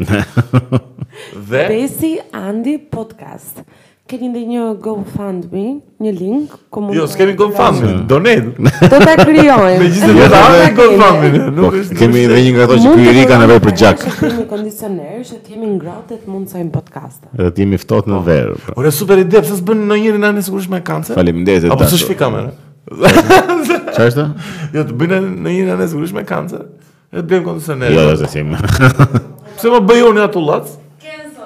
dhe 1.48 1.66
Besi 1.68 2.16
Andi 2.32 2.78
Podcast. 2.90 3.62
Keni 4.10 4.26
ndë 4.32 4.40
një 4.50 4.62
GoFundMe, 4.82 5.60
një 6.02 6.10
link, 6.18 6.54
komunë... 6.74 6.96
Jo, 6.98 7.04
s'kemi 7.08 7.36
GoFundMe, 7.38 7.92
donet. 8.10 8.48
Do 8.58 8.98
t'a 8.98 9.14
kryojmë. 9.22 9.76
Me 9.80 9.86
gjithë 9.92 10.10
të 10.16 10.26
të 10.32 10.40
GoFundMe, 10.76 11.30
nuk 11.54 11.76
është... 11.78 11.96
Kemi 12.00 12.24
dhe 12.32 12.40
një 12.48 12.54
nga 12.56 12.66
to 12.72 12.80
që 12.82 12.92
kërë 12.98 13.14
rika 13.20 13.38
në 13.40 13.48
verë 13.52 13.64
për 13.68 13.76
gjak. 13.82 14.04
Kemi 14.20 14.46
kondicioner, 14.50 15.22
që 15.30 15.38
t'jemi 15.46 15.70
ngrat 15.76 16.10
dhe 16.12 16.18
t'mund 16.26 16.50
sajmë 16.52 16.74
podcast. 16.74 17.22
Dhe 17.38 17.48
t'jemi 17.56 17.80
ftojt 17.80 18.10
në 18.10 18.18
po. 18.18 18.24
verë. 18.28 18.52
Ure, 18.58 18.76
pra. 18.82 18.92
super 18.98 19.22
ide, 19.22 19.38
pëse 19.46 19.60
s'bën 19.62 19.84
në 19.86 20.00
njëri 20.02 20.20
në 20.26 20.32
anë 20.32 20.44
sigurisht 20.50 20.74
me 20.74 20.82
kancer? 20.92 21.16
Falim, 21.16 21.40
ndje, 21.46 21.60
të 21.68 21.72
Apo 21.78 21.88
së 21.94 22.02
shfi 22.02 22.18
kamerë? 22.24 22.54
është? 24.12 24.26
Jo, 24.76 24.82
të 24.90 24.98
bëjnë 24.98 25.22
në 25.38 25.56
njëri 25.56 25.76
anë 25.78 25.88
sigurisht 25.94 26.18
me 26.18 26.26
kancer? 26.28 26.66
Dhe 27.14 27.22
t'bëjmë 27.22 27.46
kondicioner. 27.46 27.94
Jo, 27.94 28.10
dhe 28.18 28.42
jo, 28.42 29.28
Pse 29.62 29.70
më 29.70 29.78
bëjoni 29.86 30.10
unë 30.18 30.22
atë 30.26 30.34
ullac? 30.40 30.64
Kenzo. 30.98 31.44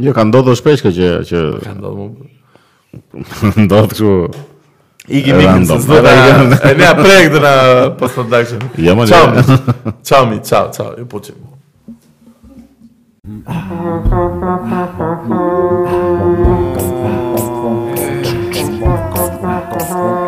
Jo, 0.00 0.14
ka 0.16 0.22
ndodhur 0.24 0.56
shpesh 0.56 0.86
që 0.88 0.90
që 1.28 1.38
ka 1.66 1.72
ndodhur 1.76 2.08
më. 2.14 2.28
Ndodh 3.66 3.88
kështu. 3.90 4.08
I 5.12 5.18
gjemë 5.26 5.40
më 5.44 5.52
të 5.68 5.76
zgjata. 5.84 6.12
E 6.64 6.72
ne 6.78 6.86
aprek 6.88 7.24
të 7.34 7.38
na 7.44 7.52
post-production 8.00 8.60
Ja 8.80 8.96
jo, 8.96 8.96
më. 9.02 9.04
Ciao. 9.10 9.28
Ciao 10.00 10.24
mi, 10.32 10.40
ciao, 10.40 10.72
ciao. 10.72 10.96
Ju 10.96 11.04
po 11.04 11.20
ti. 11.20 11.36